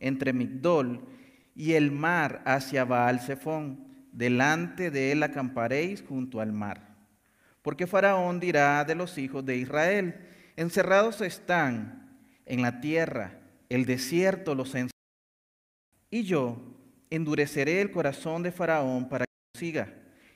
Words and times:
Entre 0.00 0.34
Migdol 0.34 1.00
y 1.54 1.72
el 1.72 1.90
mar 1.90 2.42
hacia 2.44 2.84
Baal 2.84 3.20
Zephón. 3.20 3.88
Delante 4.12 4.90
de 4.90 5.12
él 5.12 5.22
acamparéis 5.22 6.04
junto 6.06 6.40
al 6.40 6.52
mar. 6.52 6.94
Porque 7.62 7.86
Faraón 7.86 8.38
dirá 8.38 8.84
de 8.84 8.94
los 8.94 9.16
hijos 9.16 9.44
de 9.44 9.56
Israel, 9.56 10.14
encerrados 10.56 11.22
están 11.22 12.18
en 12.44 12.60
la 12.60 12.82
tierra, 12.82 13.40
el 13.70 13.86
desierto 13.86 14.54
los 14.54 14.68
encerrará. 14.68 14.90
Y 16.10 16.24
yo 16.24 16.58
endureceré 17.08 17.80
el 17.80 17.90
corazón 17.90 18.42
de 18.42 18.52
Faraón 18.52 19.08
para 19.08 19.24
que 19.24 19.58
siga, 19.58 19.88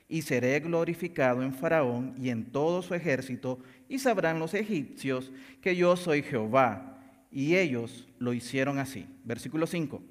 y 0.07 0.23
seré 0.23 0.59
glorificado 0.59 1.43
en 1.43 1.53
Faraón 1.53 2.15
y 2.17 2.31
en 2.31 2.51
todo 2.51 2.81
su 2.81 2.95
ejército, 2.95 3.59
y 3.87 3.99
sabrán 3.99 4.39
los 4.39 4.55
egipcios 4.55 5.31
que 5.61 5.75
yo 5.75 5.95
soy 5.95 6.23
Jehová. 6.23 6.98
Y 7.31 7.55
ellos 7.55 8.07
lo 8.17 8.33
hicieron 8.33 8.79
así. 8.79 9.05
Versículo 9.23 9.67
5. 9.67 10.01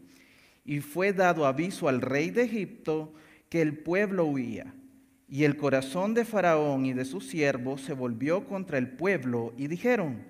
Y 0.64 0.80
fue 0.80 1.12
dado 1.12 1.46
aviso 1.46 1.88
al 1.88 2.00
rey 2.00 2.30
de 2.30 2.42
Egipto 2.42 3.12
que 3.48 3.60
el 3.60 3.78
pueblo 3.78 4.26
huía. 4.26 4.74
Y 5.28 5.44
el 5.44 5.56
corazón 5.56 6.14
de 6.14 6.24
Faraón 6.24 6.86
y 6.86 6.92
de 6.92 7.04
sus 7.04 7.26
siervos 7.26 7.82
se 7.82 7.92
volvió 7.92 8.46
contra 8.46 8.78
el 8.78 8.88
pueblo 8.88 9.52
y 9.58 9.66
dijeron, 9.66 10.22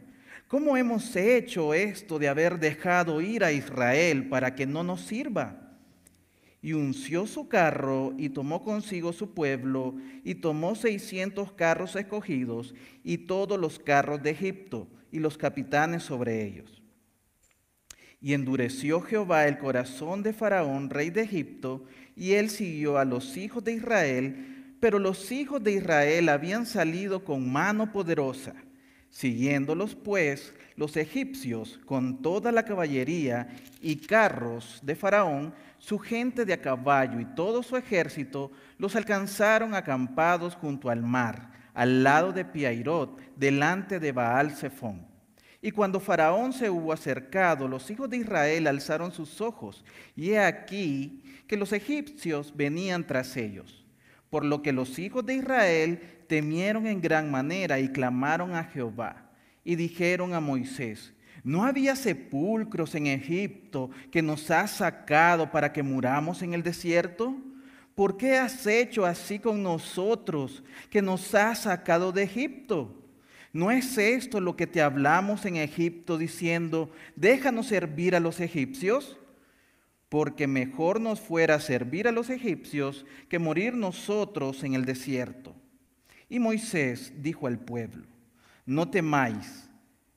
¿cómo 0.48 0.76
hemos 0.76 1.14
hecho 1.14 1.72
esto 1.72 2.18
de 2.18 2.28
haber 2.28 2.58
dejado 2.58 3.20
ir 3.20 3.44
a 3.44 3.52
Israel 3.52 4.28
para 4.28 4.54
que 4.56 4.66
no 4.66 4.82
nos 4.82 5.02
sirva? 5.02 5.76
Y 6.60 6.72
unció 6.72 7.28
su 7.28 7.46
carro 7.46 8.12
y 8.18 8.30
tomó 8.30 8.64
consigo 8.64 9.12
su 9.12 9.34
pueblo 9.34 9.94
y 10.24 10.36
tomó 10.36 10.74
seiscientos 10.74 11.52
carros 11.52 11.94
escogidos 11.94 12.74
y 13.04 13.18
todos 13.18 13.60
los 13.60 13.78
carros 13.78 14.20
de 14.24 14.30
Egipto 14.30 14.88
y 15.12 15.20
los 15.20 15.38
capitanes 15.38 16.02
sobre 16.02 16.44
ellos 16.44 16.77
y 18.20 18.34
endureció 18.34 19.00
Jehová 19.00 19.46
el 19.46 19.58
corazón 19.58 20.22
de 20.22 20.32
Faraón, 20.32 20.90
rey 20.90 21.10
de 21.10 21.22
Egipto, 21.22 21.84
y 22.16 22.32
él 22.32 22.50
siguió 22.50 22.98
a 22.98 23.04
los 23.04 23.36
hijos 23.36 23.62
de 23.62 23.74
Israel, 23.74 24.74
pero 24.80 24.98
los 24.98 25.30
hijos 25.30 25.62
de 25.62 25.72
Israel 25.72 26.28
habían 26.28 26.66
salido 26.66 27.24
con 27.24 27.50
mano 27.50 27.92
poderosa. 27.92 28.54
Siguiéndolos 29.10 29.94
pues 29.94 30.52
los 30.76 30.96
egipcios 30.96 31.80
con 31.86 32.20
toda 32.20 32.52
la 32.52 32.64
caballería 32.64 33.48
y 33.80 33.96
carros 33.96 34.80
de 34.82 34.94
Faraón, 34.94 35.54
su 35.78 35.98
gente 35.98 36.44
de 36.44 36.52
a 36.52 36.60
caballo 36.60 37.18
y 37.20 37.24
todo 37.24 37.62
su 37.62 37.76
ejército, 37.76 38.50
los 38.78 38.94
alcanzaron 38.94 39.74
acampados 39.74 40.54
junto 40.56 40.90
al 40.90 41.02
mar, 41.02 41.50
al 41.72 42.02
lado 42.02 42.32
de 42.32 42.44
Piairot, 42.44 43.18
delante 43.36 43.98
de 43.98 44.12
Baal 44.12 44.50
Zephón. 44.52 45.07
Y 45.60 45.72
cuando 45.72 45.98
Faraón 45.98 46.52
se 46.52 46.70
hubo 46.70 46.92
acercado, 46.92 47.66
los 47.66 47.90
hijos 47.90 48.08
de 48.08 48.18
Israel 48.18 48.66
alzaron 48.68 49.10
sus 49.10 49.40
ojos, 49.40 49.84
y 50.14 50.30
he 50.30 50.38
aquí 50.38 51.22
que 51.48 51.56
los 51.56 51.72
egipcios 51.72 52.54
venían 52.54 53.04
tras 53.06 53.36
ellos. 53.36 53.84
Por 54.30 54.44
lo 54.44 54.62
que 54.62 54.72
los 54.72 54.98
hijos 54.98 55.24
de 55.26 55.34
Israel 55.34 56.00
temieron 56.28 56.86
en 56.86 57.00
gran 57.00 57.30
manera 57.30 57.80
y 57.80 57.88
clamaron 57.88 58.54
a 58.54 58.64
Jehová. 58.64 59.30
Y 59.64 59.74
dijeron 59.74 60.34
a 60.34 60.40
Moisés, 60.40 61.12
¿no 61.42 61.64
había 61.64 61.96
sepulcros 61.96 62.94
en 62.94 63.06
Egipto 63.06 63.90
que 64.12 64.22
nos 64.22 64.50
has 64.50 64.72
sacado 64.72 65.50
para 65.50 65.72
que 65.72 65.82
muramos 65.82 66.42
en 66.42 66.54
el 66.54 66.62
desierto? 66.62 67.36
¿Por 67.94 68.16
qué 68.16 68.36
has 68.36 68.66
hecho 68.66 69.04
así 69.04 69.38
con 69.38 69.62
nosotros 69.62 70.62
que 70.88 71.02
nos 71.02 71.34
has 71.34 71.62
sacado 71.62 72.12
de 72.12 72.22
Egipto? 72.22 72.97
¿No 73.52 73.70
es 73.70 73.96
esto 73.96 74.40
lo 74.40 74.56
que 74.56 74.66
te 74.66 74.82
hablamos 74.82 75.46
en 75.46 75.56
Egipto 75.56 76.18
diciendo, 76.18 76.90
déjanos 77.16 77.66
servir 77.68 78.14
a 78.14 78.20
los 78.20 78.40
egipcios? 78.40 79.18
Porque 80.10 80.46
mejor 80.46 81.00
nos 81.00 81.20
fuera 81.20 81.58
servir 81.60 82.08
a 82.08 82.12
los 82.12 82.30
egipcios 82.30 83.06
que 83.28 83.38
morir 83.38 83.74
nosotros 83.74 84.64
en 84.64 84.74
el 84.74 84.84
desierto. 84.84 85.54
Y 86.28 86.38
Moisés 86.38 87.12
dijo 87.22 87.46
al 87.46 87.58
pueblo, 87.58 88.06
no 88.66 88.90
temáis, 88.90 89.70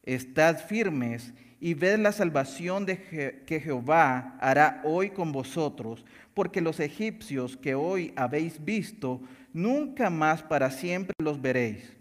estad 0.03 0.59
firmes 0.59 1.33
y 1.61 1.73
ved 1.73 1.99
la 1.99 2.11
salvación 2.11 2.85
de 2.85 3.43
que 3.45 3.59
Jehová 3.61 4.37
hará 4.41 4.81
hoy 4.83 5.11
con 5.11 5.31
vosotros, 5.31 6.05
porque 6.33 6.59
los 6.59 6.81
egipcios 6.81 7.55
que 7.55 7.75
hoy 7.75 8.11
habéis 8.17 8.63
visto, 8.63 9.21
nunca 9.53 10.09
más 10.09 10.43
para 10.43 10.69
siempre 10.69 11.13
los 11.19 11.41
veréis 11.41 12.00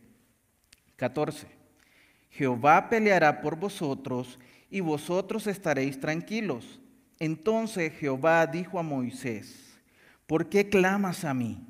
14. 1.00 1.46
Jehová 2.28 2.90
peleará 2.90 3.40
por 3.40 3.56
vosotros 3.56 4.38
y 4.70 4.80
vosotros 4.80 5.46
estaréis 5.46 5.98
tranquilos. 5.98 6.78
Entonces 7.18 7.94
Jehová 7.94 8.46
dijo 8.46 8.78
a 8.78 8.82
Moisés, 8.82 9.80
¿por 10.26 10.50
qué 10.50 10.68
clamas 10.68 11.24
a 11.24 11.32
mí? 11.32 11.66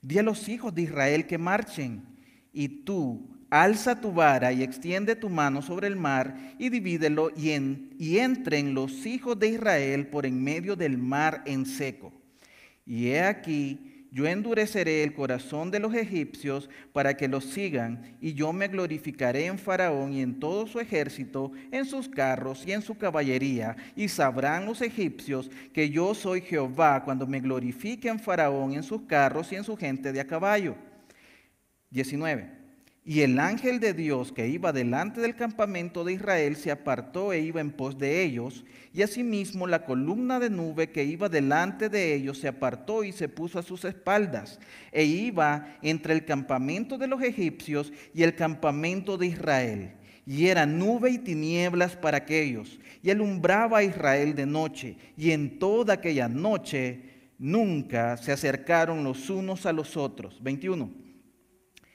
Di 0.00 0.18
a 0.18 0.22
los 0.22 0.48
hijos 0.48 0.72
de 0.72 0.82
Israel 0.82 1.26
que 1.26 1.36
marchen, 1.36 2.04
y 2.52 2.68
tú 2.68 3.28
alza 3.50 4.00
tu 4.00 4.12
vara 4.12 4.52
y 4.52 4.62
extiende 4.62 5.16
tu 5.16 5.28
mano 5.28 5.62
sobre 5.62 5.88
el 5.88 5.96
mar 5.96 6.36
y 6.56 6.68
divídelo 6.68 7.30
y, 7.36 7.50
y 7.98 8.18
entren 8.18 8.72
los 8.72 9.04
hijos 9.04 9.36
de 9.36 9.48
Israel 9.48 10.06
por 10.06 10.26
en 10.26 10.42
medio 10.42 10.76
del 10.76 10.96
mar 10.96 11.42
en 11.44 11.66
seco. 11.66 12.12
Y 12.86 13.08
he 13.08 13.22
aquí, 13.22 13.89
yo 14.12 14.26
endureceré 14.26 15.02
el 15.02 15.14
corazón 15.14 15.70
de 15.70 15.80
los 15.80 15.94
egipcios 15.94 16.68
para 16.92 17.16
que 17.16 17.28
los 17.28 17.44
sigan, 17.44 18.16
y 18.20 18.34
yo 18.34 18.52
me 18.52 18.68
glorificaré 18.68 19.46
en 19.46 19.58
Faraón 19.58 20.12
y 20.12 20.22
en 20.22 20.40
todo 20.40 20.66
su 20.66 20.80
ejército, 20.80 21.52
en 21.70 21.84
sus 21.84 22.08
carros 22.08 22.64
y 22.66 22.72
en 22.72 22.82
su 22.82 22.96
caballería, 22.96 23.76
y 23.94 24.08
sabrán 24.08 24.66
los 24.66 24.82
egipcios 24.82 25.50
que 25.72 25.90
yo 25.90 26.14
soy 26.14 26.40
Jehová 26.40 27.04
cuando 27.04 27.26
me 27.26 27.40
glorifique 27.40 28.08
en 28.08 28.18
Faraón, 28.18 28.72
en 28.72 28.82
sus 28.82 29.02
carros 29.02 29.52
y 29.52 29.56
en 29.56 29.64
su 29.64 29.76
gente 29.76 30.12
de 30.12 30.20
a 30.20 30.26
caballo. 30.26 30.76
19. 31.90 32.59
Y 33.10 33.22
el 33.22 33.40
ángel 33.40 33.80
de 33.80 33.92
Dios 33.92 34.30
que 34.30 34.46
iba 34.46 34.72
delante 34.72 35.20
del 35.20 35.34
campamento 35.34 36.04
de 36.04 36.12
Israel 36.12 36.54
se 36.54 36.70
apartó 36.70 37.32
e 37.32 37.40
iba 37.40 37.60
en 37.60 37.72
pos 37.72 37.98
de 37.98 38.22
ellos, 38.22 38.64
y 38.94 39.02
asimismo 39.02 39.66
la 39.66 39.84
columna 39.84 40.38
de 40.38 40.48
nube 40.48 40.92
que 40.92 41.02
iba 41.02 41.28
delante 41.28 41.88
de 41.88 42.14
ellos 42.14 42.38
se 42.38 42.46
apartó 42.46 43.02
y 43.02 43.10
se 43.10 43.28
puso 43.28 43.58
a 43.58 43.64
sus 43.64 43.84
espaldas, 43.84 44.60
e 44.92 45.02
iba 45.02 45.76
entre 45.82 46.14
el 46.14 46.24
campamento 46.24 46.98
de 46.98 47.08
los 47.08 47.20
egipcios 47.20 47.92
y 48.14 48.22
el 48.22 48.36
campamento 48.36 49.18
de 49.18 49.26
Israel. 49.26 49.90
Y 50.24 50.46
era 50.46 50.64
nube 50.64 51.10
y 51.10 51.18
tinieblas 51.18 51.96
para 51.96 52.18
aquellos, 52.18 52.78
y 53.02 53.10
alumbraba 53.10 53.78
a 53.78 53.82
Israel 53.82 54.36
de 54.36 54.46
noche, 54.46 54.96
y 55.16 55.32
en 55.32 55.58
toda 55.58 55.94
aquella 55.94 56.28
noche 56.28 57.00
nunca 57.40 58.16
se 58.18 58.30
acercaron 58.30 59.02
los 59.02 59.28
unos 59.30 59.66
a 59.66 59.72
los 59.72 59.96
otros. 59.96 60.40
21. 60.40 61.09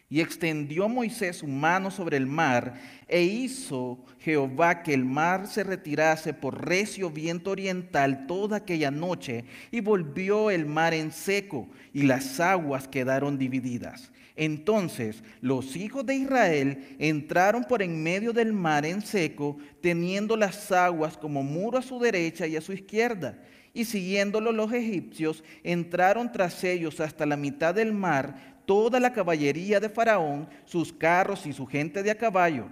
Y 0.07 0.21
extendió 0.21 0.87
Moisés 0.87 1.37
su 1.37 1.47
mano 1.47 1.89
sobre 1.89 2.17
el 2.17 2.27
mar, 2.27 2.75
e 3.07 3.23
hizo 3.23 4.05
Jehová 4.19 4.83
que 4.83 4.93
el 4.93 5.03
mar 5.03 5.47
se 5.47 5.63
retirase 5.63 6.33
por 6.33 6.67
recio 6.67 7.09
viento 7.09 7.51
oriental 7.51 8.27
toda 8.27 8.57
aquella 8.57 8.91
noche, 8.91 9.45
y 9.71 9.79
volvió 9.79 10.51
el 10.51 10.67
mar 10.67 10.93
en 10.93 11.11
seco, 11.11 11.67
y 11.91 12.03
las 12.03 12.39
aguas 12.39 12.87
quedaron 12.87 13.37
divididas. 13.37 14.11
Entonces 14.35 15.23
los 15.41 15.75
hijos 15.75 16.05
de 16.05 16.15
Israel 16.15 16.95
entraron 16.99 17.63
por 17.63 17.81
en 17.81 18.03
medio 18.03 18.33
del 18.33 18.53
mar 18.53 18.85
en 18.85 19.01
seco, 19.01 19.57
teniendo 19.81 20.35
las 20.35 20.71
aguas 20.71 21.17
como 21.17 21.41
muro 21.41 21.77
a 21.77 21.81
su 21.81 21.99
derecha 21.99 22.45
y 22.45 22.55
a 22.55 22.61
su 22.61 22.73
izquierda. 22.73 23.41
Y 23.73 23.85
siguiéndolo 23.85 24.51
los 24.51 24.71
egipcios, 24.71 25.43
entraron 25.63 26.31
tras 26.31 26.63
ellos 26.63 26.99
hasta 26.99 27.25
la 27.25 27.35
mitad 27.35 27.75
del 27.75 27.93
mar, 27.93 28.54
toda 28.65 28.99
la 28.99 29.13
caballería 29.13 29.79
de 29.79 29.89
Faraón, 29.89 30.49
sus 30.65 30.91
carros 30.91 31.45
y 31.45 31.53
su 31.53 31.65
gente 31.65 32.03
de 32.03 32.11
a 32.11 32.17
caballo. 32.17 32.67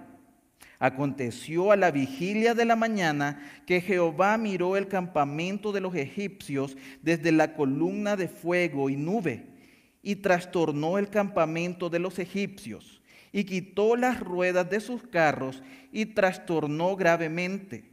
Aconteció 0.78 1.72
a 1.72 1.76
la 1.76 1.90
vigilia 1.90 2.54
de 2.54 2.64
la 2.64 2.76
mañana 2.76 3.40
que 3.66 3.80
Jehová 3.80 4.36
miró 4.36 4.76
el 4.76 4.88
campamento 4.88 5.72
de 5.72 5.80
los 5.80 5.94
egipcios 5.94 6.76
desde 7.00 7.32
la 7.32 7.54
columna 7.54 8.16
de 8.16 8.28
fuego 8.28 8.90
y 8.90 8.96
nube 8.96 9.46
y 10.02 10.16
trastornó 10.16 10.98
el 10.98 11.08
campamento 11.08 11.88
de 11.88 11.98
los 11.98 12.18
egipcios 12.18 13.00
y 13.32 13.44
quitó 13.44 13.96
las 13.96 14.20
ruedas 14.20 14.68
de 14.68 14.80
sus 14.80 15.02
carros 15.02 15.62
y 15.90 16.06
trastornó 16.06 16.94
gravemente. 16.96 17.90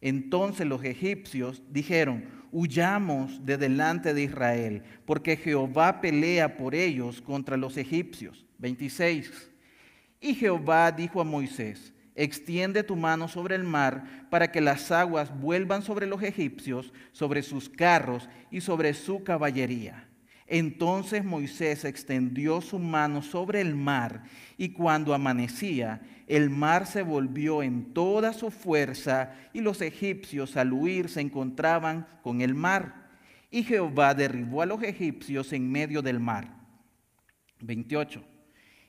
Entonces 0.00 0.66
los 0.66 0.82
egipcios 0.84 1.62
dijeron, 1.68 2.39
huyamos 2.52 3.44
de 3.44 3.56
delante 3.56 4.14
de 4.14 4.22
Israel, 4.22 4.82
porque 5.04 5.36
Jehová 5.36 6.00
pelea 6.00 6.56
por 6.56 6.74
ellos 6.74 7.20
contra 7.20 7.56
los 7.56 7.76
egipcios. 7.76 8.46
26. 8.58 9.50
Y 10.20 10.34
Jehová 10.34 10.92
dijo 10.92 11.20
a 11.20 11.24
Moisés, 11.24 11.94
extiende 12.14 12.82
tu 12.82 12.96
mano 12.96 13.28
sobre 13.28 13.54
el 13.54 13.64
mar 13.64 14.04
para 14.30 14.52
que 14.52 14.60
las 14.60 14.90
aguas 14.90 15.34
vuelvan 15.40 15.82
sobre 15.82 16.06
los 16.06 16.22
egipcios, 16.22 16.92
sobre 17.12 17.42
sus 17.42 17.68
carros 17.68 18.28
y 18.50 18.60
sobre 18.60 18.92
su 18.92 19.24
caballería. 19.24 20.06
Entonces 20.46 21.24
Moisés 21.24 21.84
extendió 21.84 22.60
su 22.60 22.78
mano 22.78 23.22
sobre 23.22 23.60
el 23.60 23.76
mar 23.76 24.24
y 24.58 24.70
cuando 24.70 25.14
amanecía, 25.14 26.02
el 26.30 26.48
mar 26.48 26.86
se 26.86 27.02
volvió 27.02 27.62
en 27.62 27.92
toda 27.92 28.32
su 28.32 28.50
fuerza 28.50 29.34
y 29.52 29.60
los 29.60 29.80
egipcios 29.80 30.56
al 30.56 30.72
huir 30.72 31.08
se 31.08 31.20
encontraban 31.20 32.06
con 32.22 32.40
el 32.40 32.54
mar. 32.54 33.08
Y 33.50 33.64
Jehová 33.64 34.14
derribó 34.14 34.62
a 34.62 34.66
los 34.66 34.82
egipcios 34.82 35.52
en 35.52 35.70
medio 35.70 36.02
del 36.02 36.20
mar. 36.20 36.56
28. 37.60 38.22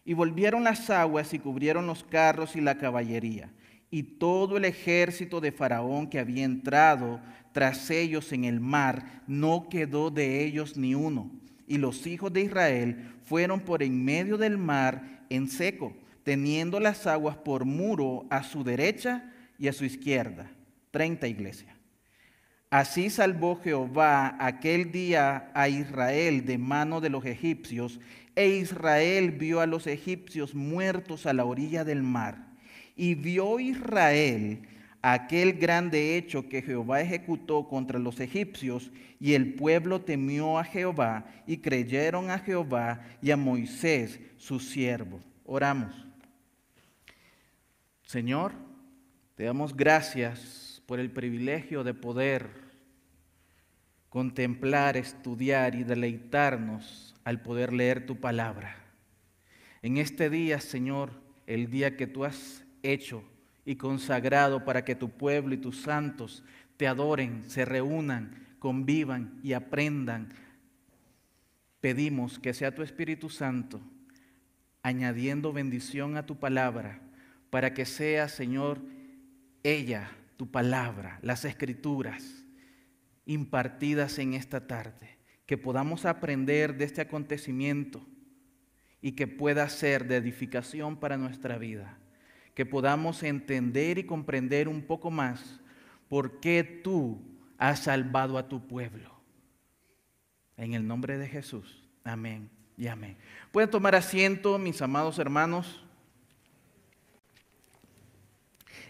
Y 0.05 0.13
volvieron 0.13 0.63
las 0.63 0.89
aguas 0.89 1.33
y 1.33 1.39
cubrieron 1.39 1.87
los 1.87 2.03
carros 2.03 2.55
y 2.55 2.61
la 2.61 2.77
caballería. 2.77 3.51
Y 3.89 4.03
todo 4.03 4.57
el 4.57 4.65
ejército 4.65 5.41
de 5.41 5.51
Faraón 5.51 6.07
que 6.07 6.19
había 6.19 6.45
entrado 6.45 7.19
tras 7.51 7.89
ellos 7.89 8.31
en 8.31 8.45
el 8.45 8.59
mar, 8.59 9.23
no 9.27 9.67
quedó 9.67 10.09
de 10.09 10.45
ellos 10.45 10.77
ni 10.77 10.95
uno 10.95 11.31
y 11.71 11.77
los 11.77 12.05
hijos 12.05 12.33
de 12.33 12.41
Israel 12.41 13.13
fueron 13.23 13.61
por 13.61 13.81
en 13.81 14.03
medio 14.03 14.37
del 14.37 14.57
mar 14.57 15.23
en 15.29 15.47
seco, 15.47 15.93
teniendo 16.23 16.79
las 16.79 17.07
aguas 17.07 17.37
por 17.37 17.65
muro 17.65 18.25
a 18.29 18.43
su 18.43 18.63
derecha 18.63 19.31
y 19.57 19.67
a 19.67 19.73
su 19.73 19.85
izquierda. 19.85 20.51
Treinta 20.91 21.27
iglesia. 21.27 21.75
Así 22.69 23.09
salvó 23.09 23.57
Jehová 23.57 24.37
aquel 24.39 24.91
día 24.91 25.51
a 25.53 25.67
Israel 25.67 26.45
de 26.45 26.57
mano 26.57 27.01
de 27.01 27.09
los 27.09 27.25
egipcios, 27.25 27.99
e 28.33 28.47
Israel 28.47 29.31
vio 29.31 29.59
a 29.59 29.67
los 29.67 29.87
egipcios 29.87 30.55
muertos 30.55 31.25
a 31.25 31.33
la 31.33 31.43
orilla 31.43 31.83
del 31.83 32.01
mar. 32.01 32.47
Y 32.95 33.15
vio 33.15 33.59
Israel 33.59 34.61
aquel 35.01 35.53
grande 35.53 36.15
hecho 36.15 36.47
que 36.47 36.61
Jehová 36.61 37.01
ejecutó 37.01 37.67
contra 37.67 37.99
los 37.99 38.19
egipcios, 38.19 38.91
y 39.19 39.33
el 39.33 39.53
pueblo 39.55 40.01
temió 40.01 40.57
a 40.57 40.63
Jehová, 40.63 41.25
y 41.45 41.57
creyeron 41.57 42.29
a 42.29 42.39
Jehová 42.39 43.01
y 43.21 43.31
a 43.31 43.37
Moisés, 43.37 44.19
su 44.37 44.59
siervo. 44.59 45.19
Oramos. 45.45 46.10
Señor, 48.11 48.51
te 49.35 49.45
damos 49.45 49.73
gracias 49.73 50.83
por 50.85 50.99
el 50.99 51.11
privilegio 51.11 51.85
de 51.85 51.93
poder 51.93 52.49
contemplar, 54.09 54.97
estudiar 54.97 55.75
y 55.75 55.85
deleitarnos 55.85 57.15
al 57.23 57.41
poder 57.41 57.71
leer 57.71 58.05
tu 58.05 58.17
palabra. 58.17 58.75
En 59.81 59.95
este 59.95 60.29
día, 60.29 60.59
Señor, 60.59 61.13
el 61.47 61.71
día 61.71 61.95
que 61.95 62.05
tú 62.05 62.25
has 62.25 62.65
hecho, 62.83 63.23
y 63.63 63.77
consagrado 63.77 64.65
para 64.65 64.83
que 64.83 64.95
tu 64.95 65.11
pueblo 65.11 65.53
y 65.53 65.59
tus 65.59 65.79
santos 65.79 66.43
te 66.75 66.89
adoren, 66.89 67.49
se 67.49 67.63
reúnan, 67.63 68.45
convivan 68.59 69.39
y 69.41 69.53
aprendan. 69.53 70.33
Pedimos 71.79 72.39
que 72.39 72.53
sea 72.53 72.75
tu 72.75 72.81
Espíritu 72.81 73.29
Santo 73.29 73.79
añadiendo 74.83 75.53
bendición 75.53 76.17
a 76.17 76.25
tu 76.25 76.37
palabra 76.37 76.99
para 77.51 77.75
que 77.75 77.85
sea, 77.85 78.27
Señor, 78.27 78.81
ella, 79.61 80.09
tu 80.37 80.49
palabra, 80.49 81.19
las 81.21 81.45
escrituras 81.45 82.43
impartidas 83.27 84.17
en 84.17 84.33
esta 84.33 84.65
tarde, 84.65 85.19
que 85.45 85.59
podamos 85.59 86.05
aprender 86.05 86.75
de 86.77 86.85
este 86.85 87.01
acontecimiento 87.01 88.03
y 88.99 89.11
que 89.11 89.27
pueda 89.27 89.69
ser 89.69 90.07
de 90.07 90.15
edificación 90.15 90.97
para 90.97 91.17
nuestra 91.17 91.59
vida 91.59 92.01
que 92.53 92.65
podamos 92.65 93.23
entender 93.23 93.97
y 93.97 94.03
comprender 94.03 94.67
un 94.67 94.81
poco 94.81 95.09
más 95.09 95.59
por 96.09 96.39
qué 96.39 96.63
tú 96.63 97.21
has 97.57 97.83
salvado 97.83 98.37
a 98.37 98.47
tu 98.47 98.67
pueblo. 98.67 99.09
En 100.57 100.73
el 100.73 100.85
nombre 100.85 101.17
de 101.17 101.27
Jesús. 101.27 101.87
Amén 102.03 102.49
y 102.77 102.87
amén. 102.87 103.17
Pueden 103.51 103.69
tomar 103.69 103.95
asiento, 103.95 104.57
mis 104.57 104.81
amados 104.81 105.17
hermanos. 105.19 105.80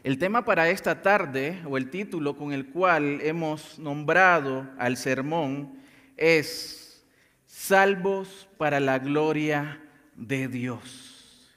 El 0.04 0.18
tema 0.18 0.44
para 0.44 0.68
esta 0.68 1.04
tarde, 1.04 1.62
o 1.70 1.78
el 1.78 1.92
título 1.92 2.36
con 2.36 2.54
el 2.54 2.66
cual 2.70 3.22
hemos 3.22 3.78
nombrado 3.78 4.68
al 4.80 4.98
sermón, 4.98 5.78
es 6.18 7.06
Salvos 7.46 8.50
para 8.58 8.80
la 8.80 8.98
gloria 8.98 9.80
de 10.16 10.48
Dios. 10.48 11.52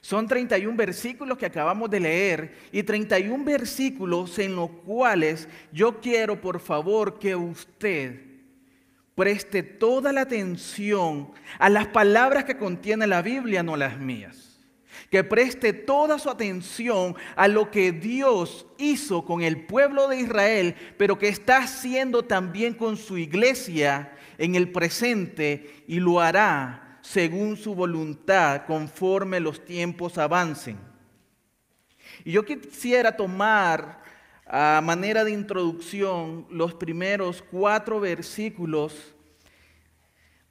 Son 0.00 0.28
31 0.28 0.76
versículos 0.76 1.36
que 1.36 1.46
acabamos 1.46 1.90
de 1.90 1.98
leer 1.98 2.54
y 2.70 2.84
31 2.84 3.42
versículos 3.42 4.38
en 4.38 4.54
los 4.54 4.70
cuales 4.70 5.48
yo 5.72 6.00
quiero 6.00 6.40
por 6.40 6.60
favor 6.60 7.18
que 7.18 7.34
usted 7.34 8.20
preste 9.16 9.64
toda 9.64 10.12
la 10.12 10.20
atención 10.20 11.32
a 11.58 11.68
las 11.70 11.88
palabras 11.88 12.44
que 12.44 12.56
contiene 12.56 13.08
la 13.08 13.22
Biblia, 13.22 13.64
no 13.64 13.76
las 13.76 13.98
mías. 13.98 14.53
Que 15.10 15.24
preste 15.24 15.72
toda 15.72 16.18
su 16.18 16.30
atención 16.30 17.14
a 17.36 17.48
lo 17.48 17.70
que 17.70 17.92
Dios 17.92 18.66
hizo 18.78 19.24
con 19.24 19.42
el 19.42 19.66
pueblo 19.66 20.08
de 20.08 20.20
Israel, 20.20 20.74
pero 20.96 21.18
que 21.18 21.28
está 21.28 21.58
haciendo 21.58 22.24
también 22.24 22.74
con 22.74 22.96
su 22.96 23.18
iglesia 23.18 24.16
en 24.38 24.54
el 24.54 24.70
presente 24.70 25.84
y 25.86 26.00
lo 26.00 26.20
hará 26.20 26.98
según 27.02 27.56
su 27.56 27.74
voluntad, 27.74 28.64
conforme 28.66 29.38
los 29.38 29.64
tiempos 29.64 30.16
avancen. 30.16 30.78
Y 32.24 32.32
yo 32.32 32.44
quisiera 32.44 33.14
tomar 33.14 34.02
a 34.46 34.80
manera 34.82 35.24
de 35.24 35.32
introducción 35.32 36.46
los 36.50 36.74
primeros 36.74 37.42
cuatro 37.42 38.00
versículos 38.00 39.14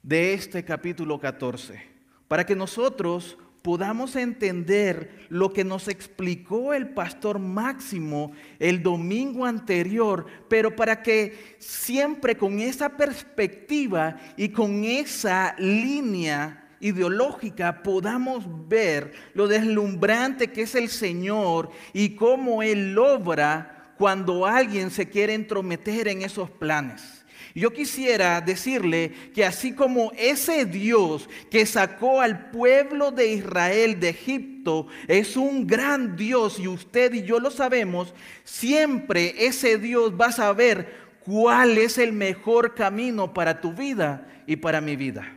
de 0.02 0.34
este 0.34 0.64
capítulo 0.64 1.18
14, 1.18 1.82
para 2.28 2.44
que 2.44 2.54
nosotros 2.54 3.38
podamos 3.64 4.14
entender 4.14 5.26
lo 5.30 5.54
que 5.54 5.64
nos 5.64 5.88
explicó 5.88 6.74
el 6.74 6.90
pastor 6.90 7.38
Máximo 7.38 8.32
el 8.58 8.82
domingo 8.82 9.46
anterior, 9.46 10.26
pero 10.50 10.76
para 10.76 11.02
que 11.02 11.56
siempre 11.60 12.36
con 12.36 12.60
esa 12.60 12.90
perspectiva 12.90 14.18
y 14.36 14.50
con 14.50 14.84
esa 14.84 15.56
línea 15.58 16.76
ideológica 16.78 17.82
podamos 17.82 18.44
ver 18.68 19.14
lo 19.32 19.48
deslumbrante 19.48 20.52
que 20.52 20.60
es 20.60 20.74
el 20.74 20.90
Señor 20.90 21.70
y 21.94 22.16
cómo 22.16 22.62
Él 22.62 22.98
obra 22.98 23.94
cuando 23.96 24.44
alguien 24.44 24.90
se 24.90 25.08
quiere 25.08 25.32
entrometer 25.32 26.08
en 26.08 26.20
esos 26.20 26.50
planes. 26.50 27.13
Yo 27.54 27.72
quisiera 27.72 28.40
decirle 28.40 29.12
que 29.32 29.44
así 29.44 29.74
como 29.74 30.10
ese 30.16 30.64
Dios 30.64 31.28
que 31.52 31.64
sacó 31.66 32.20
al 32.20 32.50
pueblo 32.50 33.12
de 33.12 33.32
Israel 33.32 34.00
de 34.00 34.08
Egipto 34.08 34.88
es 35.06 35.36
un 35.36 35.64
gran 35.64 36.16
Dios 36.16 36.58
y 36.58 36.66
usted 36.66 37.14
y 37.14 37.22
yo 37.22 37.38
lo 37.38 37.52
sabemos, 37.52 38.12
siempre 38.42 39.46
ese 39.46 39.78
Dios 39.78 40.12
va 40.20 40.26
a 40.26 40.32
saber 40.32 41.04
cuál 41.20 41.78
es 41.78 41.96
el 41.98 42.12
mejor 42.12 42.74
camino 42.74 43.32
para 43.32 43.60
tu 43.60 43.72
vida 43.72 44.26
y 44.48 44.56
para 44.56 44.80
mi 44.80 44.96
vida. 44.96 45.32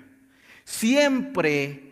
Siempre 0.63 1.87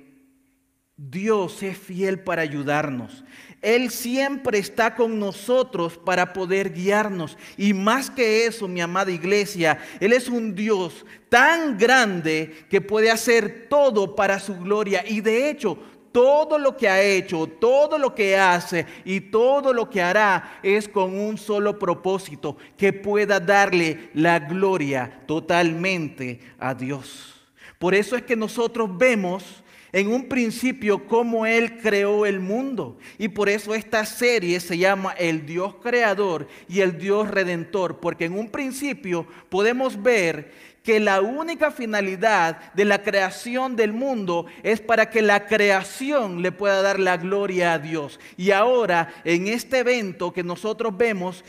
Dios 0.97 1.61
es 1.61 1.77
fiel 1.77 2.19
para 2.19 2.41
ayudarnos. 2.41 3.23
Él 3.65 3.89
siempre 3.89 4.59
está 4.59 4.93
con 4.93 5.17
nosotros 5.17 5.97
para 5.97 6.33
poder 6.33 6.71
guiarnos. 6.71 7.35
Y 7.57 7.73
más 7.73 8.11
que 8.11 8.45
eso, 8.45 8.67
mi 8.67 8.79
amada 8.79 9.09
iglesia, 9.09 9.79
Él 9.99 10.13
es 10.13 10.29
un 10.29 10.53
Dios 10.53 11.03
tan 11.29 11.75
grande 11.75 12.67
que 12.69 12.79
puede 12.79 13.09
hacer 13.09 13.65
todo 13.67 14.15
para 14.15 14.39
su 14.39 14.55
gloria. 14.55 15.03
Y 15.07 15.19
de 15.19 15.49
hecho, 15.49 15.79
todo 16.11 16.59
lo 16.59 16.77
que 16.77 16.87
ha 16.87 17.01
hecho, 17.01 17.47
todo 17.47 17.97
lo 17.97 18.13
que 18.13 18.37
hace 18.37 18.85
y 19.03 19.19
todo 19.19 19.73
lo 19.73 19.89
que 19.89 19.99
hará 19.99 20.59
es 20.61 20.87
con 20.87 21.17
un 21.17 21.35
solo 21.35 21.79
propósito, 21.79 22.57
que 22.77 22.93
pueda 22.93 23.39
darle 23.39 24.11
la 24.13 24.37
gloria 24.37 25.23
totalmente 25.25 26.39
a 26.59 26.75
Dios. 26.75 27.33
Por 27.79 27.95
eso 27.95 28.15
es 28.15 28.21
que 28.21 28.35
nosotros 28.35 28.95
vemos 28.95 29.63
en 29.95 30.11
un 30.11 30.27
principio 30.27 31.07
cómo 31.07 31.45
Él 31.45 31.77
creó 31.77 32.25
el 32.25 32.41
mundo. 32.41 32.97
Y 33.17 33.29
por 33.29 33.47
eso 33.47 33.73
esta 33.73 34.05
serie 34.05 34.59
se 34.59 34.77
llama 34.77 35.13
El 35.17 35.45
Dios 35.45 35.75
Creador 35.81 36.49
y 36.67 36.81
el 36.81 36.97
Dios 36.97 37.31
Redentor, 37.31 38.01
porque 38.01 38.25
en 38.25 38.37
un 38.37 38.49
principio 38.49 39.25
podemos 39.47 40.03
ver 40.03 40.51
que 40.83 40.99
la 40.99 41.21
única 41.21 41.71
finalidad 41.71 42.73
de 42.73 42.83
la 42.83 43.03
creación 43.03 43.77
del 43.77 43.93
mundo 43.93 44.47
es 44.63 44.81
para 44.81 45.09
que 45.09 45.21
la 45.21 45.47
creación 45.47 46.41
le 46.41 46.51
pueda 46.51 46.81
dar 46.81 46.99
la 46.99 47.15
gloria 47.15 47.71
a 47.71 47.79
Dios. 47.79 48.19
Y 48.35 48.51
ahora, 48.51 49.13
en 49.23 49.47
este 49.47 49.79
evento 49.79 50.33
que 50.33 50.43
nosotros 50.43 50.95
vemos, 50.97 51.45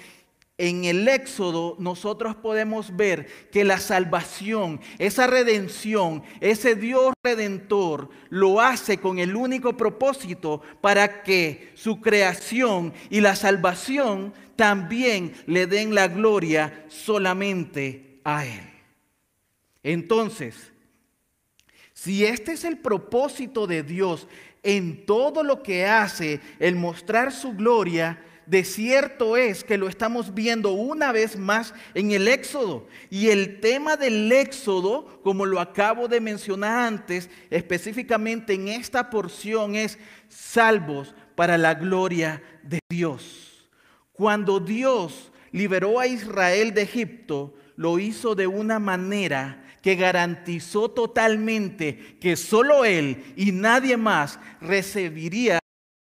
en 0.59 0.85
el 0.85 1.07
Éxodo 1.07 1.77
nosotros 1.79 2.35
podemos 2.37 2.97
ver 2.97 3.27
que 3.51 3.65
la 3.65 3.79
salvación, 3.79 4.81
esa 4.99 5.27
redención, 5.27 6.23
ese 6.41 6.75
Dios 6.75 7.13
redentor 7.23 8.09
lo 8.31 8.61
hace 8.61 8.99
con 8.99 9.19
el 9.19 9.37
único 9.37 9.77
propósito 9.77 10.63
para 10.81 11.23
que 11.23 11.73
su 11.75 12.01
creación 12.01 12.95
y 13.11 13.21
la 13.21 13.37
salvación 13.37 14.33
también 14.57 15.35
le 15.47 15.67
den 15.67 15.95
la 15.95 16.09
gloria 16.09 16.87
solamente 16.89 18.21
a 18.25 18.47
Él. 18.47 18.71
Entonces, 19.83 20.73
Si 21.99 22.27
este 22.27 22.53
es 22.53 22.65
el 22.65 22.77
propósito 22.77 23.67
de 23.67 23.83
Dios 23.83 24.29
en 24.63 25.07
todo 25.07 25.43
lo 25.43 25.63
que 25.63 25.87
hace, 25.87 26.41
el 26.59 26.77
mostrar 26.77 27.33
su 27.33 27.55
gloria, 27.55 28.23
de 28.47 28.65
cierto 28.65 29.37
es 29.37 29.65
que 29.65 29.76
lo 29.76 29.88
estamos 29.88 30.33
viendo 30.33 30.73
una 30.73 31.12
vez 31.12 31.37
más 31.37 31.75
en 31.95 32.12
el 32.12 32.29
Éxodo. 32.29 32.87
Y 33.11 33.29
el 33.29 33.61
tema 33.61 33.97
del 33.97 34.31
Éxodo, 34.31 35.21
como 35.23 35.45
lo 35.45 35.61
acabo 35.61 36.09
de 36.09 36.21
mencionar 36.21 36.87
antes, 36.87 37.29
específicamente 37.50 38.55
en 38.55 38.69
esta 38.69 39.11
porción, 39.11 39.75
es 39.75 39.99
salvos 40.29 41.15
para 41.35 41.59
la 41.59 41.75
gloria 41.75 42.43
de 42.62 42.79
Dios. 42.88 43.69
Cuando 44.12 44.61
Dios 44.61 45.33
liberó 45.50 45.99
a 45.99 46.07
Israel 46.07 46.73
de 46.73 46.83
Egipto, 46.83 47.55
lo 47.76 47.99
hizo 47.99 48.35
de 48.35 48.47
una 48.47 48.79
manera 48.79 49.65
que 49.83 49.97
garantizó 49.97 50.91
totalmente 50.91 52.17
que 52.21 52.37
solo 52.37 52.85
Él 52.85 53.35
y 53.37 53.53
nadie 53.53 53.97
más 53.97 54.38
recibiría 54.61 55.59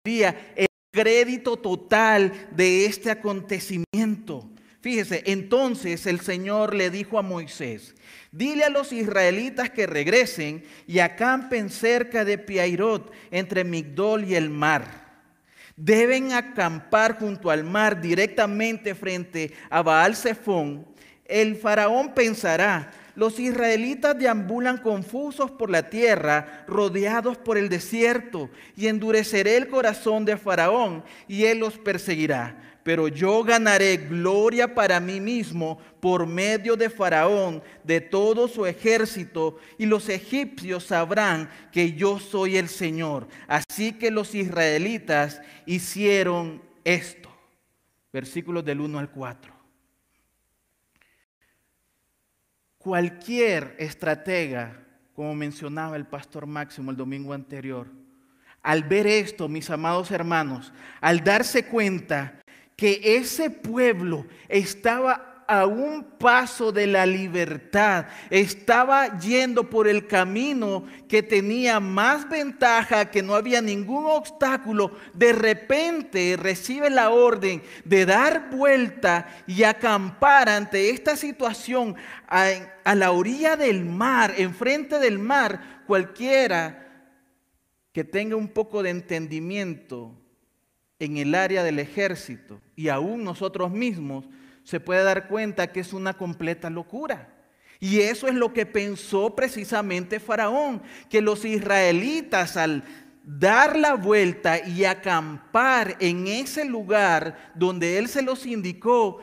el 0.04 0.68
crédito 0.92 1.58
total 1.58 2.34
de 2.52 2.86
este 2.86 3.10
acontecimiento. 3.10 4.50
Fíjese, 4.82 5.24
entonces 5.28 6.06
el 6.06 6.20
Señor 6.22 6.74
le 6.76 6.90
dijo 6.90 7.20
a 7.20 7.22
Moisés, 7.22 7.96
dile 8.32 8.64
a 8.64 8.70
los 8.70 8.92
israelitas 8.92 9.70
que 9.70 9.86
regresen 9.88 10.64
y 10.88 11.00
acampen 11.00 11.70
cerca 11.70 12.26
de 12.26 12.38
Piairot, 12.38 13.12
entre 13.30 13.64
Migdol 13.64 14.26
y 14.26 14.36
el 14.36 14.50
mar. 14.50 15.02
Deben 15.76 16.34
acampar 16.34 17.18
junto 17.20 17.50
al 17.50 17.64
mar 17.64 18.02
directamente 18.02 18.96
frente 18.96 19.54
a 19.70 19.82
Baal 19.82 20.16
Zephón. 20.16 20.88
El 21.26 21.56
faraón 21.56 22.14
pensará, 22.14 22.92
los 23.16 23.40
israelitas 23.40 24.18
deambulan 24.18 24.78
confusos 24.78 25.52
por 25.52 25.70
la 25.70 25.90
tierra, 25.90 26.64
rodeados 26.68 27.38
por 27.38 27.58
el 27.58 27.70
desierto, 27.70 28.50
y 28.76 28.88
endureceré 28.88 29.58
el 29.58 29.68
corazón 29.68 30.26
de 30.26 30.38
Faraón, 30.38 31.04
y 31.28 31.46
él 31.46 31.60
los 31.60 31.78
perseguirá. 31.78 32.58
Pero 32.84 33.08
yo 33.08 33.44
ganaré 33.44 33.98
gloria 33.98 34.74
para 34.74 35.00
mí 35.00 35.20
mismo 35.20 35.78
por 36.00 36.26
medio 36.26 36.76
de 36.76 36.90
Faraón, 36.90 37.62
de 37.84 38.02
todo 38.02 38.48
su 38.48 38.66
ejército, 38.66 39.58
y 39.78 39.86
los 39.86 40.10
egipcios 40.10 40.86
sabrán 40.86 41.50
que 41.72 41.94
yo 41.94 42.20
soy 42.20 42.58
el 42.58 42.70
Señor. 42.70 43.28
Así 43.48 43.94
que 43.94 44.10
los 44.10 44.34
israelitas 44.34 45.42
hicieron 45.66 46.62
esto. 46.84 47.30
Versículos 48.12 48.66
del 48.66 48.82
1 48.82 49.00
al 49.00 49.12
4. 49.12 49.51
Cualquier 52.84 53.76
estratega, 53.78 54.84
como 55.16 55.36
mencionaba 55.36 55.96
el 55.96 56.06
pastor 56.06 56.48
Máximo 56.48 56.92
el 56.92 56.98
domingo 56.98 57.34
anterior, 57.34 57.88
al 58.64 58.84
ver 58.84 59.08
esto, 59.08 59.48
mis 59.48 59.70
amados 59.70 60.12
hermanos, 60.12 60.74
al 61.00 61.24
darse 61.24 61.66
cuenta 61.66 62.42
que 62.76 63.00
ese 63.04 63.50
pueblo 63.50 64.26
estaba 64.50 65.31
a 65.52 65.66
un 65.66 66.04
paso 66.18 66.72
de 66.72 66.88
la 66.88 67.06
libertad, 67.06 68.06
estaba 68.30 69.20
yendo 69.20 69.70
por 69.70 69.86
el 69.86 70.08
camino 70.08 70.86
que 71.10 71.22
tenía 71.22 71.82
más 71.82 72.30
ventaja, 72.30 73.12
que 73.12 73.22
no 73.22 73.36
había 73.36 73.62
ningún 73.62 74.06
obstáculo, 74.06 74.96
de 75.14 75.34
repente 75.34 76.38
recibe 76.40 76.90
la 76.90 77.10
orden 77.10 77.62
de 77.84 78.06
dar 78.06 78.50
vuelta 78.50 79.28
y 79.46 79.64
acampar 79.64 80.48
ante 80.48 80.90
esta 80.90 81.18
situación 81.18 81.98
a, 82.30 82.96
la 82.96 83.12
orilla 83.12 83.58
del 83.58 83.84
mar, 83.84 84.34
enfrente 84.38 85.00
del 85.00 85.20
mar, 85.20 85.84
cualquiera 85.86 87.12
que 87.92 88.06
tenga 88.06 88.38
un 88.38 88.48
poco 88.48 88.84
de 88.84 88.92
entendimiento 88.92 90.16
en 90.98 91.18
el 91.18 91.36
área 91.36 91.62
del 91.62 91.80
ejército 91.80 92.62
y 92.78 92.88
aún 92.88 93.26
nosotros 93.26 93.70
mismos, 93.70 94.30
se 94.72 94.80
puede 94.80 95.04
dar 95.04 95.28
cuenta 95.28 95.74
que 95.74 95.82
es 95.82 95.92
una 95.92 96.14
completa 96.14 96.70
locura. 96.70 97.28
Y 97.82 98.00
eso 98.00 98.30
es 98.30 98.36
lo 98.36 98.54
que 98.54 98.66
pensó 98.66 99.36
precisamente 99.36 100.22
Faraón, 100.22 100.82
que 101.10 101.20
los 101.20 101.44
israelitas 101.44 102.56
al 102.56 102.86
dar 103.26 103.78
la 103.78 103.96
vuelta 103.96 104.66
y 104.66 104.86
acampar 104.86 105.98
en 106.00 106.26
ese 106.28 106.64
lugar 106.64 107.52
donde 107.54 107.98
él 107.98 108.08
se 108.08 108.22
los 108.22 108.46
indicó, 108.46 109.20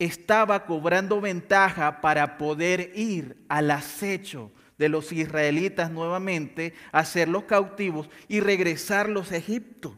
estaba 0.00 0.66
cobrando 0.66 1.20
ventaja 1.20 2.00
para 2.00 2.36
poder 2.36 2.90
ir 2.96 3.44
al 3.48 3.70
acecho 3.70 4.50
de 4.76 4.88
los 4.88 5.12
israelitas 5.12 5.88
nuevamente, 5.88 6.74
hacerlos 6.90 7.44
cautivos 7.44 8.10
y 8.26 8.40
regresarlos 8.40 9.30
a 9.30 9.36
Egipto. 9.36 9.96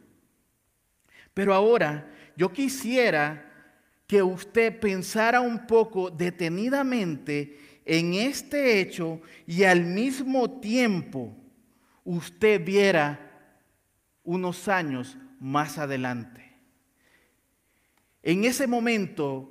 Pero 1.33 1.55
ahora 1.55 2.11
yo 2.37 2.53
quisiera 2.53 3.44
que 4.15 4.23
usted 4.23 4.79
pensara 4.79 5.41
un 5.41 5.67
poco 5.67 6.09
detenidamente 6.09 7.81
en 7.85 8.15
este 8.15 8.79
hecho 8.79 9.21
y 9.45 9.65
al 9.65 9.83
mismo 9.83 10.61
tiempo 10.61 11.37
usted 12.05 12.65
viera 12.65 13.19
unos 14.23 14.69
años 14.69 15.19
más 15.41 15.79
adelante. 15.79 16.49
En 18.23 18.45
ese 18.45 18.69
momento, 18.69 19.51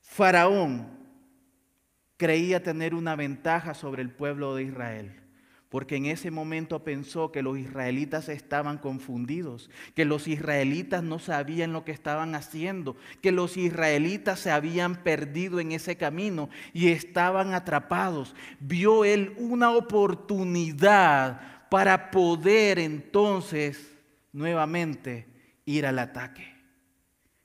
Faraón 0.00 0.88
creía 2.16 2.62
tener 2.62 2.94
una 2.94 3.16
ventaja 3.16 3.74
sobre 3.74 4.00
el 4.00 4.10
pueblo 4.10 4.54
de 4.54 4.62
Israel 4.62 5.20
porque 5.70 5.96
en 5.96 6.06
ese 6.06 6.32
momento 6.32 6.82
pensó 6.82 7.30
que 7.30 7.42
los 7.42 7.56
israelitas 7.56 8.28
estaban 8.28 8.76
confundidos, 8.76 9.70
que 9.94 10.04
los 10.04 10.26
israelitas 10.26 11.04
no 11.04 11.20
sabían 11.20 11.72
lo 11.72 11.84
que 11.84 11.92
estaban 11.92 12.34
haciendo, 12.34 12.96
que 13.22 13.30
los 13.30 13.56
israelitas 13.56 14.40
se 14.40 14.50
habían 14.50 14.96
perdido 15.04 15.60
en 15.60 15.70
ese 15.70 15.96
camino 15.96 16.50
y 16.72 16.88
estaban 16.88 17.54
atrapados. 17.54 18.34
Vio 18.58 19.04
él 19.04 19.32
una 19.38 19.70
oportunidad 19.70 21.68
para 21.70 22.10
poder 22.10 22.80
entonces 22.80 23.96
nuevamente 24.32 25.28
ir 25.66 25.86
al 25.86 26.00
ataque. 26.00 26.52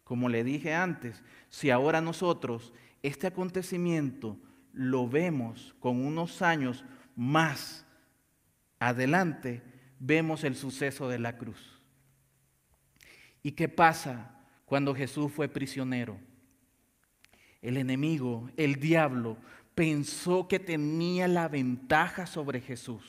Como 0.03 0.29
le 0.29 0.43
dije 0.43 0.73
antes, 0.73 1.23
si 1.49 1.69
ahora 1.69 2.01
nosotros 2.01 2.73
este 3.03 3.27
acontecimiento 3.27 4.39
lo 4.73 5.07
vemos 5.07 5.75
con 5.79 6.03
unos 6.03 6.41
años 6.41 6.83
más, 7.15 7.84
adelante 8.79 9.61
vemos 9.99 10.43
el 10.43 10.55
suceso 10.55 11.07
de 11.09 11.19
la 11.19 11.37
cruz. 11.37 11.79
¿Y 13.41 13.51
qué 13.51 13.69
pasa 13.69 14.35
cuando 14.65 14.95
Jesús 14.95 15.31
fue 15.31 15.47
prisionero? 15.47 16.17
El 17.61 17.77
enemigo, 17.77 18.49
el 18.57 18.75
diablo, 18.75 19.37
pensó 19.73 20.47
que 20.47 20.59
tenía 20.59 21.27
la 21.27 21.47
ventaja 21.47 22.25
sobre 22.25 22.61
Jesús. 22.61 23.03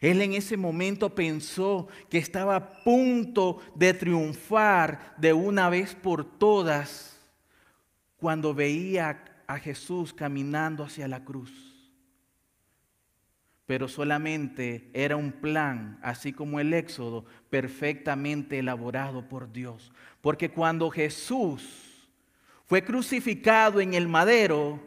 Él 0.00 0.22
en 0.22 0.32
ese 0.34 0.56
momento 0.56 1.14
pensó 1.14 1.88
que 2.08 2.18
estaba 2.18 2.56
a 2.56 2.72
punto 2.84 3.60
de 3.74 3.94
triunfar 3.94 5.14
de 5.18 5.32
una 5.32 5.68
vez 5.68 5.94
por 5.94 6.24
todas 6.38 7.20
cuando 8.16 8.54
veía 8.54 9.24
a 9.46 9.58
Jesús 9.58 10.12
caminando 10.12 10.84
hacia 10.84 11.08
la 11.08 11.24
cruz 11.24 11.71
pero 13.72 13.88
solamente 13.88 14.90
era 14.92 15.16
un 15.16 15.32
plan, 15.32 15.98
así 16.02 16.34
como 16.34 16.60
el 16.60 16.74
Éxodo, 16.74 17.24
perfectamente 17.48 18.58
elaborado 18.58 19.30
por 19.30 19.50
Dios. 19.50 19.90
Porque 20.20 20.50
cuando 20.50 20.90
Jesús 20.90 22.06
fue 22.66 22.84
crucificado 22.84 23.80
en 23.80 23.94
el 23.94 24.08
madero, 24.08 24.78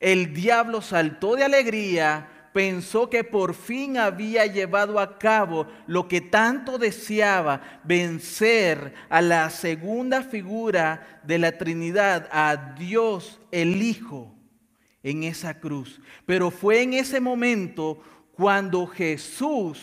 el 0.00 0.34
diablo 0.34 0.80
saltó 0.82 1.36
de 1.36 1.44
alegría, 1.44 2.50
pensó 2.52 3.08
que 3.08 3.22
por 3.22 3.54
fin 3.54 3.96
había 3.96 4.46
llevado 4.46 4.98
a 4.98 5.16
cabo 5.16 5.68
lo 5.86 6.08
que 6.08 6.20
tanto 6.20 6.78
deseaba, 6.78 7.80
vencer 7.84 8.92
a 9.08 9.22
la 9.22 9.50
segunda 9.50 10.24
figura 10.24 11.20
de 11.22 11.38
la 11.38 11.56
Trinidad, 11.56 12.28
a 12.32 12.74
Dios 12.76 13.40
el 13.52 13.80
Hijo 13.82 14.35
en 15.02 15.22
esa 15.22 15.60
cruz. 15.60 16.00
Pero 16.24 16.50
fue 16.50 16.82
en 16.82 16.94
ese 16.94 17.20
momento 17.20 18.00
cuando 18.32 18.86
Jesús 18.86 19.80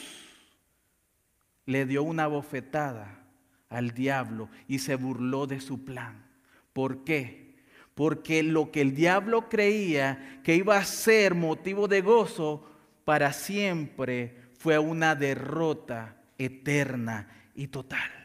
le 1.66 1.86
dio 1.86 2.04
una 2.04 2.28
bofetada 2.28 3.24
al 3.70 3.92
diablo 3.92 4.50
y 4.68 4.80
se 4.80 4.96
burló 4.96 5.48
de 5.48 5.60
su 5.60 5.84
plan. 5.84 6.26
¿Por 6.74 7.04
qué? 7.04 7.56
Porque 7.96 8.44
lo 8.44 8.72
que 8.72 8.82
el 8.82 8.96
diablo 8.96 9.50
creía 9.50 10.42
que 10.44 10.56
iba 10.56 10.78
a 10.78 10.86
ser 10.86 11.36
motivo 11.36 11.88
de 11.88 12.02
gozo 12.02 12.70
para 13.06 13.34
siempre 13.34 14.38
fue 14.58 14.78
una 14.80 15.16
derrota 15.16 16.18
eterna 16.38 17.28
y 17.56 17.68
total. 17.68 18.23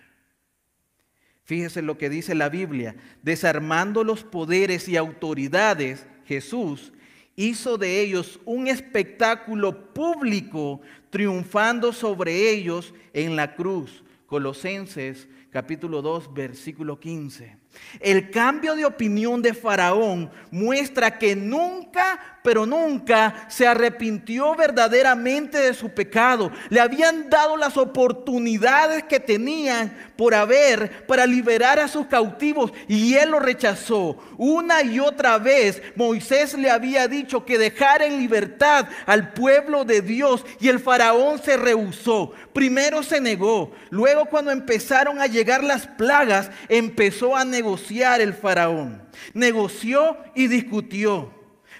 Fíjese 1.48 1.80
lo 1.80 1.96
que 1.96 2.10
dice 2.10 2.34
la 2.34 2.50
Biblia, 2.50 2.94
desarmando 3.22 4.04
los 4.04 4.22
poderes 4.22 4.86
y 4.86 4.98
autoridades 4.98 6.06
Jesús 6.26 6.92
hizo 7.36 7.78
de 7.78 8.02
ellos 8.02 8.38
un 8.44 8.68
espectáculo 8.68 9.94
público, 9.94 10.82
triunfando 11.08 11.94
sobre 11.94 12.50
ellos 12.50 12.92
en 13.14 13.34
la 13.34 13.54
cruz. 13.54 14.04
Colosenses 14.26 15.26
capítulo 15.50 16.02
2, 16.02 16.34
versículo 16.34 17.00
15. 17.00 17.56
El 18.00 18.30
cambio 18.30 18.76
de 18.76 18.84
opinión 18.84 19.40
de 19.40 19.54
Faraón 19.54 20.30
muestra 20.50 21.16
que 21.16 21.34
nunca 21.34 22.37
pero 22.48 22.64
nunca 22.64 23.44
se 23.50 23.66
arrepintió 23.66 24.54
verdaderamente 24.54 25.58
de 25.58 25.74
su 25.74 25.90
pecado. 25.90 26.50
Le 26.70 26.80
habían 26.80 27.28
dado 27.28 27.58
las 27.58 27.76
oportunidades 27.76 29.02
que 29.02 29.20
tenían 29.20 29.94
por 30.16 30.34
haber 30.34 31.06
para 31.06 31.26
liberar 31.26 31.78
a 31.78 31.88
sus 31.88 32.06
cautivos 32.06 32.72
y 32.88 33.12
él 33.16 33.32
lo 33.32 33.38
rechazó. 33.38 34.16
Una 34.38 34.82
y 34.82 34.98
otra 34.98 35.36
vez 35.36 35.82
Moisés 35.94 36.56
le 36.56 36.70
había 36.70 37.06
dicho 37.06 37.44
que 37.44 37.58
dejara 37.58 38.06
en 38.06 38.16
libertad 38.16 38.86
al 39.04 39.34
pueblo 39.34 39.84
de 39.84 40.00
Dios 40.00 40.42
y 40.58 40.68
el 40.68 40.80
faraón 40.80 41.42
se 41.42 41.58
rehusó. 41.58 42.32
Primero 42.54 43.02
se 43.02 43.20
negó, 43.20 43.72
luego 43.90 44.24
cuando 44.24 44.52
empezaron 44.52 45.20
a 45.20 45.26
llegar 45.26 45.62
las 45.62 45.86
plagas 45.86 46.50
empezó 46.70 47.36
a 47.36 47.44
negociar 47.44 48.22
el 48.22 48.32
faraón. 48.32 49.02
Negoció 49.34 50.16
y 50.34 50.46
discutió 50.46 51.37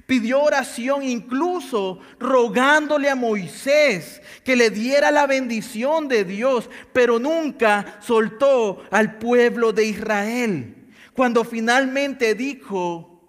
pidió 0.09 0.43
oración 0.43 1.03
incluso 1.03 2.01
rogándole 2.19 3.11
a 3.11 3.15
Moisés 3.15 4.23
que 4.43 4.57
le 4.57 4.71
diera 4.71 5.11
la 5.11 5.27
bendición 5.27 6.09
de 6.09 6.25
Dios, 6.25 6.71
pero 6.95 7.19
nunca 7.19 7.99
soltó 8.01 8.83
al 8.91 9.19
pueblo 9.19 9.75
de 9.75 9.85
Israel. 9.85 10.89
Cuando 11.13 11.45
finalmente 11.45 12.35
dijo 12.35 13.23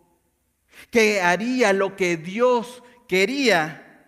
que 0.89 1.19
haría 1.19 1.73
lo 1.73 1.97
que 1.97 2.15
Dios 2.15 2.81
quería, 3.09 4.05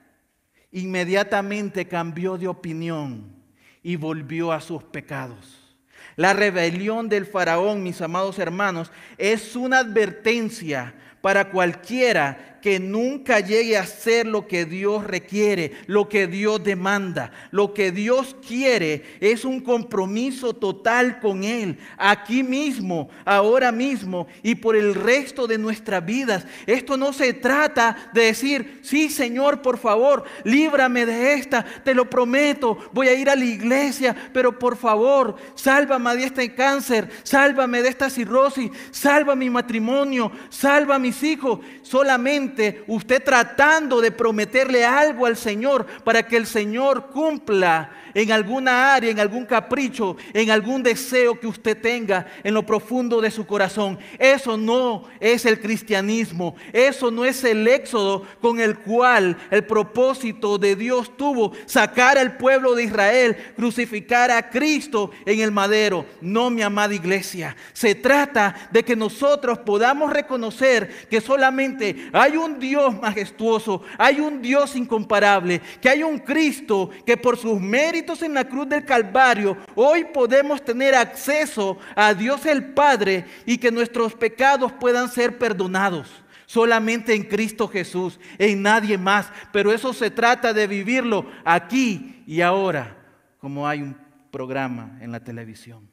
inmediatamente 0.71 1.89
cambió 1.89 2.37
de 2.37 2.47
opinión 2.47 3.35
y 3.83 3.97
volvió 3.97 4.53
a 4.53 4.61
sus 4.61 4.81
pecados. 4.81 5.75
La 6.15 6.31
rebelión 6.31 7.09
del 7.09 7.25
faraón, 7.25 7.83
mis 7.83 8.01
amados 8.01 8.39
hermanos, 8.39 8.93
es 9.17 9.57
una 9.57 9.79
advertencia 9.79 10.95
para 11.21 11.51
cualquiera 11.51 12.50
que 12.61 12.79
nunca 12.79 13.39
llegue 13.39 13.77
a 13.77 13.85
ser 13.85 14.27
lo 14.27 14.47
que 14.47 14.65
Dios 14.65 15.03
requiere, 15.03 15.73
lo 15.87 16.07
que 16.07 16.27
Dios 16.27 16.63
demanda. 16.63 17.31
Lo 17.51 17.73
que 17.73 17.91
Dios 17.91 18.35
quiere 18.47 19.03
es 19.19 19.45
un 19.45 19.59
compromiso 19.59 20.53
total 20.53 21.19
con 21.19 21.43
Él, 21.43 21.77
aquí 21.97 22.43
mismo, 22.43 23.09
ahora 23.25 23.71
mismo 23.71 24.27
y 24.43 24.55
por 24.55 24.75
el 24.75 24.93
resto 24.93 25.47
de 25.47 25.57
nuestras 25.57 26.05
vidas. 26.05 26.45
Esto 26.65 26.97
no 26.97 27.13
se 27.13 27.33
trata 27.33 28.11
de 28.13 28.25
decir, 28.25 28.79
sí 28.83 29.09
Señor, 29.09 29.61
por 29.61 29.77
favor, 29.77 30.23
líbrame 30.43 31.05
de 31.05 31.33
esta, 31.33 31.63
te 31.63 31.93
lo 31.93 32.09
prometo, 32.09 32.77
voy 32.93 33.07
a 33.07 33.13
ir 33.13 33.29
a 33.29 33.35
la 33.35 33.45
iglesia, 33.45 34.15
pero 34.33 34.57
por 34.57 34.77
favor, 34.77 35.35
sálvame 35.55 36.15
de 36.15 36.25
este 36.25 36.53
cáncer, 36.53 37.09
sálvame 37.23 37.81
de 37.81 37.89
esta 37.89 38.09
cirrosis, 38.09 38.69
salva 38.91 39.35
mi 39.35 39.49
matrimonio, 39.49 40.31
salva 40.49 40.95
a 40.95 40.99
mis 40.99 41.21
hijos. 41.23 41.59
Solamente 41.81 42.50
usted 42.87 43.23
tratando 43.23 44.01
de 44.01 44.11
prometerle 44.11 44.85
algo 44.85 45.25
al 45.25 45.37
Señor 45.37 45.85
para 46.03 46.23
que 46.23 46.37
el 46.37 46.45
Señor 46.45 47.07
cumpla 47.11 47.91
en 48.13 48.31
alguna 48.31 48.93
área, 48.93 49.11
en 49.11 49.19
algún 49.19 49.45
capricho, 49.45 50.17
en 50.33 50.51
algún 50.51 50.83
deseo 50.83 51.39
que 51.39 51.47
usted 51.47 51.77
tenga 51.79 52.27
en 52.43 52.53
lo 52.53 52.65
profundo 52.65 53.21
de 53.21 53.31
su 53.31 53.45
corazón. 53.45 53.99
Eso 54.17 54.57
no 54.57 55.05
es 55.19 55.45
el 55.45 55.59
cristianismo. 55.59 56.55
Eso 56.73 57.11
no 57.11 57.25
es 57.25 57.43
el 57.43 57.67
éxodo 57.67 58.25
con 58.41 58.59
el 58.59 58.79
cual 58.79 59.37
el 59.49 59.63
propósito 59.65 60.57
de 60.57 60.75
Dios 60.75 61.15
tuvo 61.17 61.53
sacar 61.65 62.17
al 62.17 62.37
pueblo 62.37 62.75
de 62.75 62.83
Israel, 62.83 63.37
crucificar 63.55 64.31
a 64.31 64.49
Cristo 64.49 65.11
en 65.25 65.39
el 65.39 65.51
madero. 65.51 66.05
No, 66.21 66.49
mi 66.49 66.61
amada 66.61 66.93
iglesia. 66.93 67.55
Se 67.73 67.95
trata 67.95 68.69
de 68.71 68.83
que 68.83 68.95
nosotros 68.95 69.59
podamos 69.59 70.11
reconocer 70.11 71.07
que 71.09 71.21
solamente 71.21 72.09
hay 72.13 72.37
un 72.37 72.59
Dios 72.59 72.99
majestuoso, 72.99 73.83
hay 73.97 74.19
un 74.19 74.41
Dios 74.41 74.75
incomparable, 74.75 75.61
que 75.81 75.89
hay 75.89 76.03
un 76.03 76.19
Cristo 76.19 76.89
que 77.05 77.17
por 77.17 77.37
sus 77.37 77.59
méritos 77.59 78.00
en 78.21 78.33
la 78.33 78.45
cruz 78.45 78.67
del 78.67 78.83
Calvario, 78.83 79.57
hoy 79.75 80.05
podemos 80.05 80.63
tener 80.63 80.95
acceso 80.95 81.77
a 81.95 82.13
Dios 82.13 82.45
el 82.45 82.73
Padre 82.73 83.25
y 83.45 83.57
que 83.57 83.71
nuestros 83.71 84.13
pecados 84.15 84.71
puedan 84.73 85.09
ser 85.09 85.37
perdonados. 85.37 86.09
Solamente 86.45 87.13
en 87.13 87.23
Cristo 87.23 87.67
Jesús, 87.67 88.19
en 88.37 88.61
nadie 88.61 88.97
más. 88.97 89.31
Pero 89.53 89.71
eso 89.71 89.93
se 89.93 90.11
trata 90.11 90.53
de 90.53 90.67
vivirlo 90.67 91.25
aquí 91.45 92.23
y 92.27 92.41
ahora, 92.41 92.97
como 93.37 93.67
hay 93.67 93.81
un 93.81 93.95
programa 94.31 94.97
en 94.99 95.11
la 95.11 95.23
televisión. 95.23 95.89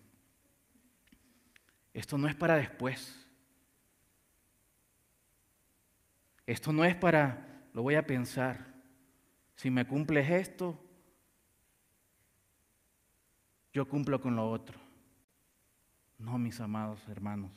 Esto 1.94 2.18
no 2.18 2.26
es 2.26 2.34
para 2.34 2.56
después. 2.56 3.14
Esto 6.46 6.72
no 6.72 6.84
es 6.84 6.96
para, 6.96 7.46
lo 7.72 7.82
voy 7.82 7.94
a 7.94 8.06
pensar, 8.06 8.66
si 9.54 9.70
me 9.70 9.86
cumples 9.86 10.30
esto, 10.30 10.80
yo 13.78 13.86
cumplo 13.86 14.20
con 14.20 14.34
lo 14.34 14.50
otro. 14.50 14.76
No, 16.18 16.36
mis 16.36 16.58
amados 16.58 16.98
hermanos, 17.06 17.52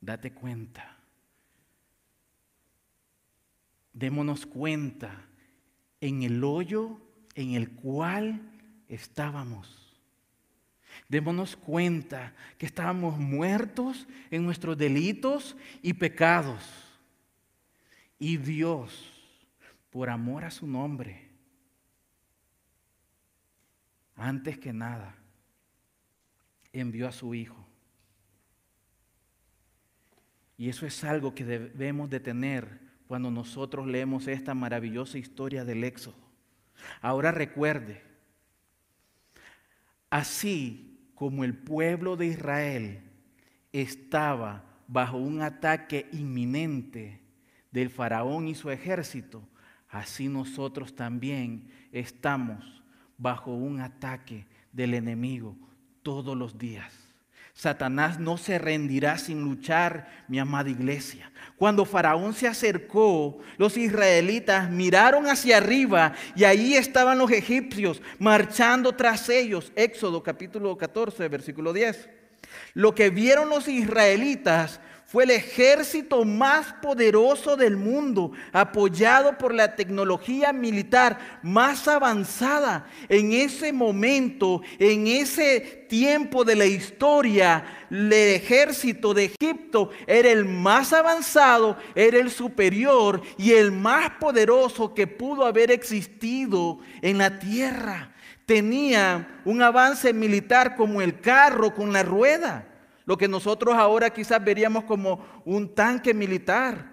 date 0.00 0.32
cuenta. 0.32 0.96
Démonos 3.92 4.46
cuenta 4.46 5.20
en 6.00 6.22
el 6.22 6.44
hoyo 6.44 7.00
en 7.34 7.54
el 7.54 7.72
cual 7.72 8.40
estábamos. 8.86 9.98
Démonos 11.08 11.56
cuenta 11.56 12.36
que 12.56 12.66
estábamos 12.66 13.18
muertos 13.18 14.06
en 14.30 14.44
nuestros 14.44 14.78
delitos 14.78 15.56
y 15.82 15.92
pecados. 15.92 16.62
Y 18.16 18.36
Dios, 18.36 19.12
por 19.90 20.08
amor 20.08 20.44
a 20.44 20.52
su 20.52 20.68
nombre, 20.68 21.28
antes 24.14 24.56
que 24.56 24.72
nada, 24.72 25.16
envió 26.72 27.08
a 27.08 27.12
su 27.12 27.34
Hijo. 27.34 27.66
Y 30.56 30.68
eso 30.68 30.86
es 30.86 31.04
algo 31.04 31.34
que 31.34 31.44
debemos 31.44 32.10
de 32.10 32.20
tener 32.20 32.80
cuando 33.06 33.30
nosotros 33.30 33.86
leemos 33.86 34.26
esta 34.26 34.54
maravillosa 34.54 35.16
historia 35.16 35.64
del 35.64 35.84
Éxodo. 35.84 36.16
Ahora 37.00 37.30
recuerde, 37.30 38.02
así 40.10 41.10
como 41.14 41.44
el 41.44 41.56
pueblo 41.56 42.16
de 42.16 42.26
Israel 42.26 43.02
estaba 43.72 44.64
bajo 44.88 45.16
un 45.18 45.42
ataque 45.42 46.08
inminente 46.12 47.20
del 47.70 47.90
faraón 47.90 48.48
y 48.48 48.54
su 48.54 48.70
ejército, 48.70 49.46
así 49.88 50.28
nosotros 50.28 50.94
también 50.94 51.70
estamos 51.92 52.82
bajo 53.16 53.54
un 53.54 53.80
ataque 53.80 54.46
del 54.72 54.94
enemigo 54.94 55.56
todos 56.02 56.36
los 56.36 56.58
días. 56.58 56.92
Satanás 57.58 58.20
no 58.20 58.36
se 58.36 58.56
rendirá 58.56 59.18
sin 59.18 59.42
luchar, 59.42 60.24
mi 60.28 60.38
amada 60.38 60.70
iglesia. 60.70 61.32
Cuando 61.56 61.84
Faraón 61.84 62.32
se 62.32 62.46
acercó, 62.46 63.40
los 63.56 63.76
israelitas 63.76 64.70
miraron 64.70 65.26
hacia 65.26 65.56
arriba 65.56 66.12
y 66.36 66.44
ahí 66.44 66.74
estaban 66.74 67.18
los 67.18 67.32
egipcios 67.32 68.00
marchando 68.20 68.92
tras 68.92 69.28
ellos. 69.28 69.72
Éxodo 69.74 70.22
capítulo 70.22 70.78
14, 70.78 71.26
versículo 71.26 71.72
10. 71.72 72.08
Lo 72.74 72.94
que 72.94 73.10
vieron 73.10 73.48
los 73.48 73.66
israelitas 73.66 74.80
fue 75.08 75.24
el 75.24 75.30
ejército 75.30 76.22
más 76.26 76.74
poderoso 76.82 77.56
del 77.56 77.78
mundo, 77.78 78.32
apoyado 78.52 79.38
por 79.38 79.54
la 79.54 79.74
tecnología 79.74 80.52
militar 80.52 81.40
más 81.42 81.88
avanzada. 81.88 82.86
En 83.08 83.32
ese 83.32 83.72
momento, 83.72 84.60
en 84.78 85.06
ese 85.06 85.86
tiempo 85.88 86.44
de 86.44 86.56
la 86.56 86.66
historia, 86.66 87.86
el 87.90 88.12
ejército 88.12 89.14
de 89.14 89.32
Egipto 89.40 89.88
era 90.06 90.28
el 90.28 90.44
más 90.44 90.92
avanzado, 90.92 91.78
era 91.94 92.18
el 92.18 92.30
superior 92.30 93.22
y 93.38 93.52
el 93.52 93.72
más 93.72 94.10
poderoso 94.20 94.92
que 94.92 95.06
pudo 95.06 95.46
haber 95.46 95.70
existido 95.70 96.80
en 97.00 97.16
la 97.16 97.38
tierra. 97.38 98.12
Tenía 98.44 99.40
un 99.46 99.62
avance 99.62 100.12
militar 100.12 100.76
como 100.76 101.00
el 101.00 101.18
carro 101.22 101.74
con 101.74 101.94
la 101.94 102.02
rueda 102.02 102.67
lo 103.08 103.16
que 103.16 103.26
nosotros 103.26 103.74
ahora 103.74 104.10
quizás 104.10 104.44
veríamos 104.44 104.84
como 104.84 105.24
un 105.46 105.74
tanque 105.74 106.12
militar. 106.12 106.90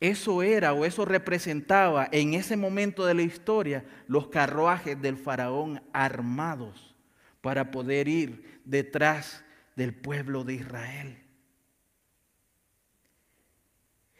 Eso 0.00 0.42
era 0.42 0.72
o 0.72 0.84
eso 0.84 1.04
representaba 1.04 2.08
en 2.10 2.34
ese 2.34 2.56
momento 2.56 3.06
de 3.06 3.14
la 3.14 3.22
historia 3.22 3.84
los 4.08 4.26
carruajes 4.26 5.00
del 5.00 5.16
faraón 5.16 5.80
armados 5.92 6.96
para 7.40 7.70
poder 7.70 8.08
ir 8.08 8.60
detrás 8.64 9.44
del 9.76 9.94
pueblo 9.94 10.42
de 10.42 10.54
Israel. 10.54 11.22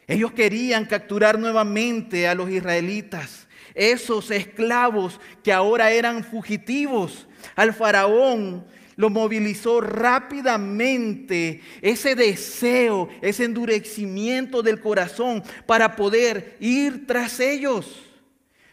Ellos 0.07 0.31
querían 0.31 0.85
capturar 0.85 1.37
nuevamente 1.37 2.29
a 2.29 2.35
los 2.35 2.49
israelitas, 2.49 3.45
esos 3.73 4.31
esclavos 4.31 5.19
que 5.43 5.51
ahora 5.51 5.91
eran 5.91 6.23
fugitivos. 6.23 7.27
Al 7.57 7.73
faraón 7.73 8.65
lo 8.95 9.09
movilizó 9.09 9.81
rápidamente 9.81 11.61
ese 11.81 12.15
deseo, 12.15 13.09
ese 13.21 13.45
endurecimiento 13.45 14.61
del 14.61 14.81
corazón 14.81 15.43
para 15.65 15.95
poder 15.95 16.57
ir 16.59 17.07
tras 17.07 17.39
ellos. 17.39 18.03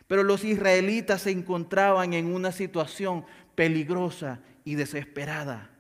Pero 0.07 0.23
los 0.23 0.45
israelitas 0.45 1.23
se 1.23 1.31
encontraban 1.31 2.15
en 2.15 2.35
una 2.35 2.53
situación 2.53 3.25
peligrosa 3.55 4.41
y 4.65 4.75
desesperada, 4.75 5.71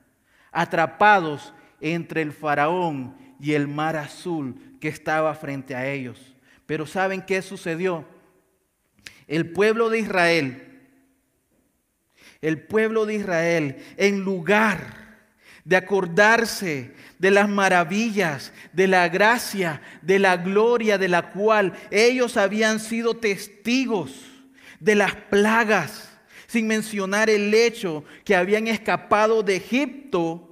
atrapados 0.52 1.54
entre 1.80 2.22
el 2.22 2.32
faraón 2.32 3.16
y 3.40 3.52
el 3.52 3.68
mar 3.68 3.96
azul 3.96 4.56
que 4.80 4.88
estaba 4.88 5.34
frente 5.34 5.74
a 5.74 5.86
ellos. 5.86 6.34
Pero 6.66 6.86
¿saben 6.86 7.22
qué 7.22 7.40
sucedió? 7.40 8.04
El 9.26 9.50
pueblo 9.52 9.90
de 9.90 10.00
Israel 10.00 10.67
el 12.40 12.60
pueblo 12.62 13.06
de 13.06 13.14
Israel, 13.14 13.76
en 13.96 14.20
lugar 14.20 15.08
de 15.64 15.76
acordarse 15.76 16.92
de 17.18 17.30
las 17.30 17.48
maravillas, 17.48 18.52
de 18.72 18.86
la 18.86 19.08
gracia, 19.08 19.82
de 20.02 20.18
la 20.18 20.36
gloria 20.36 20.98
de 20.98 21.08
la 21.08 21.30
cual 21.30 21.74
ellos 21.90 22.36
habían 22.36 22.80
sido 22.80 23.14
testigos, 23.14 24.24
de 24.80 24.94
las 24.94 25.14
plagas, 25.14 26.08
sin 26.46 26.66
mencionar 26.66 27.28
el 27.28 27.52
hecho 27.52 28.04
que 28.24 28.34
habían 28.34 28.68
escapado 28.68 29.42
de 29.42 29.56
Egipto 29.56 30.47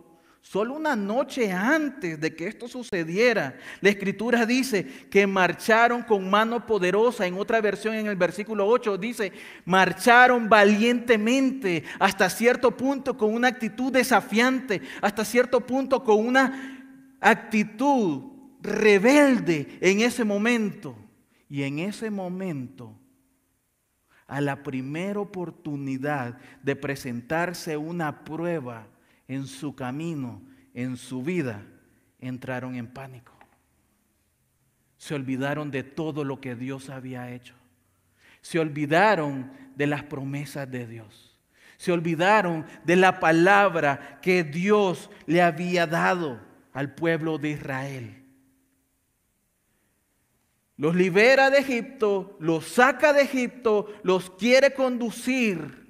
Solo 0.48 0.74
una 0.74 0.94
noche 0.94 1.50
antes 1.50 2.20
de 2.20 2.36
que 2.36 2.46
esto 2.46 2.68
sucediera, 2.68 3.56
la 3.80 3.88
escritura 3.90 4.46
dice 4.46 4.86
que 5.10 5.26
marcharon 5.26 6.04
con 6.04 6.30
mano 6.30 6.64
poderosa. 6.64 7.26
En 7.26 7.34
otra 7.34 7.60
versión, 7.60 7.96
en 7.96 8.06
el 8.06 8.14
versículo 8.14 8.64
8, 8.68 8.96
dice, 8.96 9.32
marcharon 9.64 10.48
valientemente 10.48 11.82
hasta 11.98 12.30
cierto 12.30 12.70
punto 12.70 13.16
con 13.16 13.34
una 13.34 13.48
actitud 13.48 13.92
desafiante, 13.92 14.82
hasta 15.02 15.24
cierto 15.24 15.66
punto 15.66 16.04
con 16.04 16.24
una 16.24 17.16
actitud 17.20 18.30
rebelde 18.62 19.78
en 19.80 19.98
ese 19.98 20.22
momento. 20.22 20.96
Y 21.48 21.64
en 21.64 21.80
ese 21.80 22.08
momento, 22.08 22.96
a 24.28 24.40
la 24.40 24.62
primera 24.62 25.18
oportunidad 25.18 26.38
de 26.62 26.76
presentarse 26.76 27.76
una 27.76 28.22
prueba, 28.22 28.86
en 29.28 29.46
su 29.46 29.74
camino, 29.74 30.42
en 30.74 30.96
su 30.96 31.22
vida, 31.22 31.62
entraron 32.20 32.74
en 32.76 32.86
pánico. 32.86 33.32
Se 34.96 35.14
olvidaron 35.14 35.70
de 35.70 35.82
todo 35.82 36.24
lo 36.24 36.40
que 36.40 36.54
Dios 36.54 36.90
había 36.90 37.30
hecho. 37.32 37.54
Se 38.40 38.58
olvidaron 38.58 39.50
de 39.74 39.86
las 39.86 40.04
promesas 40.04 40.70
de 40.70 40.86
Dios. 40.86 41.38
Se 41.76 41.92
olvidaron 41.92 42.64
de 42.84 42.96
la 42.96 43.20
palabra 43.20 44.18
que 44.22 44.44
Dios 44.44 45.10
le 45.26 45.42
había 45.42 45.86
dado 45.86 46.40
al 46.72 46.94
pueblo 46.94 47.38
de 47.38 47.50
Israel. 47.50 48.22
Los 50.78 50.94
libera 50.94 51.50
de 51.50 51.58
Egipto, 51.58 52.36
los 52.38 52.66
saca 52.66 53.12
de 53.12 53.22
Egipto, 53.22 53.86
los 54.02 54.30
quiere 54.30 54.74
conducir 54.74 55.85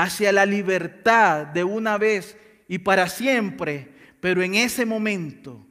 hacia 0.00 0.32
la 0.32 0.46
libertad 0.46 1.46
de 1.46 1.62
una 1.62 1.98
vez 1.98 2.34
y 2.68 2.78
para 2.78 3.06
siempre, 3.06 3.92
pero 4.18 4.42
en 4.42 4.54
ese 4.54 4.86
momento, 4.86 5.66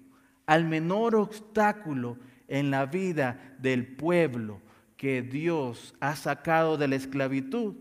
al 0.45 0.65
menor 0.65 1.15
obstáculo 1.15 2.19
en 2.47 2.69
la 2.69 2.85
vida 2.85 3.55
del 3.57 3.87
pueblo 3.87 4.61
que 4.97 5.23
Dios 5.23 5.95
ha 5.99 6.15
sacado 6.15 6.77
de 6.77 6.87
la 6.87 6.95
esclavitud, 6.95 7.75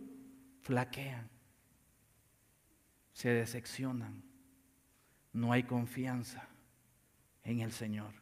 flaquean, 0.62 1.28
se 3.12 3.28
decepcionan, 3.28 4.22
no 5.34 5.52
hay 5.52 5.64
confianza 5.64 6.48
en 7.44 7.60
el 7.60 7.72
Señor. 7.72 8.14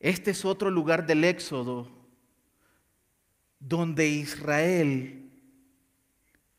Este 0.00 0.30
es 0.30 0.46
otro 0.46 0.70
lugar 0.70 1.04
del 1.04 1.24
Éxodo 1.24 1.90
donde 3.58 4.08
Israel 4.08 5.23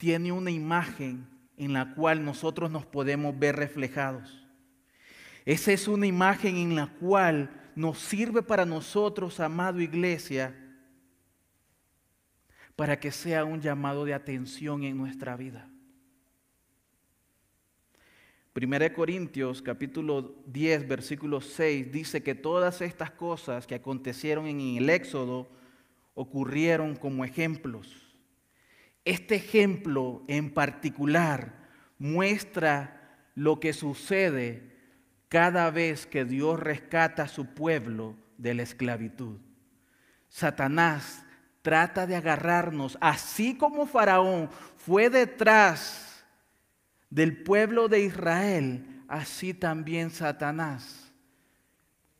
tiene 0.05 0.31
una 0.31 0.51
imagen 0.51 1.27
en 1.57 1.73
la 1.73 1.95
cual 1.95 2.23
nosotros 2.23 2.69
nos 2.69 2.85
podemos 2.85 3.39
ver 3.39 3.55
reflejados. 3.55 4.45
Esa 5.45 5.71
es 5.71 5.87
una 5.87 6.05
imagen 6.05 6.57
en 6.57 6.75
la 6.75 6.85
cual 6.85 7.49
nos 7.75 7.97
sirve 7.97 8.43
para 8.43 8.67
nosotros, 8.67 9.39
amado 9.39 9.81
iglesia, 9.81 10.55
para 12.75 12.99
que 12.99 13.11
sea 13.11 13.45
un 13.45 13.61
llamado 13.61 14.05
de 14.05 14.13
atención 14.13 14.83
en 14.83 14.95
nuestra 14.95 15.35
vida. 15.35 15.67
Primera 18.53 18.87
de 18.87 18.93
Corintios 18.93 19.59
capítulo 19.59 20.35
10 20.45 20.87
versículo 20.87 21.41
6 21.41 21.91
dice 21.91 22.21
que 22.21 22.35
todas 22.35 22.79
estas 22.81 23.09
cosas 23.09 23.65
que 23.65 23.73
acontecieron 23.73 24.45
en 24.45 24.59
el 24.77 24.87
Éxodo 24.87 25.47
ocurrieron 26.13 26.95
como 26.95 27.25
ejemplos 27.25 28.04
este 29.05 29.35
ejemplo 29.35 30.23
en 30.27 30.53
particular 30.53 31.53
muestra 31.97 33.19
lo 33.35 33.59
que 33.59 33.73
sucede 33.73 34.75
cada 35.29 35.69
vez 35.71 36.05
que 36.05 36.25
Dios 36.25 36.59
rescata 36.59 37.23
a 37.23 37.27
su 37.27 37.45
pueblo 37.45 38.15
de 38.37 38.53
la 38.53 38.63
esclavitud. 38.63 39.37
Satanás 40.27 41.23
trata 41.61 42.05
de 42.05 42.15
agarrarnos, 42.15 42.97
así 43.01 43.57
como 43.57 43.85
Faraón 43.85 44.49
fue 44.75 45.09
detrás 45.09 46.25
del 47.09 47.43
pueblo 47.43 47.87
de 47.87 48.01
Israel, 48.01 49.03
así 49.07 49.53
también 49.53 50.09
Satanás 50.09 51.13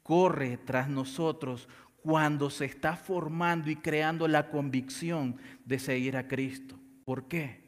corre 0.06 0.58
tras 0.58 0.88
nosotros 0.88 1.68
cuando 2.06 2.52
se 2.52 2.66
está 2.66 2.96
formando 2.96 3.72
y 3.72 3.78
creando 3.78 4.28
la 4.28 4.52
convicción 4.52 5.38
de 5.66 5.80
seguir 5.80 6.16
a 6.18 6.28
Cristo. 6.28 6.78
¿Por 7.04 7.28
qué? 7.28 7.64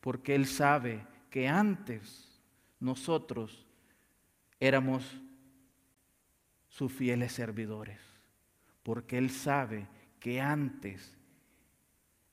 Porque 0.00 0.36
Él 0.36 0.46
sabe 0.46 1.04
que 1.30 1.48
antes 1.48 2.40
nosotros 2.78 3.66
éramos 4.60 5.20
sus 6.68 6.92
fieles 6.92 7.32
servidores. 7.32 7.98
Porque 8.84 9.18
Él 9.18 9.30
sabe 9.30 9.88
que 10.20 10.40
antes 10.40 11.18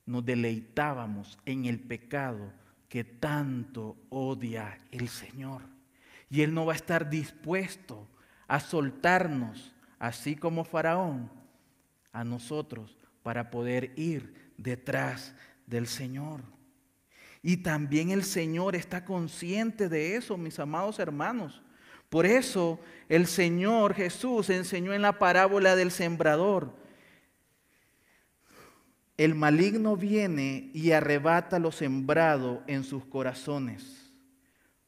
nos 0.06 0.24
deleitábamos 0.24 1.40
en 1.48 1.66
el 1.66 1.80
pecado 1.80 2.54
que 2.90 3.04
tanto 3.04 3.98
odia 4.10 4.78
el 4.92 5.08
Señor. 5.08 5.64
Y 6.30 6.44
Él 6.44 6.54
no 6.54 6.68
va 6.68 6.74
a 6.74 6.76
estar 6.76 7.10
dispuesto 7.10 8.08
a 8.48 8.60
soltarnos 8.60 9.74
así 10.00 10.36
como 10.36 10.64
Faraón, 10.64 11.30
a 12.12 12.24
nosotros 12.24 12.98
para 13.24 13.50
poder 13.50 13.92
ir 13.96 14.52
detrás 14.58 15.36
del 15.66 15.88
Señor. 15.88 16.42
Y 17.44 17.58
también 17.58 18.10
el 18.10 18.24
Señor 18.24 18.76
está 18.76 19.06
consciente 19.06 19.90
de 19.90 20.16
eso, 20.16 20.38
mis 20.38 20.60
amados 20.60 21.00
hermanos. 21.00 21.62
Por 22.10 22.26
eso 22.26 22.80
el 23.10 23.28
Señor 23.28 23.94
Jesús 23.94 24.50
enseñó 24.50 24.94
en 24.94 25.02
la 25.02 25.20
parábola 25.20 25.76
del 25.76 25.92
sembrador. 25.92 26.74
El 29.18 29.36
maligno 29.36 29.98
viene 29.98 30.72
y 30.74 30.92
arrebata 30.92 31.60
lo 31.60 31.72
sembrado 31.72 32.64
en 32.68 32.84
sus 32.84 33.06
corazones. 33.06 34.12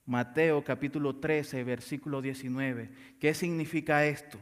Mateo 0.05 0.63
capítulo 0.63 1.17
13, 1.17 1.63
versículo 1.63 2.21
19. 2.21 2.89
¿Qué 3.19 3.33
significa 3.33 4.05
esto? 4.05 4.39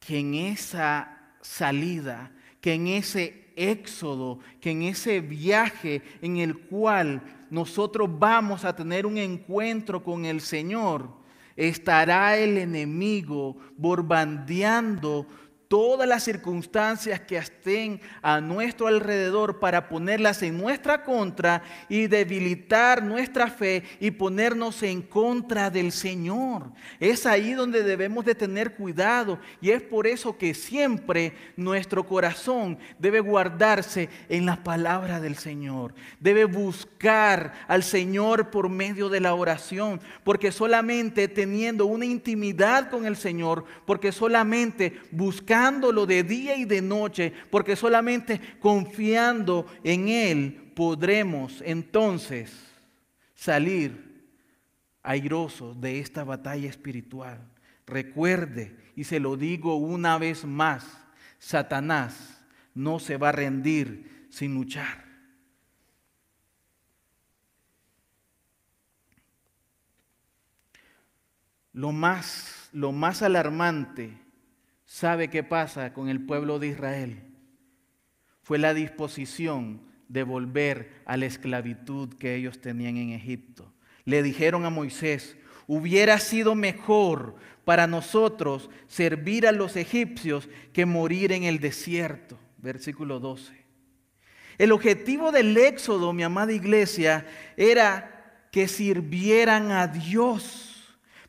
Que 0.00 0.18
en 0.18 0.34
esa 0.34 1.16
salida, 1.40 2.32
que 2.60 2.74
en 2.74 2.88
ese 2.88 3.52
éxodo, 3.54 4.40
que 4.60 4.70
en 4.70 4.82
ese 4.82 5.20
viaje 5.20 6.02
en 6.22 6.38
el 6.38 6.58
cual 6.58 7.22
nosotros 7.50 8.08
vamos 8.18 8.64
a 8.64 8.74
tener 8.74 9.06
un 9.06 9.18
encuentro 9.18 10.02
con 10.02 10.24
el 10.24 10.40
Señor, 10.40 11.08
estará 11.56 12.36
el 12.38 12.58
enemigo 12.58 13.56
borbandeando 13.76 15.26
todas 15.70 16.08
las 16.08 16.24
circunstancias 16.24 17.20
que 17.20 17.36
estén 17.36 18.00
a 18.22 18.40
nuestro 18.40 18.88
alrededor 18.88 19.60
para 19.60 19.88
ponerlas 19.88 20.42
en 20.42 20.58
nuestra 20.58 21.04
contra 21.04 21.62
y 21.88 22.08
debilitar 22.08 23.04
nuestra 23.04 23.46
fe 23.46 23.84
y 24.00 24.10
ponernos 24.10 24.82
en 24.82 25.00
contra 25.00 25.70
del 25.70 25.92
Señor. 25.92 26.72
Es 26.98 27.24
ahí 27.24 27.52
donde 27.52 27.84
debemos 27.84 28.24
de 28.24 28.34
tener 28.34 28.74
cuidado 28.74 29.38
y 29.60 29.70
es 29.70 29.80
por 29.80 30.08
eso 30.08 30.36
que 30.36 30.54
siempre 30.54 31.34
nuestro 31.56 32.04
corazón 32.04 32.76
debe 32.98 33.20
guardarse 33.20 34.08
en 34.28 34.46
la 34.46 34.64
palabra 34.64 35.20
del 35.20 35.36
Señor. 35.36 35.94
Debe 36.18 36.46
buscar 36.46 37.52
al 37.68 37.84
Señor 37.84 38.50
por 38.50 38.68
medio 38.68 39.08
de 39.08 39.20
la 39.20 39.34
oración, 39.34 40.00
porque 40.24 40.50
solamente 40.50 41.28
teniendo 41.28 41.86
una 41.86 42.06
intimidad 42.06 42.90
con 42.90 43.06
el 43.06 43.14
Señor, 43.14 43.64
porque 43.86 44.10
solamente 44.10 45.00
buscando 45.12 45.59
de 46.06 46.22
día 46.22 46.56
y 46.56 46.64
de 46.64 46.82
noche, 46.82 47.32
porque 47.50 47.76
solamente 47.76 48.40
confiando 48.60 49.66
en 49.84 50.08
Él 50.08 50.72
podremos 50.74 51.62
entonces 51.64 52.52
salir 53.34 54.24
airosos 55.02 55.80
de 55.80 56.00
esta 56.00 56.24
batalla 56.24 56.68
espiritual. 56.68 57.40
Recuerde, 57.86 58.76
y 58.94 59.04
se 59.04 59.20
lo 59.20 59.36
digo 59.36 59.76
una 59.76 60.18
vez 60.18 60.44
más, 60.44 60.86
Satanás 61.38 62.40
no 62.74 62.98
se 62.98 63.16
va 63.16 63.30
a 63.30 63.32
rendir 63.32 64.28
sin 64.30 64.54
luchar. 64.54 65.04
Lo 71.72 71.92
más, 71.92 72.68
lo 72.72 72.92
más 72.92 73.22
alarmante 73.22 74.19
¿Sabe 74.90 75.30
qué 75.30 75.44
pasa 75.44 75.92
con 75.92 76.08
el 76.08 76.20
pueblo 76.20 76.58
de 76.58 76.66
Israel? 76.66 77.22
Fue 78.42 78.58
la 78.58 78.74
disposición 78.74 79.82
de 80.08 80.24
volver 80.24 80.90
a 81.06 81.16
la 81.16 81.26
esclavitud 81.26 82.12
que 82.14 82.34
ellos 82.34 82.60
tenían 82.60 82.96
en 82.96 83.10
Egipto. 83.10 83.72
Le 84.04 84.20
dijeron 84.20 84.64
a 84.64 84.70
Moisés, 84.70 85.36
hubiera 85.68 86.18
sido 86.18 86.56
mejor 86.56 87.36
para 87.64 87.86
nosotros 87.86 88.68
servir 88.88 89.46
a 89.46 89.52
los 89.52 89.76
egipcios 89.76 90.48
que 90.72 90.86
morir 90.86 91.30
en 91.30 91.44
el 91.44 91.60
desierto. 91.60 92.36
Versículo 92.58 93.20
12. 93.20 93.54
El 94.58 94.72
objetivo 94.72 95.30
del 95.30 95.56
éxodo, 95.56 96.12
mi 96.12 96.24
amada 96.24 96.52
iglesia, 96.52 97.28
era 97.56 98.48
que 98.50 98.66
sirvieran 98.66 99.70
a 99.70 99.86
Dios 99.86 100.69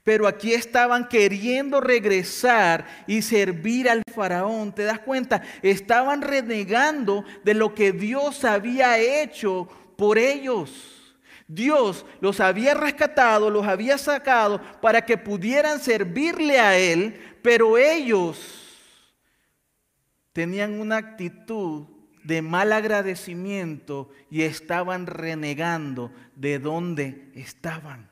pero 0.03 0.27
aquí 0.27 0.53
estaban 0.53 1.07
queriendo 1.07 1.79
regresar 1.79 2.85
y 3.05 3.21
servir 3.21 3.89
al 3.89 4.01
faraón. 4.13 4.73
¿Te 4.73 4.83
das 4.83 4.99
cuenta? 4.99 5.43
Estaban 5.61 6.21
renegando 6.21 7.23
de 7.43 7.53
lo 7.53 7.75
que 7.75 7.91
Dios 7.91 8.43
había 8.43 8.97
hecho 8.97 9.67
por 9.97 10.17
ellos. 10.17 10.97
Dios 11.47 12.05
los 12.21 12.39
había 12.39 12.73
rescatado, 12.73 13.49
los 13.49 13.67
había 13.67 13.97
sacado 13.97 14.61
para 14.81 15.05
que 15.05 15.17
pudieran 15.17 15.79
servirle 15.79 16.59
a 16.59 16.77
Él, 16.77 17.19
pero 17.41 17.77
ellos 17.77 18.79
tenían 20.33 20.79
una 20.79 20.97
actitud 20.97 21.87
de 22.23 22.41
mal 22.41 22.71
agradecimiento 22.71 24.09
y 24.29 24.43
estaban 24.43 25.07
renegando 25.07 26.11
de 26.35 26.59
dónde 26.59 27.31
estaban. 27.35 28.10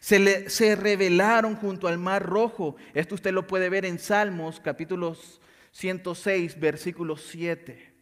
Se, 0.00 0.18
le, 0.18 0.50
se 0.50 0.76
rebelaron 0.76 1.56
junto 1.56 1.88
al 1.88 1.98
mar 1.98 2.24
rojo. 2.24 2.76
Esto 2.94 3.14
usted 3.14 3.32
lo 3.32 3.46
puede 3.46 3.68
ver 3.68 3.84
en 3.84 3.98
Salmos 3.98 4.60
capítulo 4.60 5.16
106, 5.72 6.58
versículo 6.58 7.16
7. 7.16 7.92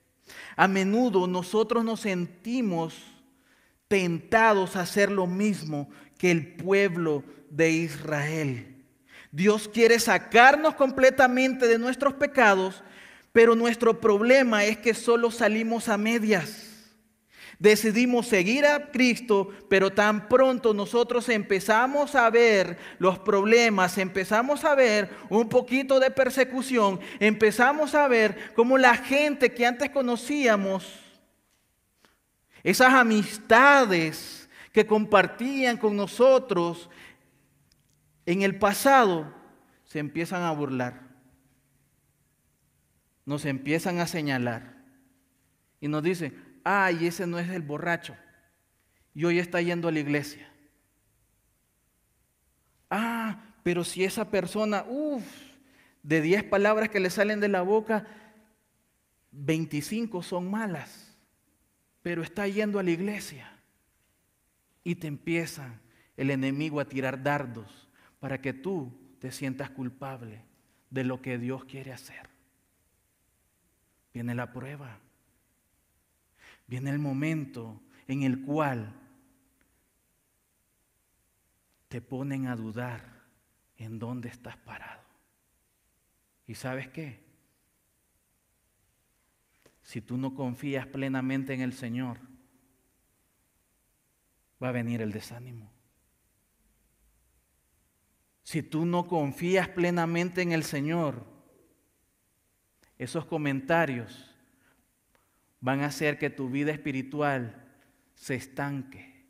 A 0.56 0.68
menudo 0.68 1.26
nosotros 1.26 1.84
nos 1.84 2.00
sentimos 2.00 2.94
tentados 3.88 4.76
a 4.76 4.80
hacer 4.80 5.10
lo 5.10 5.26
mismo 5.26 5.90
que 6.18 6.30
el 6.30 6.54
pueblo 6.54 7.24
de 7.50 7.70
Israel. 7.70 8.72
Dios 9.30 9.68
quiere 9.68 9.98
sacarnos 9.98 10.74
completamente 10.74 11.66
de 11.66 11.78
nuestros 11.78 12.14
pecados, 12.14 12.82
pero 13.32 13.54
nuestro 13.54 14.00
problema 14.00 14.64
es 14.64 14.76
que 14.78 14.94
solo 14.94 15.30
salimos 15.30 15.88
a 15.88 15.96
medias. 15.96 16.71
Decidimos 17.62 18.26
seguir 18.26 18.66
a 18.66 18.90
Cristo, 18.90 19.48
pero 19.68 19.92
tan 19.92 20.28
pronto 20.28 20.74
nosotros 20.74 21.28
empezamos 21.28 22.16
a 22.16 22.28
ver 22.28 22.76
los 22.98 23.20
problemas, 23.20 23.98
empezamos 23.98 24.64
a 24.64 24.74
ver 24.74 25.08
un 25.28 25.48
poquito 25.48 26.00
de 26.00 26.10
persecución, 26.10 26.98
empezamos 27.20 27.94
a 27.94 28.08
ver 28.08 28.52
cómo 28.56 28.78
la 28.78 28.96
gente 28.96 29.54
que 29.54 29.64
antes 29.64 29.90
conocíamos, 29.90 30.92
esas 32.64 32.92
amistades 32.94 34.50
que 34.72 34.84
compartían 34.84 35.76
con 35.76 35.96
nosotros 35.96 36.90
en 38.26 38.42
el 38.42 38.58
pasado, 38.58 39.32
se 39.84 40.00
empiezan 40.00 40.42
a 40.42 40.50
burlar, 40.50 41.00
nos 43.24 43.44
empiezan 43.44 44.00
a 44.00 44.08
señalar 44.08 44.74
y 45.80 45.86
nos 45.86 46.02
dicen, 46.02 46.51
ay, 46.64 47.06
ese 47.06 47.26
no 47.26 47.38
es 47.38 47.48
el 47.48 47.62
borracho. 47.62 48.16
Y 49.14 49.24
hoy 49.24 49.38
está 49.38 49.60
yendo 49.60 49.88
a 49.88 49.92
la 49.92 50.00
iglesia. 50.00 50.48
Ah, 52.90 53.42
pero 53.62 53.84
si 53.84 54.04
esa 54.04 54.30
persona, 54.30 54.84
uff, 54.88 55.24
de 56.02 56.20
10 56.20 56.44
palabras 56.44 56.88
que 56.88 57.00
le 57.00 57.10
salen 57.10 57.40
de 57.40 57.48
la 57.48 57.62
boca, 57.62 58.06
25 59.30 60.22
son 60.22 60.50
malas, 60.50 61.16
pero 62.02 62.22
está 62.22 62.46
yendo 62.48 62.78
a 62.78 62.82
la 62.82 62.90
iglesia. 62.90 63.50
Y 64.84 64.96
te 64.96 65.06
empieza 65.06 65.80
el 66.16 66.30
enemigo 66.30 66.80
a 66.80 66.88
tirar 66.88 67.22
dardos 67.22 67.88
para 68.20 68.40
que 68.40 68.52
tú 68.52 68.92
te 69.20 69.30
sientas 69.30 69.70
culpable 69.70 70.44
de 70.90 71.04
lo 71.04 71.22
que 71.22 71.38
Dios 71.38 71.64
quiere 71.64 71.92
hacer. 71.92 72.28
Viene 74.12 74.34
la 74.34 74.52
prueba. 74.52 74.98
Viene 76.72 76.88
el 76.88 76.98
momento 76.98 77.82
en 78.08 78.22
el 78.22 78.40
cual 78.46 78.98
te 81.88 82.00
ponen 82.00 82.46
a 82.46 82.56
dudar 82.56 83.26
en 83.76 83.98
dónde 83.98 84.30
estás 84.30 84.56
parado. 84.56 85.02
¿Y 86.46 86.54
sabes 86.54 86.88
qué? 86.88 87.22
Si 89.82 90.00
tú 90.00 90.16
no 90.16 90.34
confías 90.34 90.86
plenamente 90.86 91.52
en 91.52 91.60
el 91.60 91.74
Señor, 91.74 92.18
va 94.62 94.70
a 94.70 94.72
venir 94.72 95.02
el 95.02 95.12
desánimo. 95.12 95.70
Si 98.44 98.62
tú 98.62 98.86
no 98.86 99.06
confías 99.06 99.68
plenamente 99.68 100.40
en 100.40 100.52
el 100.52 100.64
Señor, 100.64 101.22
esos 102.96 103.26
comentarios 103.26 104.31
van 105.62 105.80
a 105.80 105.86
hacer 105.86 106.18
que 106.18 106.28
tu 106.28 106.50
vida 106.50 106.72
espiritual 106.72 107.64
se 108.14 108.34
estanque. 108.34 109.24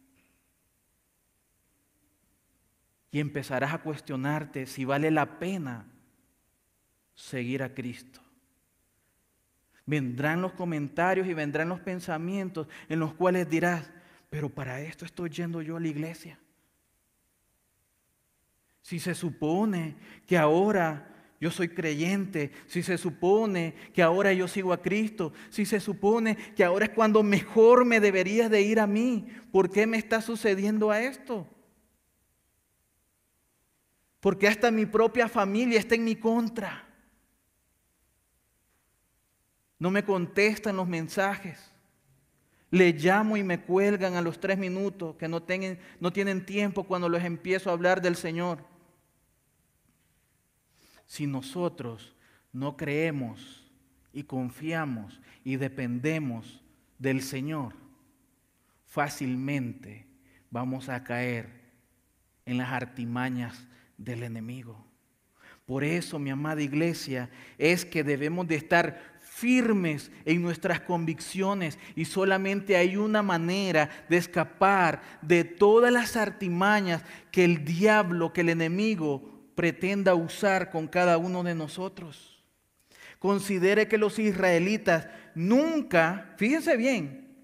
Y 3.12 3.20
empezarás 3.20 3.74
a 3.74 3.82
cuestionarte 3.82 4.66
si 4.66 4.86
vale 4.86 5.10
la 5.10 5.38
pena 5.38 5.86
seguir 7.14 7.62
a 7.62 7.74
Cristo. 7.74 8.20
Vendrán 9.84 10.40
los 10.40 10.54
comentarios 10.54 11.26
y 11.26 11.34
vendrán 11.34 11.68
los 11.68 11.80
pensamientos 11.80 12.66
en 12.88 12.98
los 12.98 13.12
cuales 13.12 13.48
dirás, 13.50 13.90
pero 14.30 14.48
para 14.48 14.80
esto 14.80 15.04
estoy 15.04 15.28
yendo 15.28 15.60
yo 15.60 15.76
a 15.76 15.80
la 15.80 15.88
iglesia. 15.88 16.38
Si 18.80 18.98
se 18.98 19.14
supone 19.14 19.96
que 20.26 20.38
ahora 20.38 21.11
yo 21.42 21.50
soy 21.50 21.70
creyente, 21.70 22.52
si 22.68 22.84
se 22.84 22.96
supone 22.96 23.74
que 23.92 24.00
ahora 24.00 24.32
yo 24.32 24.46
sigo 24.46 24.72
a 24.72 24.80
Cristo, 24.80 25.32
si 25.50 25.66
se 25.66 25.80
supone 25.80 26.36
que 26.36 26.62
ahora 26.62 26.84
es 26.84 26.92
cuando 26.92 27.24
mejor 27.24 27.84
me 27.84 27.98
debería 27.98 28.48
de 28.48 28.62
ir 28.62 28.78
a 28.78 28.86
mí, 28.86 29.26
¿por 29.50 29.68
qué 29.68 29.84
me 29.84 29.96
está 29.96 30.22
sucediendo 30.22 30.92
a 30.92 31.00
esto? 31.02 31.48
Porque 34.20 34.46
hasta 34.46 34.70
mi 34.70 34.86
propia 34.86 35.28
familia 35.28 35.80
está 35.80 35.96
en 35.96 36.04
mi 36.04 36.14
contra. 36.14 36.88
No 39.80 39.90
me 39.90 40.04
contestan 40.04 40.76
los 40.76 40.86
mensajes. 40.86 41.72
Le 42.70 42.92
llamo 42.92 43.36
y 43.36 43.42
me 43.42 43.60
cuelgan 43.60 44.14
a 44.14 44.22
los 44.22 44.38
tres 44.38 44.58
minutos 44.58 45.16
que 45.16 45.26
no, 45.26 45.42
tienen, 45.42 45.80
no 45.98 46.12
tienen 46.12 46.46
tiempo 46.46 46.84
cuando 46.84 47.08
les 47.08 47.24
empiezo 47.24 47.68
a 47.68 47.72
hablar 47.72 48.00
del 48.00 48.14
Señor 48.14 48.70
si 51.12 51.26
nosotros 51.26 52.16
no 52.54 52.74
creemos 52.74 53.70
y 54.14 54.22
confiamos 54.22 55.20
y 55.44 55.56
dependemos 55.56 56.62
del 56.98 57.20
Señor, 57.20 57.74
fácilmente 58.86 60.06
vamos 60.50 60.88
a 60.88 61.04
caer 61.04 61.50
en 62.46 62.56
las 62.56 62.70
artimañas 62.70 63.62
del 63.98 64.22
enemigo. 64.22 64.86
Por 65.66 65.84
eso, 65.84 66.18
mi 66.18 66.30
amada 66.30 66.62
iglesia, 66.62 67.28
es 67.58 67.84
que 67.84 68.02
debemos 68.02 68.48
de 68.48 68.54
estar 68.54 69.18
firmes 69.20 70.10
en 70.24 70.40
nuestras 70.40 70.80
convicciones 70.80 71.78
y 71.94 72.06
solamente 72.06 72.74
hay 72.74 72.96
una 72.96 73.22
manera 73.22 73.90
de 74.08 74.16
escapar 74.16 75.02
de 75.20 75.44
todas 75.44 75.92
las 75.92 76.16
artimañas 76.16 77.04
que 77.30 77.44
el 77.44 77.66
diablo, 77.66 78.32
que 78.32 78.40
el 78.40 78.48
enemigo 78.48 79.41
pretenda 79.54 80.14
usar 80.14 80.70
con 80.70 80.88
cada 80.88 81.18
uno 81.18 81.42
de 81.42 81.54
nosotros. 81.54 82.42
Considere 83.18 83.88
que 83.88 83.98
los 83.98 84.18
israelitas 84.18 85.08
nunca, 85.34 86.34
fíjense 86.36 86.76
bien, 86.76 87.36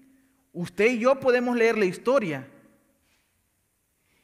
usted 0.51 0.91
y 0.91 0.99
yo 0.99 1.19
podemos 1.19 1.55
leer 1.55 1.77
la 1.77 1.85
historia. 1.85 2.47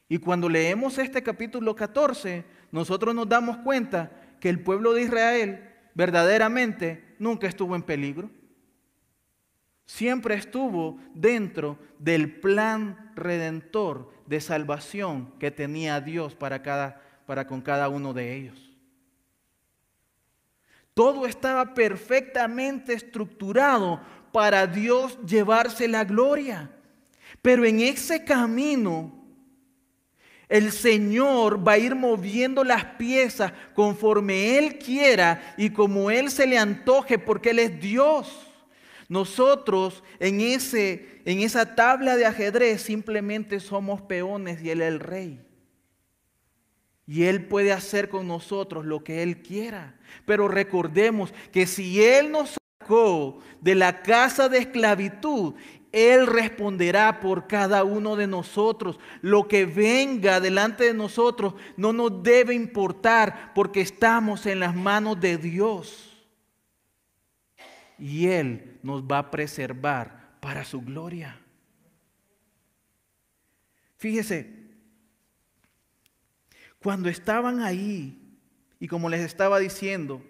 Y 0.08 0.18
cuando 0.18 0.48
leemos 0.48 0.98
este 0.98 1.22
capítulo 1.22 1.74
14, 1.74 2.44
nosotros 2.70 3.14
nos 3.14 3.28
damos 3.28 3.56
cuenta 3.58 4.12
que 4.40 4.48
el 4.48 4.60
pueblo 4.60 4.92
de 4.92 5.02
Israel 5.02 5.70
verdaderamente 5.94 7.16
nunca 7.18 7.46
estuvo 7.46 7.74
en 7.74 7.82
peligro. 7.82 8.30
Siempre 9.86 10.34
estuvo 10.34 10.98
dentro 11.14 11.78
del 11.98 12.40
plan 12.40 13.12
redentor 13.14 14.12
de 14.26 14.40
salvación 14.40 15.32
que 15.38 15.50
tenía 15.50 16.00
Dios 16.00 16.34
para, 16.34 16.62
cada, 16.62 17.00
para 17.26 17.46
con 17.46 17.60
cada 17.60 17.88
uno 17.88 18.14
de 18.14 18.34
ellos. 18.34 18.58
Todo 20.94 21.26
estaba 21.26 21.74
perfectamente 21.74 22.94
estructurado 22.94 24.00
para 24.32 24.66
Dios 24.66 25.18
llevarse 25.26 25.88
la 25.88 26.04
gloria. 26.04 26.70
Pero 27.42 27.66
en 27.66 27.80
ese 27.80 28.24
camino 28.24 29.12
el 30.48 30.70
Señor 30.70 31.66
va 31.66 31.72
a 31.72 31.78
ir 31.78 31.94
moviendo 31.94 32.62
las 32.62 32.84
piezas 32.84 33.52
conforme 33.74 34.56
Él 34.56 34.78
quiera 34.78 35.54
y 35.56 35.70
como 35.70 36.10
Él 36.10 36.30
se 36.30 36.46
le 36.46 36.56
antoje 36.56 37.18
porque 37.18 37.50
Él 37.50 37.58
es 37.58 37.80
Dios. 37.80 38.46
Nosotros 39.08 40.02
en, 40.18 40.40
ese, 40.40 41.20
en 41.24 41.40
esa 41.40 41.74
tabla 41.74 42.16
de 42.16 42.26
ajedrez 42.26 42.82
simplemente 42.82 43.60
somos 43.60 44.00
peones 44.02 44.62
y 44.62 44.70
Él 44.70 44.82
es 44.82 44.88
el 44.88 45.00
rey. 45.00 45.45
Y 47.06 47.24
Él 47.24 47.46
puede 47.46 47.72
hacer 47.72 48.08
con 48.08 48.26
nosotros 48.26 48.84
lo 48.84 49.04
que 49.04 49.22
Él 49.22 49.42
quiera. 49.42 49.94
Pero 50.24 50.48
recordemos 50.48 51.32
que 51.52 51.66
si 51.66 52.02
Él 52.02 52.32
nos 52.32 52.56
sacó 52.80 53.40
de 53.60 53.74
la 53.74 54.02
casa 54.02 54.48
de 54.48 54.58
esclavitud, 54.58 55.54
él 55.96 56.26
responderá 56.26 57.20
por 57.20 57.46
cada 57.46 57.82
uno 57.82 58.16
de 58.16 58.26
nosotros. 58.26 59.00
Lo 59.22 59.48
que 59.48 59.64
venga 59.64 60.40
delante 60.40 60.84
de 60.84 60.92
nosotros 60.92 61.54
no 61.78 61.94
nos 61.94 62.22
debe 62.22 62.52
importar 62.52 63.52
porque 63.54 63.80
estamos 63.80 64.44
en 64.44 64.60
las 64.60 64.74
manos 64.74 65.18
de 65.18 65.38
Dios. 65.38 66.12
Y 67.98 68.26
Él 68.26 68.78
nos 68.82 69.04
va 69.04 69.20
a 69.20 69.30
preservar 69.30 70.36
para 70.40 70.66
su 70.66 70.82
gloria. 70.82 71.40
Fíjese, 73.96 74.55
cuando 76.86 77.08
estaban 77.08 77.62
ahí, 77.62 78.16
y 78.78 78.86
como 78.86 79.08
les 79.08 79.22
estaba 79.22 79.58
diciendo, 79.58 80.22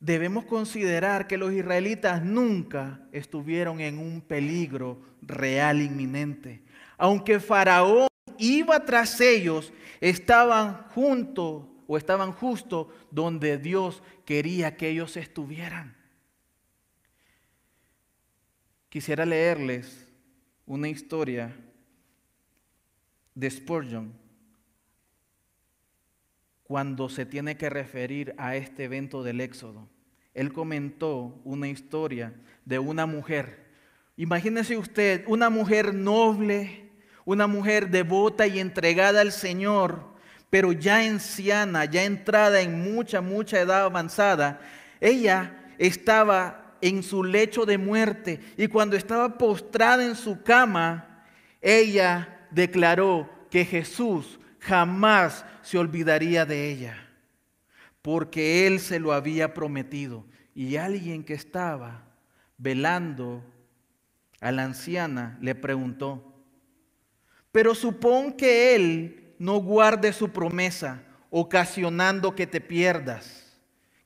debemos 0.00 0.44
considerar 0.44 1.28
que 1.28 1.36
los 1.38 1.52
israelitas 1.52 2.24
nunca 2.24 3.06
estuvieron 3.12 3.80
en 3.80 4.00
un 4.00 4.22
peligro 4.22 5.00
real 5.22 5.82
inminente. 5.82 6.64
Aunque 6.98 7.38
Faraón 7.38 8.08
iba 8.38 8.84
tras 8.84 9.20
ellos, 9.20 9.72
estaban 10.00 10.88
juntos 10.88 11.64
o 11.86 11.96
estaban 11.96 12.32
justo 12.32 12.92
donde 13.12 13.56
Dios 13.56 14.02
quería 14.24 14.76
que 14.76 14.88
ellos 14.88 15.16
estuvieran. 15.16 15.96
Quisiera 18.88 19.24
leerles 19.24 20.08
una 20.66 20.88
historia 20.88 21.56
de 23.36 23.48
Spurgeon 23.48 24.18
cuando 26.70 27.08
se 27.08 27.26
tiene 27.26 27.56
que 27.56 27.68
referir 27.68 28.32
a 28.38 28.54
este 28.54 28.84
evento 28.84 29.24
del 29.24 29.40
Éxodo. 29.40 29.88
Él 30.34 30.52
comentó 30.52 31.36
una 31.42 31.66
historia 31.66 32.32
de 32.64 32.78
una 32.78 33.06
mujer. 33.06 33.66
Imagínese 34.16 34.76
usted, 34.76 35.24
una 35.26 35.50
mujer 35.50 35.92
noble, 35.92 36.88
una 37.24 37.48
mujer 37.48 37.90
devota 37.90 38.46
y 38.46 38.60
entregada 38.60 39.20
al 39.20 39.32
Señor, 39.32 40.14
pero 40.48 40.70
ya 40.70 40.98
anciana, 40.98 41.86
ya 41.86 42.04
entrada 42.04 42.60
en 42.60 42.94
mucha, 42.94 43.20
mucha 43.20 43.58
edad 43.58 43.86
avanzada. 43.86 44.60
Ella 45.00 45.64
estaba 45.76 46.76
en 46.80 47.02
su 47.02 47.24
lecho 47.24 47.66
de 47.66 47.78
muerte 47.78 48.38
y 48.56 48.68
cuando 48.68 48.96
estaba 48.96 49.36
postrada 49.38 50.04
en 50.04 50.14
su 50.14 50.40
cama, 50.44 51.24
ella 51.60 52.46
declaró 52.52 53.28
que 53.50 53.64
Jesús 53.64 54.39
jamás 54.60 55.44
se 55.62 55.78
olvidaría 55.78 56.46
de 56.46 56.70
ella, 56.70 57.08
porque 58.02 58.66
él 58.66 58.80
se 58.80 59.00
lo 59.00 59.12
había 59.12 59.54
prometido. 59.54 60.24
Y 60.54 60.76
alguien 60.76 61.24
que 61.24 61.34
estaba 61.34 62.04
velando 62.58 63.42
a 64.40 64.52
la 64.52 64.64
anciana 64.64 65.38
le 65.40 65.54
preguntó, 65.54 66.34
pero 67.52 67.74
supón 67.74 68.32
que 68.32 68.74
él 68.74 69.34
no 69.38 69.56
guarde 69.56 70.12
su 70.12 70.30
promesa, 70.30 71.02
ocasionando 71.30 72.34
que 72.34 72.46
te 72.46 72.60
pierdas. 72.60 73.58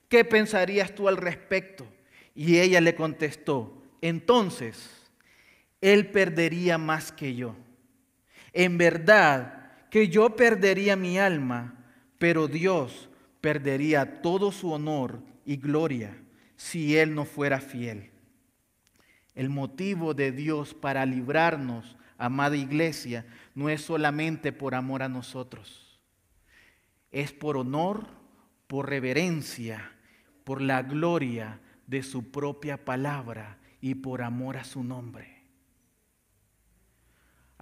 ¿Qué 0.09 0.25
pensarías 0.25 0.95
tú 0.95 1.09
al 1.09 1.17
respecto? 1.17 1.87
Y 2.35 2.59
ella 2.59 2.81
le 2.81 2.95
contestó, 2.95 3.83
entonces, 4.01 5.11
él 5.81 6.11
perdería 6.11 6.79
más 6.79 7.11
que 7.13 7.35
yo. 7.35 7.57
En 8.53 8.79
verdad, 8.79 9.64
que 9.95 10.09
yo 10.09 10.35
perdería 10.35 10.97
mi 10.97 11.21
alma, 11.21 11.73
pero 12.19 12.49
Dios 12.49 13.09
perdería 13.41 14.23
todo 14.23 14.51
su 14.51 14.73
honor 14.73 15.23
y 15.45 15.57
gloria 15.57 16.21
si 16.57 16.97
Él 16.97 17.15
no 17.15 17.25
fuera 17.25 17.61
fiel. 17.61 18.11
El 19.37 19.51
motivo 19.51 20.13
de 20.13 20.33
Dios 20.33 20.75
para 20.75 21.07
librarnos, 21.07 21.97
amada 22.19 22.57
iglesia, 22.57 23.25
no 23.55 23.69
es 23.69 23.83
solamente 23.83 24.51
por 24.51 24.75
amor 24.75 25.05
a 25.05 25.09
nosotros, 25.09 26.01
es 27.13 27.33
por 27.33 27.57
honor, 27.57 28.09
por 28.67 28.91
reverencia, 28.91 29.93
por 30.43 30.61
la 30.61 30.83
gloria 30.83 31.61
de 31.87 32.03
su 32.03 32.33
propia 32.33 32.85
palabra 32.85 33.61
y 33.81 33.95
por 33.95 34.23
amor 34.23 34.57
a 34.57 34.65
su 34.65 34.83
nombre. 34.83 35.34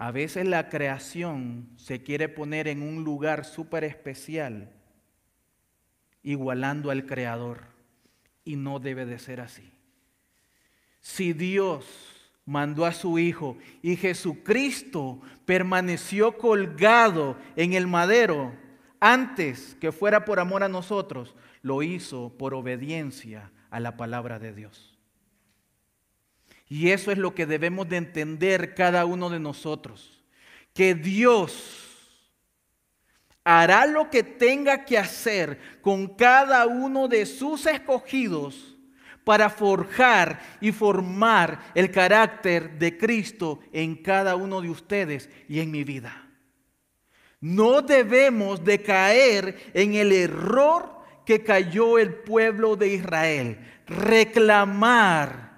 A 0.02 0.10
veces 0.10 0.48
la 0.48 0.68
creación 0.68 1.68
se 1.76 2.02
quiere 2.02 2.28
poner 2.28 2.66
en 2.66 2.82
un 2.82 3.04
lugar 3.04 3.44
súper 3.44 3.84
especial, 3.84 4.72
igualando 6.24 6.90
al 6.90 7.06
Creador, 7.06 7.60
y 8.44 8.56
no 8.56 8.80
debe 8.80 9.06
de 9.06 9.20
ser 9.20 9.40
así. 9.40 9.70
Si 10.98 11.32
Dios 11.32 11.86
mandó 12.44 12.84
a 12.84 12.90
su 12.90 13.16
Hijo 13.20 13.56
y 13.80 13.94
Jesucristo 13.94 15.20
permaneció 15.44 16.36
colgado 16.36 17.36
en 17.54 17.72
el 17.72 17.86
madero 17.86 18.52
antes 18.98 19.76
que 19.80 19.92
fuera 19.92 20.24
por 20.24 20.40
amor 20.40 20.64
a 20.64 20.68
nosotros, 20.68 21.36
lo 21.62 21.84
hizo 21.84 22.36
por 22.36 22.54
obediencia 22.54 23.52
a 23.70 23.78
la 23.78 23.96
palabra 23.96 24.40
de 24.40 24.52
Dios. 24.52 24.91
Y 26.72 26.90
eso 26.90 27.12
es 27.12 27.18
lo 27.18 27.34
que 27.34 27.44
debemos 27.44 27.86
de 27.86 27.98
entender 27.98 28.74
cada 28.74 29.04
uno 29.04 29.28
de 29.28 29.38
nosotros. 29.38 30.24
Que 30.72 30.94
Dios 30.94 32.32
hará 33.44 33.84
lo 33.84 34.08
que 34.08 34.22
tenga 34.22 34.86
que 34.86 34.96
hacer 34.96 35.58
con 35.82 36.16
cada 36.16 36.66
uno 36.66 37.08
de 37.08 37.26
sus 37.26 37.66
escogidos 37.66 38.74
para 39.22 39.50
forjar 39.50 40.40
y 40.62 40.72
formar 40.72 41.60
el 41.74 41.90
carácter 41.90 42.78
de 42.78 42.96
Cristo 42.96 43.60
en 43.70 43.94
cada 43.94 44.34
uno 44.34 44.62
de 44.62 44.70
ustedes 44.70 45.28
y 45.50 45.60
en 45.60 45.70
mi 45.70 45.84
vida. 45.84 46.26
No 47.38 47.82
debemos 47.82 48.64
de 48.64 48.80
caer 48.80 49.72
en 49.74 49.92
el 49.92 50.10
error 50.10 51.02
que 51.26 51.44
cayó 51.44 51.98
el 51.98 52.14
pueblo 52.14 52.76
de 52.76 52.94
Israel, 52.94 53.58
reclamar 53.86 55.51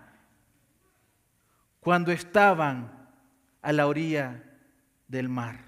cuando 1.84 2.12
estaban 2.12 2.90
a 3.60 3.72
la 3.72 3.86
orilla 3.86 4.42
del 5.06 5.28
mar. 5.28 5.60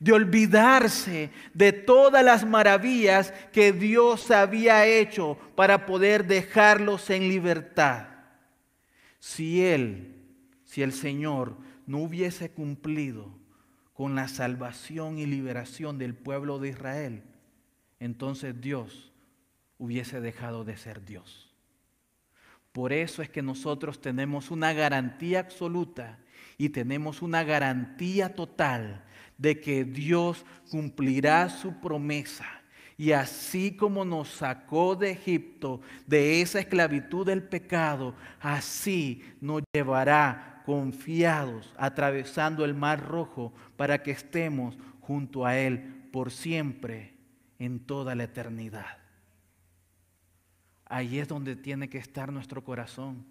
De 0.00 0.12
olvidarse 0.12 1.30
de 1.54 1.72
todas 1.72 2.24
las 2.24 2.44
maravillas 2.44 3.32
que 3.52 3.72
Dios 3.72 4.30
había 4.32 4.86
hecho 4.86 5.38
para 5.54 5.86
poder 5.86 6.26
dejarlos 6.26 7.08
en 7.10 7.28
libertad. 7.28 8.08
Si 9.20 9.64
Él, 9.64 10.16
si 10.64 10.82
el 10.82 10.92
Señor 10.92 11.56
no 11.86 11.98
hubiese 11.98 12.50
cumplido 12.50 13.30
con 13.94 14.16
la 14.16 14.26
salvación 14.26 15.18
y 15.18 15.26
liberación 15.26 15.96
del 15.96 16.14
pueblo 16.14 16.58
de 16.58 16.70
Israel, 16.70 17.22
entonces 18.00 18.60
Dios 18.60 19.12
hubiese 19.78 20.20
dejado 20.20 20.64
de 20.64 20.76
ser 20.76 21.04
Dios. 21.04 21.49
Por 22.72 22.92
eso 22.92 23.22
es 23.22 23.28
que 23.28 23.42
nosotros 23.42 24.00
tenemos 24.00 24.50
una 24.50 24.72
garantía 24.72 25.40
absoluta 25.40 26.18
y 26.56 26.68
tenemos 26.68 27.22
una 27.22 27.42
garantía 27.42 28.34
total 28.34 29.04
de 29.38 29.60
que 29.60 29.84
Dios 29.84 30.44
cumplirá 30.70 31.48
su 31.48 31.80
promesa. 31.80 32.46
Y 32.96 33.12
así 33.12 33.74
como 33.74 34.04
nos 34.04 34.28
sacó 34.28 34.94
de 34.94 35.12
Egipto, 35.12 35.80
de 36.06 36.42
esa 36.42 36.60
esclavitud 36.60 37.26
del 37.26 37.42
pecado, 37.42 38.14
así 38.40 39.24
nos 39.40 39.62
llevará 39.72 40.62
confiados 40.66 41.72
atravesando 41.78 42.64
el 42.64 42.74
mar 42.74 43.04
rojo 43.08 43.54
para 43.76 44.02
que 44.02 44.10
estemos 44.10 44.76
junto 45.00 45.46
a 45.46 45.58
Él 45.58 46.08
por 46.12 46.30
siempre 46.30 47.14
en 47.58 47.80
toda 47.80 48.14
la 48.14 48.24
eternidad. 48.24 48.99
Ahí 50.90 51.20
es 51.20 51.28
donde 51.28 51.54
tiene 51.54 51.88
que 51.88 51.98
estar 51.98 52.32
nuestro 52.32 52.64
corazón. 52.64 53.24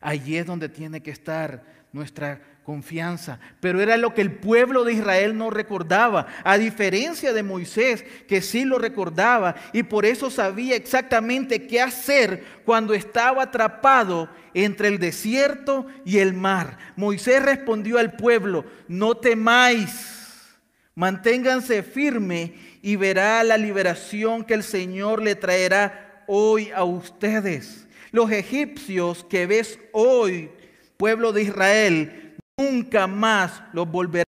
Allí 0.00 0.36
es 0.36 0.46
donde 0.46 0.68
tiene 0.68 1.02
que 1.02 1.10
estar 1.10 1.64
nuestra 1.92 2.40
confianza. 2.62 3.40
Pero 3.58 3.80
era 3.80 3.96
lo 3.96 4.14
que 4.14 4.20
el 4.20 4.36
pueblo 4.36 4.84
de 4.84 4.92
Israel 4.92 5.36
no 5.36 5.50
recordaba, 5.50 6.28
a 6.44 6.56
diferencia 6.56 7.32
de 7.32 7.42
Moisés, 7.42 8.04
que 8.28 8.42
sí 8.42 8.64
lo 8.64 8.78
recordaba 8.78 9.56
y 9.72 9.82
por 9.82 10.06
eso 10.06 10.30
sabía 10.30 10.76
exactamente 10.76 11.66
qué 11.66 11.80
hacer 11.80 12.44
cuando 12.64 12.94
estaba 12.94 13.42
atrapado 13.42 14.30
entre 14.54 14.86
el 14.86 15.00
desierto 15.00 15.88
y 16.04 16.18
el 16.18 16.32
mar. 16.32 16.78
Moisés 16.94 17.42
respondió 17.42 17.98
al 17.98 18.12
pueblo, 18.12 18.64
no 18.86 19.16
temáis, 19.16 20.56
manténganse 20.94 21.82
firme 21.82 22.54
y 22.82 22.94
verá 22.94 23.42
la 23.42 23.56
liberación 23.56 24.44
que 24.44 24.54
el 24.54 24.62
Señor 24.62 25.20
le 25.22 25.34
traerá 25.34 26.06
hoy 26.32 26.70
a 26.70 26.84
ustedes. 26.84 27.88
Los 28.12 28.30
egipcios 28.30 29.24
que 29.24 29.46
ves 29.46 29.80
hoy, 29.92 30.48
pueblo 30.96 31.32
de 31.32 31.42
Israel, 31.42 32.36
nunca 32.56 33.08
más 33.08 33.64
los 33.72 33.90
volverán 33.90 34.26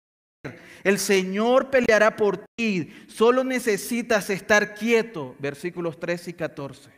a 0.44 0.48
ver. 0.48 0.60
El 0.82 0.98
Señor 0.98 1.70
peleará 1.70 2.16
por 2.16 2.44
ti. 2.56 2.92
Solo 3.06 3.44
necesitas 3.44 4.28
estar 4.28 4.74
quieto. 4.74 5.36
Versículos 5.38 6.00
13 6.00 6.30
y 6.30 6.34
14. 6.34 6.90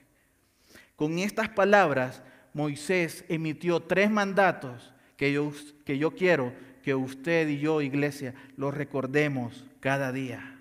Con 0.97 1.18
estas 1.18 1.51
palabras, 1.51 2.22
Moisés 2.55 3.22
emitió 3.28 3.80
tres 3.80 4.11
mandatos 4.11 4.94
que 5.18 5.30
yo, 5.30 5.53
que 5.84 5.99
yo 5.99 6.12
quiero 6.12 6.55
que 6.82 6.94
usted 6.94 7.49
y 7.49 7.59
yo, 7.59 7.82
iglesia, 7.82 8.34
los 8.57 8.72
recordemos 8.72 9.66
cada 9.80 10.11
día. 10.11 10.59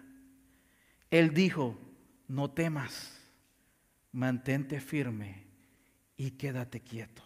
Él 1.09 1.33
dijo, 1.33 1.77
no 2.27 2.49
temas 2.51 3.14
mantente 4.16 4.80
firme 4.80 5.43
y 6.16 6.32
quédate 6.32 6.80
quieto. 6.80 7.22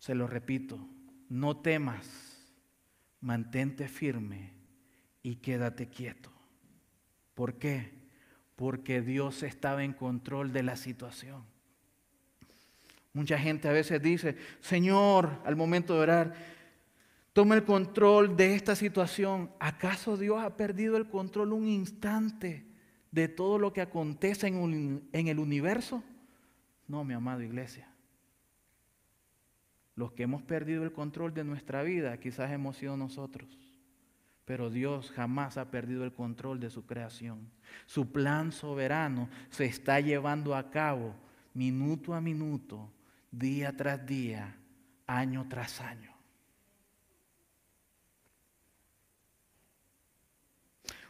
Se 0.00 0.16
lo 0.16 0.26
repito, 0.26 0.84
no 1.28 1.58
temas, 1.58 2.42
mantente 3.20 3.86
firme 3.86 4.50
y 5.22 5.36
quédate 5.36 5.88
quieto. 5.88 6.32
¿Por 7.36 7.54
qué? 7.54 7.92
Porque 8.56 9.00
Dios 9.00 9.44
estaba 9.44 9.84
en 9.84 9.92
control 9.92 10.52
de 10.52 10.64
la 10.64 10.74
situación. 10.74 11.44
Mucha 13.12 13.38
gente 13.38 13.68
a 13.68 13.72
veces 13.72 14.02
dice, 14.02 14.36
Señor, 14.60 15.40
al 15.44 15.54
momento 15.54 15.94
de 15.94 16.00
orar, 16.00 16.34
toma 17.32 17.54
el 17.54 17.62
control 17.62 18.36
de 18.36 18.56
esta 18.56 18.74
situación. 18.74 19.52
¿Acaso 19.60 20.16
Dios 20.16 20.42
ha 20.42 20.56
perdido 20.56 20.96
el 20.96 21.08
control 21.08 21.52
un 21.52 21.68
instante? 21.68 22.71
De 23.12 23.28
todo 23.28 23.58
lo 23.58 23.72
que 23.72 23.82
acontece 23.82 24.48
en, 24.48 25.02
el 25.12 25.38
universo? 25.38 26.02
No, 26.88 27.04
mi 27.04 27.14
amado 27.14 27.42
iglesia. 27.42 27.88
Los 29.94 30.12
que 30.12 30.24
hemos 30.24 30.42
perdido 30.42 30.82
el 30.82 30.92
control 30.92 31.34
de 31.34 31.44
nuestra 31.44 31.82
vida 31.82 32.18
quizás 32.18 32.50
hemos 32.50 32.78
sido 32.78 32.96
nosotros. 32.96 33.58
Pero 34.44 34.70
Dios 34.70 35.12
jamás 35.12 35.58
ha 35.58 35.70
perdido 35.70 36.04
el 36.04 36.12
control 36.12 36.58
de 36.58 36.70
su 36.70 36.84
creación. 36.86 37.50
Su 37.86 38.10
plan 38.10 38.50
soberano 38.50 39.28
se 39.50 39.66
está 39.66 40.00
llevando 40.00 40.56
a 40.56 40.70
cabo 40.70 41.14
minuto 41.54 42.14
a 42.14 42.20
minuto, 42.20 42.90
día 43.30 43.76
tras 43.76 44.04
día, 44.04 44.56
año 45.06 45.46
tras 45.48 45.80
año. 45.80 46.11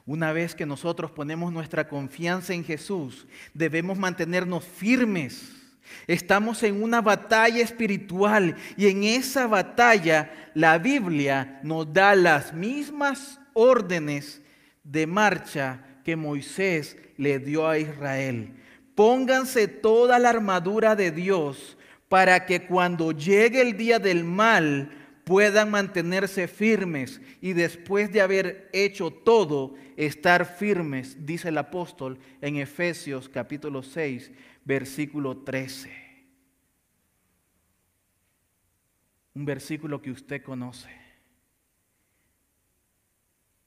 Una 0.05 0.33
vez 0.33 0.55
que 0.55 0.67
nosotros 0.67 1.11
ponemos 1.11 1.53
nuestra 1.53 1.89
confianza 1.89 2.55
en 2.55 2.65
Jesús, 2.65 3.27
debemos 3.55 3.97
mantenernos 3.97 4.65
firmes. 4.65 5.53
Estamos 6.07 6.63
en 6.63 6.83
una 6.83 7.01
batalla 7.01 7.63
espiritual 7.63 8.57
y 8.77 8.89
en 8.89 9.05
esa 9.05 9.47
batalla 9.47 10.33
la 10.55 10.79
Biblia 10.79 11.61
nos 11.63 11.93
da 11.93 12.15
las 12.15 12.53
mismas 12.53 13.41
órdenes 13.53 14.41
de 14.83 15.07
marcha 15.07 15.85
que 16.05 16.17
Moisés 16.17 16.97
le 17.17 17.39
dio 17.39 17.69
a 17.69 17.79
Israel. 17.79 18.55
Pónganse 18.95 19.69
toda 19.69 20.19
la 20.19 20.31
armadura 20.31 20.97
de 20.97 21.11
Dios 21.11 21.77
para 22.09 22.45
que 22.45 22.67
cuando 22.67 23.13
llegue 23.13 23.63
el 23.63 23.77
día 23.77 23.99
del 23.99 24.25
mal 24.25 25.02
puedan 25.25 25.71
mantenerse 25.71 26.49
firmes 26.49 27.21
y 27.41 27.53
después 27.53 28.13
de 28.13 28.21
haber 28.21 28.69
hecho 28.73 29.11
todo, 29.11 29.75
estar 29.97 30.45
firmes, 30.45 31.25
dice 31.25 31.49
el 31.49 31.59
apóstol 31.59 32.19
en 32.41 32.57
Efesios 32.57 33.29
capítulo 33.29 33.83
6, 33.83 34.33
versículo 34.65 35.39
13. 35.39 36.03
Un 39.35 39.45
versículo 39.45 40.03
que 40.03 40.11
usted 40.11 40.43
conoce, 40.43 40.91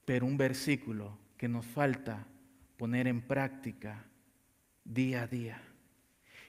pero 0.04 0.26
un 0.26 0.36
versículo 0.36 1.18
que 1.36 1.48
nos 1.48 1.66
falta 1.66 2.26
poner 2.76 3.08
en 3.08 3.20
práctica 3.20 4.04
día 4.84 5.22
a 5.22 5.26
día. 5.26 5.62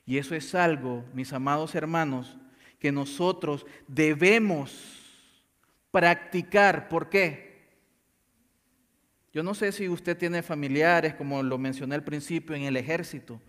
Y 0.06 0.18
eso 0.18 0.36
es 0.36 0.54
algo, 0.54 1.04
mis 1.14 1.34
amados 1.34 1.76
hermanos, 1.76 2.38
que 2.80 2.92
nosotros 2.92 3.66
debemos 3.88 4.98
practicar. 5.92 6.90
¿Por 6.90 7.10
qué? 7.10 7.48
Yo 9.34 9.44
no 9.44 9.54
sé 9.54 9.72
si 9.72 9.88
usted 9.88 10.18
tiene 10.18 10.42
familiares, 10.42 11.14
como 11.14 11.44
lo 11.44 11.58
mencioné 11.58 11.96
al 11.96 12.04
principio, 12.04 12.56
en 12.56 12.64
el 12.64 12.78
ejército, 12.78 13.42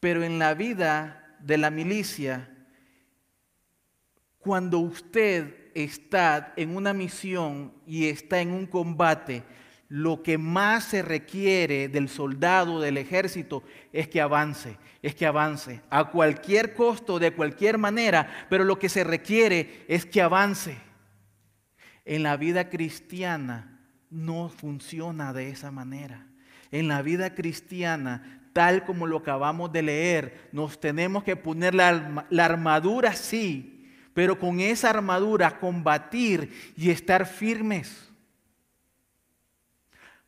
pero 0.00 0.22
en 0.22 0.38
la 0.38 0.54
vida 0.54 1.36
de 1.40 1.58
la 1.58 1.70
milicia, 1.70 2.50
cuando 4.38 4.78
usted 4.78 5.70
está 5.74 6.54
en 6.56 6.76
una 6.76 6.94
misión 6.94 7.74
y 7.86 8.06
está 8.06 8.40
en 8.40 8.52
un 8.52 8.66
combate, 8.66 9.42
lo 9.88 10.22
que 10.22 10.38
más 10.38 10.84
se 10.84 11.02
requiere 11.02 11.88
del 11.88 12.08
soldado, 12.08 12.80
del 12.80 12.96
ejército, 12.96 13.62
es 13.92 14.08
que 14.08 14.20
avance, 14.20 14.78
es 15.02 15.14
que 15.14 15.26
avance, 15.26 15.80
a 15.90 16.10
cualquier 16.10 16.74
costo, 16.74 17.18
de 17.18 17.32
cualquier 17.32 17.78
manera, 17.78 18.46
pero 18.50 18.64
lo 18.64 18.78
que 18.78 18.88
se 18.88 19.04
requiere 19.04 19.84
es 19.88 20.04
que 20.04 20.22
avance. 20.22 20.76
En 22.04 22.22
la 22.22 22.36
vida 22.36 22.68
cristiana 22.68 23.80
no 24.10 24.48
funciona 24.48 25.32
de 25.32 25.50
esa 25.50 25.70
manera. 25.70 26.26
En 26.70 26.88
la 26.88 27.02
vida 27.02 27.34
cristiana, 27.34 28.42
tal 28.52 28.84
como 28.84 29.06
lo 29.06 29.18
acabamos 29.18 29.72
de 29.72 29.82
leer, 29.82 30.48
nos 30.52 30.80
tenemos 30.80 31.22
que 31.22 31.36
poner 31.36 31.74
la, 31.74 32.26
armadura, 32.38 33.12
sí, 33.12 33.86
pero 34.14 34.38
con 34.38 34.60
esa 34.60 34.90
armadura 34.90 35.58
combatir 35.58 36.72
y 36.76 36.90
estar 36.90 37.26
firmes. 37.26 38.05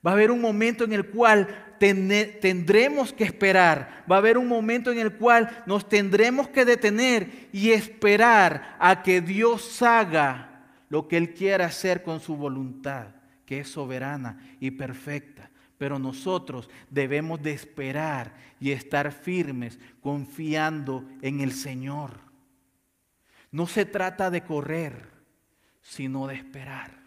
Va 0.07 0.13
a 0.13 0.15
haber 0.15 0.31
un 0.31 0.41
momento 0.41 0.85
en 0.85 0.93
el 0.93 1.07
cual 1.07 1.49
tendremos 1.79 3.13
que 3.13 3.25
esperar. 3.25 4.05
Va 4.11 4.17
a 4.17 4.19
haber 4.19 4.39
un 4.39 4.47
momento 4.47 4.93
en 4.93 4.99
el 4.99 5.15
cual 5.15 5.65
nos 5.67 5.89
tendremos 5.89 6.49
que 6.49 6.65
detener 6.65 7.49
y 7.53 7.71
esperar 7.71 8.77
a 8.79 9.03
que 9.03 9.21
Dios 9.21 9.83
haga 9.83 10.67
lo 10.89 11.09
que 11.09 11.17
Él 11.17 11.35
quiera 11.35 11.67
hacer 11.67 12.03
con 12.03 12.21
su 12.21 12.37
voluntad, 12.37 13.09
que 13.45 13.61
es 13.61 13.69
soberana 13.69 14.41
y 14.61 14.71
perfecta. 14.71 15.51
Pero 15.79 15.99
nosotros 15.99 16.69
debemos 16.91 17.43
de 17.43 17.53
esperar 17.53 18.35
y 18.61 18.73
estar 18.73 19.13
firmes, 19.13 19.79
confiando 20.01 21.05
en 21.23 21.41
el 21.41 21.53
Señor. 21.53 22.21
No 23.51 23.67
se 23.67 23.85
trata 23.85 24.31
de 24.31 24.43
correr, 24.43 25.09
sino 25.81 26.27
de 26.27 26.35
esperar. 26.35 26.98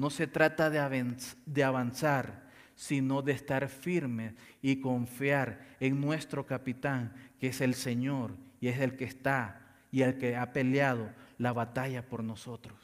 No 0.00 0.08
se 0.08 0.26
trata 0.26 0.70
de 0.70 1.62
avanzar, 1.62 2.48
sino 2.74 3.20
de 3.20 3.32
estar 3.32 3.68
firmes 3.68 4.32
y 4.62 4.80
confiar 4.80 5.60
en 5.78 6.00
nuestro 6.00 6.46
capitán, 6.46 7.12
que 7.38 7.48
es 7.48 7.60
el 7.60 7.74
Señor 7.74 8.34
y 8.62 8.68
es 8.68 8.80
el 8.80 8.96
que 8.96 9.04
está 9.04 9.76
y 9.92 10.00
el 10.00 10.16
que 10.16 10.36
ha 10.36 10.54
peleado 10.54 11.10
la 11.36 11.52
batalla 11.52 12.08
por 12.08 12.24
nosotros. 12.24 12.78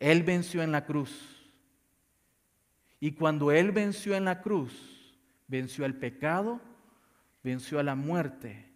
Él 0.00 0.24
venció 0.24 0.64
en 0.64 0.72
la 0.72 0.86
cruz 0.86 1.40
Y 2.98 3.12
cuando 3.12 3.52
Él 3.52 3.70
venció 3.70 4.16
en 4.16 4.24
la 4.24 4.42
cruz, 4.42 5.16
venció 5.46 5.84
al 5.84 5.94
pecado, 5.94 6.60
venció 7.44 7.78
a 7.78 7.84
la 7.84 7.94
muerte, 7.94 8.68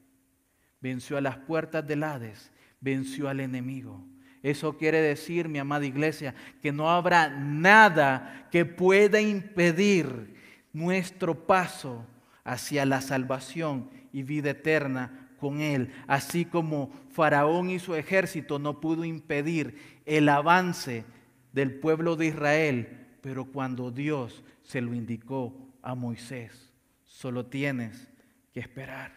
venció 0.81 1.17
a 1.17 1.21
las 1.21 1.39
puertas 1.39 1.85
del 1.85 2.05
Hades, 2.05 2.53
venció 2.81 3.29
al 3.29 3.41
enemigo. 3.41 4.07
Eso 4.47 4.79
quiere 4.79 5.03
decir, 5.03 5.49
mi 5.49 5.59
amada 5.59 5.87
iglesia, 5.87 6.33
que 6.63 6.71
no 6.71 6.89
habrá 6.89 7.29
nada 7.31 8.47
que 8.53 8.65
pueda 8.65 9.21
impedir 9.21 10.37
nuestro 10.73 11.49
paso 11.49 12.07
hacia 12.45 12.87
la 12.87 13.01
salvación 13.01 13.91
y 14.13 14.23
vida 14.23 14.51
eterna 14.51 15.31
con 15.41 15.61
Él, 15.61 15.93
así 16.07 16.45
como 16.45 16.93
Faraón 17.11 17.71
y 17.71 17.81
su 17.81 17.97
ejército 17.97 18.61
no 18.61 18.81
pudo 18.81 19.05
impedir 19.05 20.01
el 20.05 20.29
avance 20.29 21.05
del 21.53 21.81
pueblo 21.81 22.15
de 22.15 22.27
Israel, 22.27 23.09
pero 23.23 23.47
cuando 23.47 23.91
Dios 23.91 24.45
se 24.63 24.81
lo 24.81 24.95
indicó 24.95 25.57
a 25.83 25.97
Moisés, 25.97 26.73
solo 27.05 27.47
tienes 27.47 28.09
que 28.55 28.61
esperar. 28.61 29.13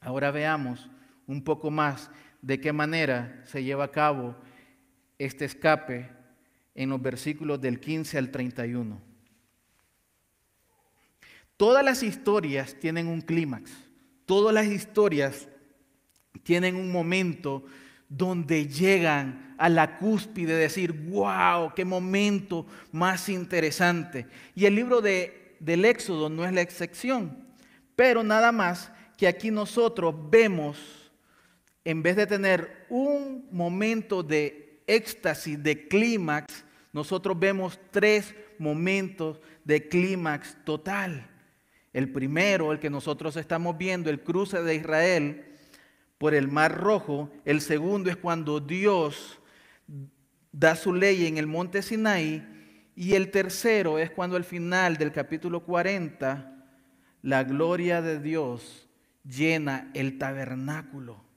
Ahora 0.00 0.30
veamos 0.30 0.88
un 1.26 1.42
poco 1.42 1.72
más 1.72 2.08
de 2.42 2.60
qué 2.60 2.72
manera 2.72 3.42
se 3.46 3.62
lleva 3.62 3.84
a 3.84 3.90
cabo 3.90 4.36
este 5.18 5.44
escape 5.44 6.10
en 6.74 6.90
los 6.90 7.00
versículos 7.00 7.60
del 7.60 7.80
15 7.80 8.18
al 8.18 8.30
31. 8.30 9.00
Todas 11.56 11.84
las 11.84 12.02
historias 12.02 12.74
tienen 12.80 13.06
un 13.06 13.20
clímax, 13.20 13.70
todas 14.24 14.54
las 14.54 14.66
historias 14.66 15.48
tienen 16.42 16.76
un 16.76 16.90
momento 16.90 17.64
donde 18.08 18.66
llegan 18.66 19.54
a 19.56 19.68
la 19.68 19.98
cúspide 19.98 20.54
de 20.54 20.62
decir, 20.62 20.92
wow, 20.92 21.72
qué 21.76 21.84
momento 21.84 22.66
más 22.92 23.28
interesante. 23.28 24.26
Y 24.54 24.64
el 24.64 24.74
libro 24.74 25.00
de, 25.00 25.56
del 25.60 25.84
Éxodo 25.84 26.28
no 26.28 26.44
es 26.44 26.52
la 26.52 26.62
excepción, 26.62 27.46
pero 27.94 28.24
nada 28.24 28.52
más 28.52 28.90
que 29.16 29.28
aquí 29.28 29.50
nosotros 29.50 30.14
vemos, 30.30 30.78
en 31.84 32.02
vez 32.02 32.16
de 32.16 32.26
tener 32.26 32.86
un 32.88 33.48
momento 33.50 34.22
de 34.22 34.82
éxtasis, 34.86 35.62
de 35.62 35.88
clímax, 35.88 36.64
nosotros 36.92 37.38
vemos 37.38 37.78
tres 37.90 38.34
momentos 38.58 39.40
de 39.64 39.88
clímax 39.88 40.56
total. 40.64 41.28
El 41.92 42.12
primero, 42.12 42.72
el 42.72 42.78
que 42.78 42.90
nosotros 42.90 43.36
estamos 43.36 43.76
viendo, 43.78 44.10
el 44.10 44.22
cruce 44.22 44.62
de 44.62 44.74
Israel 44.74 45.44
por 46.18 46.34
el 46.34 46.48
Mar 46.48 46.78
Rojo. 46.78 47.30
El 47.44 47.60
segundo 47.60 48.10
es 48.10 48.16
cuando 48.16 48.60
Dios 48.60 49.40
da 50.52 50.76
su 50.76 50.92
ley 50.92 51.26
en 51.26 51.38
el 51.38 51.46
monte 51.46 51.82
Sinaí. 51.82 52.46
Y 52.94 53.14
el 53.14 53.30
tercero 53.30 53.98
es 53.98 54.10
cuando 54.10 54.36
al 54.36 54.44
final 54.44 54.96
del 54.98 55.12
capítulo 55.12 55.64
40, 55.64 56.66
la 57.22 57.44
gloria 57.44 58.02
de 58.02 58.20
Dios 58.20 58.88
llena 59.24 59.90
el 59.94 60.18
tabernáculo. 60.18 61.29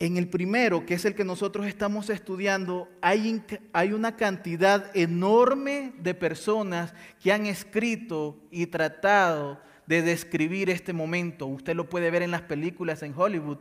En 0.00 0.16
el 0.16 0.28
primero, 0.28 0.86
que 0.86 0.94
es 0.94 1.04
el 1.04 1.16
que 1.16 1.24
nosotros 1.24 1.66
estamos 1.66 2.08
estudiando, 2.08 2.88
hay, 3.00 3.42
una 3.92 4.16
cantidad 4.16 4.96
enorme 4.96 5.92
de 5.98 6.14
personas 6.14 6.94
que 7.20 7.32
han 7.32 7.46
escrito 7.46 8.38
y 8.52 8.66
tratado 8.66 9.60
de 9.86 10.02
describir 10.02 10.70
este 10.70 10.92
momento. 10.92 11.46
Usted 11.46 11.74
lo 11.74 11.88
puede 11.88 12.12
ver 12.12 12.22
en 12.22 12.30
las 12.30 12.42
películas 12.42 13.02
en 13.02 13.12
Hollywood. 13.16 13.58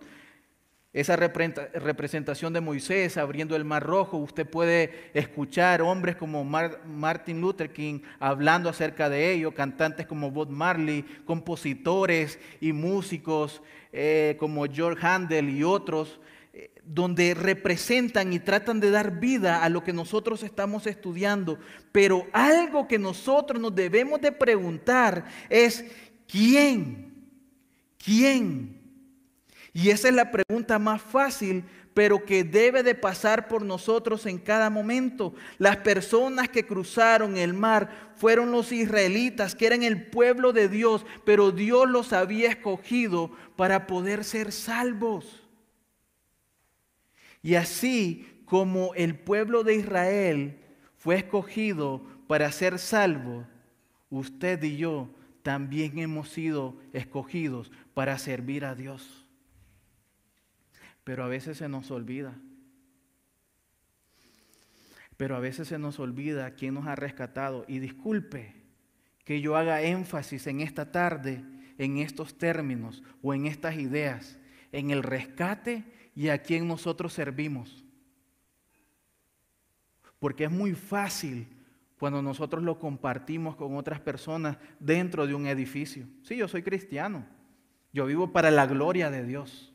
Esa 0.94 1.16
representación 1.16 2.54
de 2.54 2.62
Moisés 2.62 3.18
abriendo 3.18 3.56
el 3.56 3.66
mar 3.66 3.84
rojo, 3.84 4.18
usted 4.18 4.48
puede 4.48 5.10
escuchar 5.16 5.82
hombres 5.82 6.18
como 6.18 6.44
Martin 6.44 7.42
Luther 7.42 7.72
King 7.72 8.02
hablando 8.20 8.70
acerca 8.70 9.10
de 9.10 9.32
ello, 9.32 9.54
cantantes 9.54 10.06
como 10.06 10.30
Bob 10.30 10.50
Marley, 10.50 11.04
compositores 11.26 12.40
y 12.62 12.74
músicos 12.74 13.62
eh, 13.92 14.36
como 14.40 14.66
George 14.66 15.06
Handel 15.06 15.50
y 15.50 15.64
otros 15.64 16.20
donde 16.88 17.34
representan 17.34 18.32
y 18.32 18.40
tratan 18.40 18.80
de 18.80 18.92
dar 18.92 19.20
vida 19.20 19.64
a 19.64 19.70
lo 19.70 19.84
que 19.84 19.92
nosotros 19.92 20.42
estamos 20.44 20.88
estudiando. 20.88 21.60
Pero 21.92 22.26
algo 22.32 22.88
que 22.88 22.98
nosotros 22.98 23.62
nos 23.62 23.76
debemos 23.76 24.22
de 24.22 24.32
preguntar 24.32 25.26
es, 25.50 25.84
¿quién? 26.28 27.14
¿Quién? 28.04 28.82
Y 29.74 29.90
esa 29.90 30.08
es 30.08 30.14
la 30.16 30.32
pregunta 30.32 30.80
más 30.80 31.02
fácil, 31.02 31.64
pero 31.98 32.24
que 32.26 32.44
debe 32.44 32.84
de 32.84 32.94
pasar 32.94 33.48
por 33.48 33.64
nosotros 33.64 34.28
en 34.28 34.38
cada 34.38 34.70
momento. 34.70 35.34
Las 35.58 35.78
personas 35.78 36.48
que 36.48 36.64
cruzaron 36.64 37.38
el 37.38 37.56
mar 37.56 38.12
fueron 38.18 38.52
los 38.52 38.72
israelitas, 38.72 39.56
que 39.56 39.66
eran 39.66 39.82
el 39.82 40.06
pueblo 40.06 40.54
de 40.54 40.70
Dios, 40.70 41.08
pero 41.26 41.52
Dios 41.52 41.90
los 41.90 42.14
había 42.14 42.50
escogido 42.50 43.32
para 43.56 43.88
poder 43.88 44.24
ser 44.26 44.52
salvos. 44.52 45.42
Y 47.42 47.56
así 47.56 48.44
como 48.46 48.94
el 48.94 49.18
pueblo 49.18 49.64
de 49.64 49.74
Israel 49.74 50.60
fue 50.98 51.16
escogido 51.16 52.04
para 52.28 52.52
ser 52.52 52.78
salvo, 52.78 53.48
usted 54.12 54.62
y 54.62 54.78
yo 54.78 55.10
también 55.42 55.98
hemos 55.98 56.30
sido 56.30 56.76
escogidos 56.94 57.72
para 57.96 58.20
servir 58.20 58.66
a 58.66 58.76
Dios. 58.76 59.27
Pero 61.08 61.24
a 61.24 61.30
veces 61.30 61.58
se 61.58 61.70
nos 61.70 61.90
olvida. 61.90 62.36
Pero 65.16 65.38
a 65.38 65.40
veces 65.40 65.70
se 65.70 65.80
nos 65.80 66.00
olvida 66.00 66.52
quién 66.52 66.74
nos 66.74 66.86
ha 66.86 66.98
rescatado. 66.98 67.64
Y 67.70 67.80
disculpe 67.80 68.54
que 69.24 69.40
yo 69.40 69.56
haga 69.56 69.82
énfasis 69.82 70.48
en 70.48 70.60
esta 70.60 70.92
tarde 70.92 71.46
en 71.78 71.98
estos 72.00 72.38
términos 72.38 73.04
o 73.22 73.34
en 73.34 73.46
estas 73.46 73.76
ideas, 73.78 74.38
en 74.72 74.92
el 74.92 75.04
rescate 75.04 75.86
y 76.16 76.30
a 76.30 76.42
quién 76.42 76.68
nosotros 76.68 77.14
servimos. 77.14 77.86
Porque 80.20 80.46
es 80.46 80.52
muy 80.52 80.74
fácil 80.74 81.48
cuando 82.00 82.22
nosotros 82.22 82.64
lo 82.64 82.80
compartimos 82.80 83.56
con 83.56 83.76
otras 83.76 84.00
personas 84.00 84.58
dentro 84.80 85.26
de 85.28 85.36
un 85.36 85.48
edificio. 85.48 86.06
Sí, 86.24 86.36
yo 86.36 86.48
soy 86.48 86.64
cristiano. 86.64 87.26
Yo 87.94 88.06
vivo 88.06 88.34
para 88.34 88.52
la 88.52 88.66
gloria 88.66 89.10
de 89.10 89.24
Dios. 89.24 89.74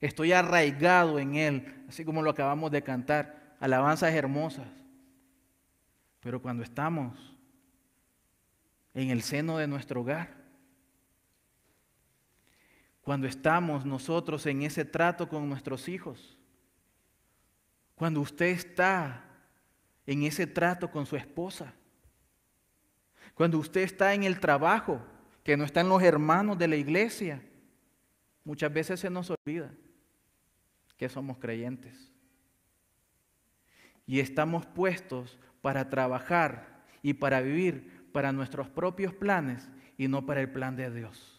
Estoy 0.00 0.32
arraigado 0.32 1.18
en 1.18 1.34
Él, 1.34 1.84
así 1.88 2.04
como 2.04 2.22
lo 2.22 2.30
acabamos 2.30 2.70
de 2.70 2.82
cantar. 2.82 3.56
Alabanzas 3.58 4.14
hermosas. 4.14 4.68
Pero 6.20 6.40
cuando 6.40 6.62
estamos 6.62 7.16
en 8.94 9.10
el 9.10 9.22
seno 9.22 9.58
de 9.58 9.66
nuestro 9.66 10.00
hogar, 10.00 10.36
cuando 13.02 13.26
estamos 13.26 13.84
nosotros 13.84 14.46
en 14.46 14.62
ese 14.62 14.84
trato 14.84 15.28
con 15.28 15.48
nuestros 15.48 15.88
hijos, 15.88 16.36
cuando 17.94 18.20
usted 18.20 18.46
está 18.46 19.24
en 20.06 20.22
ese 20.22 20.46
trato 20.46 20.90
con 20.90 21.06
su 21.06 21.16
esposa, 21.16 21.72
cuando 23.34 23.58
usted 23.58 23.80
está 23.80 24.14
en 24.14 24.24
el 24.24 24.38
trabajo, 24.38 25.00
que 25.42 25.56
no 25.56 25.64
están 25.64 25.88
los 25.88 26.02
hermanos 26.02 26.58
de 26.58 26.68
la 26.68 26.76
iglesia, 26.76 27.42
muchas 28.44 28.72
veces 28.72 29.00
se 29.00 29.10
nos 29.10 29.30
olvida 29.30 29.72
que 30.98 31.08
somos 31.08 31.38
creyentes. 31.38 32.12
Y 34.06 34.20
estamos 34.20 34.66
puestos 34.66 35.38
para 35.62 35.88
trabajar 35.88 36.84
y 37.02 37.14
para 37.14 37.40
vivir 37.40 38.10
para 38.12 38.32
nuestros 38.32 38.68
propios 38.68 39.14
planes 39.14 39.68
y 39.96 40.08
no 40.08 40.26
para 40.26 40.40
el 40.40 40.50
plan 40.50 40.76
de 40.76 40.90
Dios. 40.90 41.38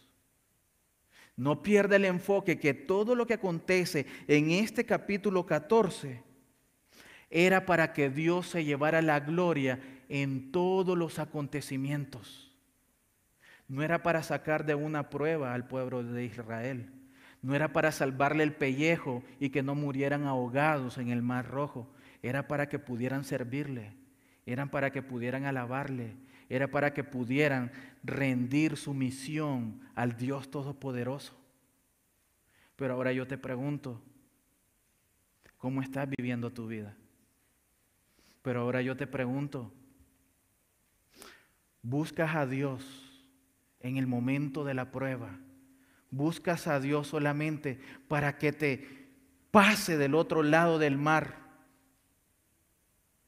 No 1.36 1.62
pierda 1.62 1.96
el 1.96 2.04
enfoque 2.04 2.58
que 2.58 2.74
todo 2.74 3.14
lo 3.14 3.26
que 3.26 3.34
acontece 3.34 4.06
en 4.26 4.50
este 4.50 4.84
capítulo 4.84 5.46
14 5.46 6.22
era 7.30 7.64
para 7.64 7.92
que 7.92 8.10
Dios 8.10 8.48
se 8.48 8.64
llevara 8.64 9.00
la 9.02 9.20
gloria 9.20 9.80
en 10.08 10.52
todos 10.52 10.98
los 10.98 11.18
acontecimientos. 11.18 12.52
No 13.68 13.82
era 13.82 14.02
para 14.02 14.22
sacar 14.22 14.66
de 14.66 14.74
una 14.74 15.10
prueba 15.10 15.54
al 15.54 15.66
pueblo 15.68 16.02
de 16.02 16.24
Israel. 16.24 16.99
No 17.42 17.54
era 17.54 17.72
para 17.72 17.92
salvarle 17.92 18.42
el 18.42 18.52
pellejo 18.52 19.22
y 19.38 19.50
que 19.50 19.62
no 19.62 19.74
murieran 19.74 20.24
ahogados 20.24 20.98
en 20.98 21.08
el 21.08 21.22
mar 21.22 21.48
rojo. 21.48 21.88
Era 22.22 22.48
para 22.48 22.68
que 22.68 22.78
pudieran 22.78 23.24
servirle. 23.24 23.94
Eran 24.46 24.68
para 24.68 24.90
que 24.90 25.02
pudieran 25.02 25.46
alabarle 25.46 26.16
era 26.50 26.68
para 26.68 26.92
que 26.92 27.04
pudieran 27.04 27.70
rendir 28.02 28.76
su 28.76 28.92
misión 28.92 29.80
al 29.94 30.16
Dios 30.16 30.50
Todopoderoso. 30.50 31.38
Pero 32.74 32.94
ahora 32.94 33.12
yo 33.12 33.26
te 33.28 33.38
pregunto, 33.38 34.02
¿cómo 35.56 35.80
estás 35.80 36.08
viviendo 36.10 36.52
tu 36.52 36.66
vida? 36.66 36.96
Pero 38.42 38.62
ahora 38.62 38.82
yo 38.82 38.96
te 38.96 39.06
pregunto, 39.06 39.72
¿buscas 41.82 42.34
a 42.34 42.46
Dios 42.46 43.24
en 43.78 43.96
el 43.96 44.08
momento 44.08 44.64
de 44.64 44.74
la 44.74 44.90
prueba? 44.90 45.38
¿Buscas 46.10 46.66
a 46.66 46.80
Dios 46.80 47.06
solamente 47.06 47.80
para 48.08 48.36
que 48.38 48.52
te 48.52 49.08
pase 49.50 49.96
del 49.96 50.14
otro 50.14 50.42
lado 50.42 50.78
del 50.78 50.98
mar? 50.98 51.38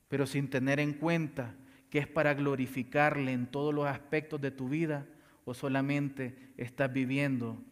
Pero 0.08 0.26
sin 0.26 0.50
tener 0.50 0.80
en 0.80 0.94
cuenta 0.94 1.54
que 1.90 1.98
es 1.98 2.08
para 2.08 2.34
glorificarle 2.34 3.32
en 3.32 3.46
todos 3.46 3.72
los 3.72 3.86
aspectos 3.86 4.40
de 4.40 4.50
tu 4.50 4.68
vida 4.68 5.06
o 5.44 5.54
solamente 5.54 6.52
estás 6.56 6.92
viviendo 6.92 7.62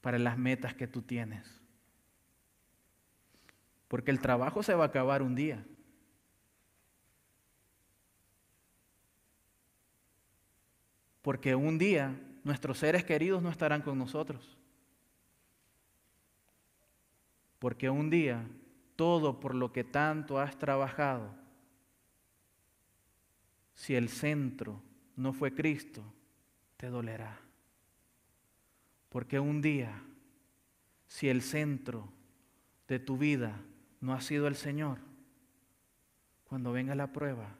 para 0.00 0.18
las 0.18 0.36
metas 0.36 0.74
que 0.74 0.86
tú 0.86 1.02
tienes. 1.02 1.60
Porque 3.88 4.10
el 4.10 4.20
trabajo 4.20 4.62
se 4.62 4.74
va 4.74 4.84
a 4.84 4.88
acabar 4.88 5.22
un 5.22 5.34
día. 5.34 5.64
Porque 11.22 11.54
un 11.54 11.78
día 11.78 12.18
nuestros 12.44 12.78
seres 12.78 13.04
queridos 13.04 13.42
no 13.42 13.50
estarán 13.50 13.82
con 13.82 13.98
nosotros. 13.98 14.56
Porque 17.58 17.88
un 17.88 18.10
día 18.10 18.44
todo 18.96 19.40
por 19.40 19.54
lo 19.54 19.72
que 19.72 19.84
tanto 19.84 20.38
has 20.38 20.58
trabajado, 20.58 21.34
si 23.74 23.94
el 23.94 24.08
centro 24.08 24.80
no 25.16 25.32
fue 25.32 25.54
Cristo, 25.54 26.04
te 26.76 26.88
dolerá. 26.88 27.40
Porque 29.08 29.38
un 29.38 29.60
día, 29.60 30.02
si 31.06 31.28
el 31.28 31.42
centro 31.42 32.08
de 32.88 32.98
tu 32.98 33.18
vida 33.18 33.60
no 34.00 34.14
ha 34.14 34.20
sido 34.20 34.46
el 34.46 34.56
Señor, 34.56 34.98
cuando 36.44 36.72
venga 36.72 36.94
la 36.94 37.12
prueba, 37.12 37.56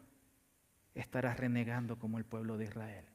estarás 0.95 1.39
renegando 1.39 1.99
como 1.99 2.19
el 2.19 2.25
pueblo 2.25 2.57
de 2.59 2.65
Israel. 2.65 3.12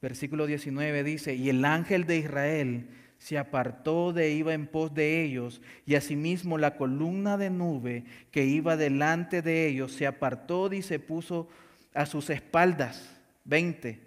Versículo 0.00 0.46
19 0.46 1.02
dice, 1.02 1.34
y 1.34 1.48
el 1.48 1.64
ángel 1.64 2.06
de 2.06 2.18
Israel 2.18 2.88
se 3.18 3.36
apartó 3.36 4.12
de 4.12 4.30
iba 4.30 4.54
en 4.54 4.66
pos 4.66 4.94
de 4.94 5.24
ellos, 5.24 5.60
y 5.86 5.96
asimismo 5.96 6.56
la 6.56 6.76
columna 6.76 7.36
de 7.36 7.50
nube 7.50 8.04
que 8.30 8.44
iba 8.44 8.76
delante 8.76 9.42
de 9.42 9.66
ellos 9.66 9.92
se 9.92 10.06
apartó 10.06 10.72
y 10.72 10.82
se 10.82 10.98
puso 11.00 11.48
a 11.94 12.06
sus 12.06 12.30
espaldas. 12.30 13.14
20. 13.44 13.98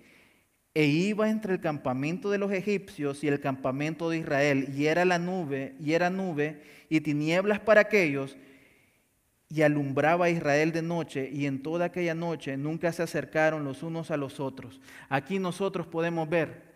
E 0.74 0.86
iba 0.86 1.30
entre 1.30 1.54
el 1.54 1.60
campamento 1.60 2.30
de 2.30 2.38
los 2.38 2.52
egipcios 2.52 3.24
y 3.24 3.28
el 3.28 3.42
campamento 3.42 4.10
de 4.10 4.20
Israel, 4.20 4.70
y 4.74 4.86
era 4.86 5.04
la 5.04 5.20
nube, 5.20 5.76
y 5.80 5.92
era 5.92 6.10
nube 6.10 6.62
y 6.88 7.02
tinieblas 7.02 7.60
para 7.60 7.82
aquellos, 7.82 8.38
y 9.54 9.64
alumbraba 9.64 10.26
a 10.26 10.30
Israel 10.30 10.72
de 10.72 10.82
noche, 10.82 11.30
y 11.30 11.46
en 11.46 11.62
toda 11.62 11.86
aquella 11.86 12.16
noche 12.16 12.56
nunca 12.56 12.94
se 12.94 13.04
acercaron 13.04 13.66
los 13.66 13.84
unos 13.84 14.10
a 14.10 14.16
los 14.16 14.40
otros. 14.40 14.80
Aquí 15.10 15.40
nosotros 15.40 15.88
podemos 15.88 16.30
ver 16.30 16.72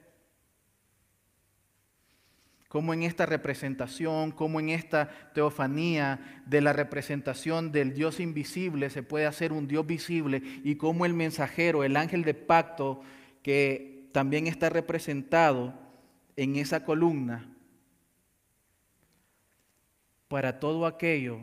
cómo 2.67 2.93
en 2.93 3.03
esta 3.03 3.25
representación, 3.25 4.31
cómo 4.31 4.59
en 4.59 4.69
esta 4.69 5.09
teofanía 5.33 6.43
de 6.45 6.59
la 6.59 6.73
representación 6.73 7.71
del 7.71 7.93
Dios 7.93 8.19
invisible 8.19 8.89
se 8.89 9.03
puede 9.03 9.25
hacer 9.25 9.53
un 9.53 9.69
Dios 9.69 9.87
visible 9.87 10.41
y 10.65 10.75
cómo 10.75 11.05
el 11.05 11.13
mensajero, 11.13 11.85
el 11.85 11.95
ángel 11.95 12.25
de 12.25 12.33
pacto, 12.33 12.99
que 13.41 14.09
también 14.11 14.47
está 14.47 14.69
representado 14.69 15.73
en 16.35 16.57
esa 16.57 16.83
columna, 16.83 17.49
para 20.27 20.59
todo 20.59 20.85
aquello 20.85 21.39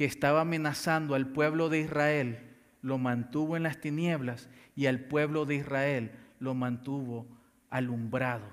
que 0.00 0.06
estaba 0.06 0.40
amenazando 0.40 1.14
al 1.14 1.26
pueblo 1.26 1.68
de 1.68 1.80
Israel, 1.80 2.38
lo 2.80 2.96
mantuvo 2.96 3.58
en 3.58 3.64
las 3.64 3.82
tinieblas 3.82 4.48
y 4.74 4.86
al 4.86 5.00
pueblo 5.00 5.44
de 5.44 5.56
Israel 5.56 6.12
lo 6.38 6.54
mantuvo 6.54 7.26
alumbrado 7.68 8.48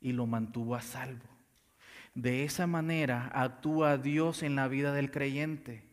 y 0.00 0.10
lo 0.10 0.26
mantuvo 0.26 0.74
a 0.74 0.82
salvo. 0.82 1.22
De 2.16 2.42
esa 2.42 2.66
manera 2.66 3.30
actúa 3.32 3.96
Dios 3.96 4.42
en 4.42 4.56
la 4.56 4.66
vida 4.66 4.92
del 4.92 5.12
creyente. 5.12 5.84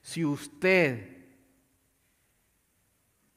Si 0.00 0.24
usted 0.24 1.26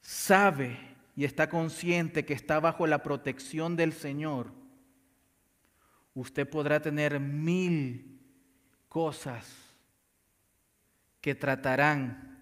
sabe 0.00 0.78
y 1.16 1.24
está 1.24 1.48
consciente 1.48 2.24
que 2.24 2.34
está 2.34 2.60
bajo 2.60 2.86
la 2.86 3.02
protección 3.02 3.74
del 3.74 3.94
Señor, 3.94 4.52
usted 6.14 6.48
podrá 6.48 6.80
tener 6.80 7.18
mil 7.18 8.20
cosas 8.88 9.63
que 11.24 11.34
tratarán 11.34 12.36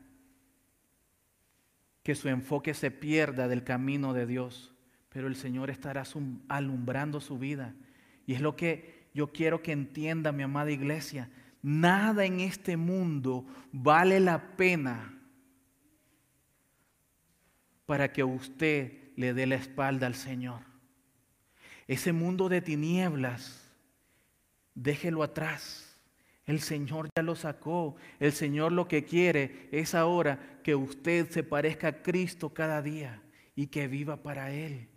que 2.03 2.16
su 2.16 2.28
enfoque 2.28 2.74
se 2.74 2.91
pierda 2.91 3.47
del 3.47 3.62
camino 3.62 4.12
de 4.12 4.26
Dios, 4.26 4.74
pero 5.09 5.28
el 5.28 5.37
Señor 5.37 5.70
estará 5.70 6.03
alumbrando 6.49 7.20
su 7.20 7.39
vida. 7.39 7.76
Y 8.26 8.35
es 8.35 8.41
lo 8.41 8.57
que 8.57 9.07
yo 9.14 9.30
quiero 9.30 9.62
que 9.62 9.70
entienda 9.70 10.33
mi 10.33 10.43
amada 10.43 10.72
iglesia. 10.72 11.30
Nada 11.62 12.24
en 12.24 12.41
este 12.41 12.76
mundo 12.76 13.47
vale 13.70 14.18
la 14.18 14.57
pena 14.57 15.16
para 17.87 18.12
que 18.12 18.24
usted 18.24 19.12
le 19.14 19.33
dé 19.33 19.47
la 19.47 19.55
espalda 19.55 20.09
al 20.09 20.16
Señor. 20.16 20.62
Ese 21.87 22.12
mundo 22.12 22.49
de 22.49 22.61
tinieblas, 22.61 23.70
déjelo 24.74 25.22
atrás. 25.22 25.91
El 26.47 26.61
Señor 26.61 27.09
ya 27.16 27.22
lo 27.22 27.36
sacó. 27.36 27.97
El 28.18 28.32
Señor 28.32 28.72
lo 28.72 28.88
que 28.88 29.05
quiere 29.05 29.68
es 29.70 29.95
ahora 29.95 30.59
que 30.62 30.74
usted 30.74 31.30
se 31.30 31.43
parezca 31.43 31.88
a 31.88 32.03
Cristo 32.03 32.51
cada 32.51 32.82
día 32.82 33.22
y 33.55 33.68
que 33.68 33.86
viva 33.88 34.22
para 34.22 34.53
Él. 34.53 34.88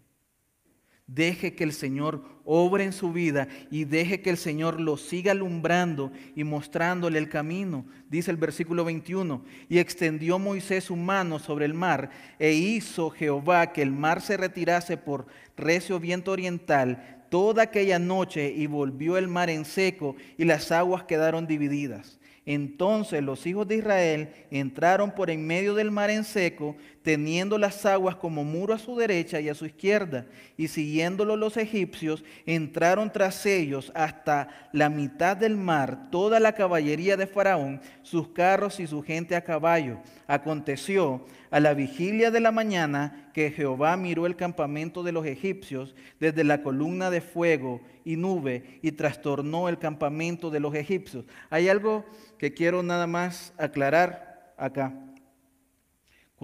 Deje 1.07 1.53
que 1.53 1.63
el 1.63 1.71
Señor 1.71 2.23
obre 2.45 2.83
en 2.83 2.91
su 2.91 3.13
vida 3.13 3.47
y 3.69 3.83
deje 3.83 4.21
que 4.21 4.31
el 4.31 4.37
Señor 4.37 4.81
lo 4.81 4.97
siga 4.97 5.33
alumbrando 5.33 6.11
y 6.35 6.43
mostrándole 6.43 7.19
el 7.19 7.29
camino. 7.29 7.85
Dice 8.09 8.31
el 8.31 8.37
versículo 8.37 8.83
21, 8.83 9.45
y 9.69 9.77
extendió 9.77 10.39
Moisés 10.39 10.85
su 10.85 10.95
mano 10.95 11.37
sobre 11.37 11.65
el 11.65 11.75
mar 11.75 12.09
e 12.39 12.53
hizo 12.53 13.11
Jehová 13.11 13.71
que 13.71 13.83
el 13.83 13.91
mar 13.91 14.19
se 14.19 14.35
retirase 14.35 14.97
por 14.97 15.27
recio 15.55 15.99
viento 15.99 16.31
oriental 16.31 17.24
toda 17.35 17.63
aquella 17.63 17.99
noche 17.99 18.53
y 18.55 18.65
volvió 18.65 19.17
el 19.17 19.27
mar 19.27 19.49
en 19.49 19.65
seco 19.65 20.15
y 20.37 20.45
las 20.45 20.71
aguas 20.71 21.03
quedaron 21.03 21.47
divididas. 21.47 22.17
Entonces 22.45 23.21
los 23.21 23.45
hijos 23.45 23.67
de 23.67 23.75
Israel 23.75 24.29
entraron 24.51 25.11
por 25.11 25.29
en 25.29 25.45
medio 25.45 25.75
del 25.75 25.91
mar 25.91 26.09
en 26.09 26.23
seco, 26.23 26.77
teniendo 27.05 27.59
las 27.59 27.85
aguas 27.85 28.15
como 28.15 28.43
muro 28.43 28.73
a 28.73 28.79
su 28.79 28.95
derecha 28.97 29.39
y 29.39 29.47
a 29.47 29.53
su 29.53 29.67
izquierda, 29.67 30.25
y 30.57 30.69
siguiéndolo 30.69 31.37
los 31.37 31.55
egipcios, 31.55 32.25
entraron 32.47 33.13
tras 33.13 33.45
ellos 33.45 33.91
hasta 33.93 34.47
la 34.71 34.89
mitad 34.89 35.37
del 35.37 35.55
mar, 35.55 36.09
toda 36.09 36.39
la 36.39 36.53
caballería 36.53 37.15
de 37.15 37.27
Faraón, 37.27 37.79
sus 38.01 38.29
carros 38.29 38.79
y 38.79 38.87
su 38.87 39.03
gente 39.03 39.35
a 39.35 39.43
caballo. 39.43 39.99
Aconteció 40.25 41.23
a 41.51 41.59
la 41.59 41.75
vigilia 41.75 42.31
de 42.31 42.39
la 42.39 42.51
mañana 42.51 43.29
que 43.35 43.51
Jehová 43.51 43.95
miró 43.97 44.25
el 44.25 44.35
campamento 44.35 45.03
de 45.03 45.11
los 45.11 45.27
egipcios 45.27 45.93
desde 46.19 46.43
la 46.43 46.63
columna 46.63 47.11
de 47.11 47.21
fuego 47.21 47.81
y 48.03 48.15
nube 48.15 48.79
y 48.81 48.93
trastornó 48.93 49.69
el 49.69 49.77
campamento 49.77 50.49
de 50.49 50.59
los 50.59 50.73
egipcios. 50.73 51.25
Hay 51.51 51.69
algo 51.69 52.03
que 52.39 52.55
quiero 52.55 52.81
nada 52.81 53.05
más 53.05 53.53
aclarar 53.59 54.55
acá. 54.57 55.04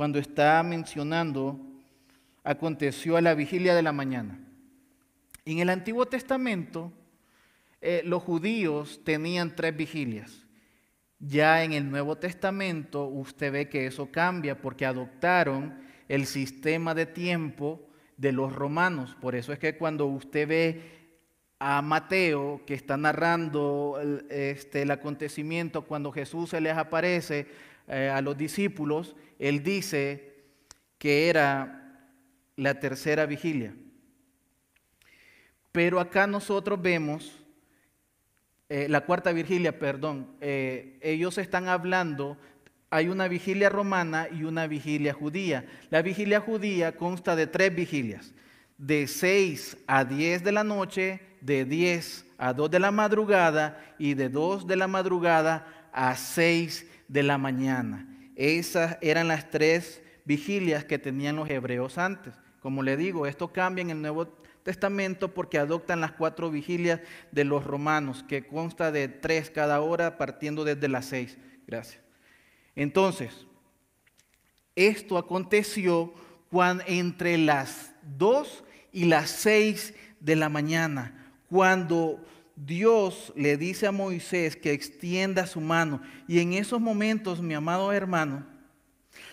Cuando 0.01 0.17
está 0.17 0.63
mencionando, 0.63 1.59
aconteció 2.43 3.17
a 3.17 3.21
la 3.21 3.35
vigilia 3.35 3.75
de 3.75 3.83
la 3.83 3.91
mañana. 3.91 4.39
En 5.45 5.59
el 5.59 5.69
Antiguo 5.69 6.07
Testamento, 6.07 6.91
eh, 7.81 8.01
los 8.03 8.23
judíos 8.23 9.01
tenían 9.03 9.55
tres 9.55 9.77
vigilias. 9.77 10.47
Ya 11.19 11.63
en 11.63 11.73
el 11.73 11.91
Nuevo 11.91 12.17
Testamento 12.17 13.05
usted 13.05 13.51
ve 13.51 13.69
que 13.69 13.85
eso 13.85 14.09
cambia 14.09 14.59
porque 14.59 14.87
adoptaron 14.87 15.77
el 16.07 16.25
sistema 16.25 16.95
de 16.95 17.05
tiempo 17.05 17.87
de 18.17 18.31
los 18.31 18.51
romanos. 18.51 19.15
Por 19.21 19.35
eso 19.35 19.53
es 19.53 19.59
que 19.59 19.77
cuando 19.77 20.07
usted 20.07 20.47
ve 20.47 20.81
a 21.59 21.79
Mateo 21.83 22.63
que 22.65 22.73
está 22.73 22.97
narrando 22.97 23.99
el, 24.01 24.25
este, 24.31 24.91
acontecimiento 24.91 25.83
cuando 25.83 26.11
Jesús 26.11 26.49
se 26.49 26.59
les 26.59 26.75
aparece 26.75 27.45
eh, 27.87 28.09
a 28.09 28.19
los 28.21 28.35
discípulos, 28.35 29.15
él 29.41 29.63
dice 29.63 30.35
que 30.99 31.27
era 31.27 31.97
la 32.55 32.79
tercera 32.79 33.25
vigilia. 33.25 33.73
Pero 35.71 35.99
acá 35.99 36.27
nosotros 36.27 36.79
vemos 36.79 37.43
eh, 38.69 38.87
la 38.87 39.01
cuarta 39.01 39.31
vigilia, 39.31 39.79
perdón, 39.79 40.35
eh, 40.41 40.99
ellos 41.01 41.39
están 41.39 41.69
hablando, 41.69 42.37
hay 42.91 43.07
una 43.07 43.27
vigilia 43.27 43.69
romana 43.69 44.27
y 44.31 44.43
una 44.43 44.67
vigilia 44.67 45.11
judía. 45.11 45.65
La 45.89 46.03
vigilia 46.03 46.39
judía 46.39 46.95
consta 46.95 47.35
de 47.35 47.47
tres 47.47 47.73
vigilias, 47.73 48.35
de 48.77 49.07
6 49.07 49.75
a 49.87 50.05
10 50.05 50.43
de 50.43 50.51
la 50.51 50.63
noche, 50.63 51.19
de 51.41 51.65
10 51.65 52.27
a 52.37 52.53
2 52.53 52.69
de 52.69 52.79
la 52.79 52.91
madrugada 52.91 53.95
y 53.97 54.13
de 54.13 54.29
2 54.29 54.67
de 54.67 54.75
la 54.75 54.87
madrugada 54.87 55.89
a 55.91 56.15
6 56.15 56.85
de 57.07 57.23
la 57.23 57.39
mañana. 57.39 58.07
Esas 58.41 58.97
eran 59.01 59.27
las 59.27 59.51
tres 59.51 60.01
vigilias 60.25 60.83
que 60.83 60.97
tenían 60.97 61.35
los 61.35 61.47
hebreos 61.47 61.99
antes. 61.99 62.33
Como 62.59 62.81
le 62.81 62.97
digo, 62.97 63.27
esto 63.27 63.53
cambia 63.53 63.83
en 63.83 63.91
el 63.91 64.01
Nuevo 64.01 64.25
Testamento 64.63 65.31
porque 65.31 65.59
adoptan 65.59 66.01
las 66.01 66.13
cuatro 66.13 66.49
vigilias 66.49 67.01
de 67.31 67.43
los 67.43 67.63
romanos, 67.63 68.25
que 68.27 68.47
consta 68.47 68.91
de 68.91 69.09
tres 69.09 69.51
cada 69.51 69.79
hora 69.81 70.17
partiendo 70.17 70.63
desde 70.63 70.87
las 70.87 71.05
seis. 71.05 71.37
Gracias. 71.67 72.01
Entonces, 72.75 73.45
esto 74.75 75.19
aconteció 75.19 76.11
cuando, 76.49 76.83
entre 76.87 77.37
las 77.37 77.93
2 78.17 78.63
y 78.91 79.05
las 79.05 79.29
6 79.29 79.93
de 80.19 80.35
la 80.35 80.49
mañana, 80.49 81.35
cuando 81.47 82.25
Dios 82.55 83.33
le 83.35 83.57
dice 83.57 83.87
a 83.87 83.91
Moisés 83.91 84.55
que 84.55 84.73
extienda 84.73 85.47
su 85.47 85.61
mano. 85.61 86.01
Y 86.27 86.39
en 86.39 86.53
esos 86.53 86.79
momentos, 86.79 87.41
mi 87.41 87.53
amado 87.53 87.91
hermano, 87.91 88.45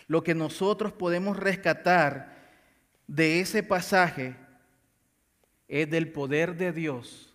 lo 0.06 0.22
que 0.22 0.34
nosotros 0.34 0.92
podemos 0.92 1.36
rescatar 1.36 2.36
de 3.06 3.40
ese 3.40 3.62
pasaje 3.62 4.36
es 5.68 5.90
del 5.90 6.10
poder 6.10 6.56
de 6.56 6.72
Dios 6.72 7.34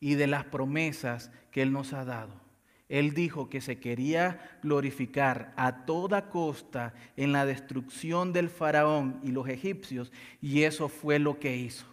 y 0.00 0.14
de 0.14 0.26
las 0.26 0.44
promesas 0.44 1.30
que 1.50 1.62
Él 1.62 1.72
nos 1.72 1.92
ha 1.92 2.04
dado. 2.04 2.44
Él 2.88 3.14
dijo 3.14 3.48
que 3.48 3.60
se 3.60 3.80
quería 3.80 4.58
glorificar 4.62 5.52
a 5.56 5.84
toda 5.86 6.28
costa 6.28 6.94
en 7.16 7.32
la 7.32 7.46
destrucción 7.46 8.32
del 8.32 8.50
faraón 8.50 9.20
y 9.24 9.32
los 9.32 9.48
egipcios, 9.48 10.12
y 10.40 10.62
eso 10.62 10.88
fue 10.88 11.18
lo 11.18 11.40
que 11.40 11.56
hizo. 11.56 11.86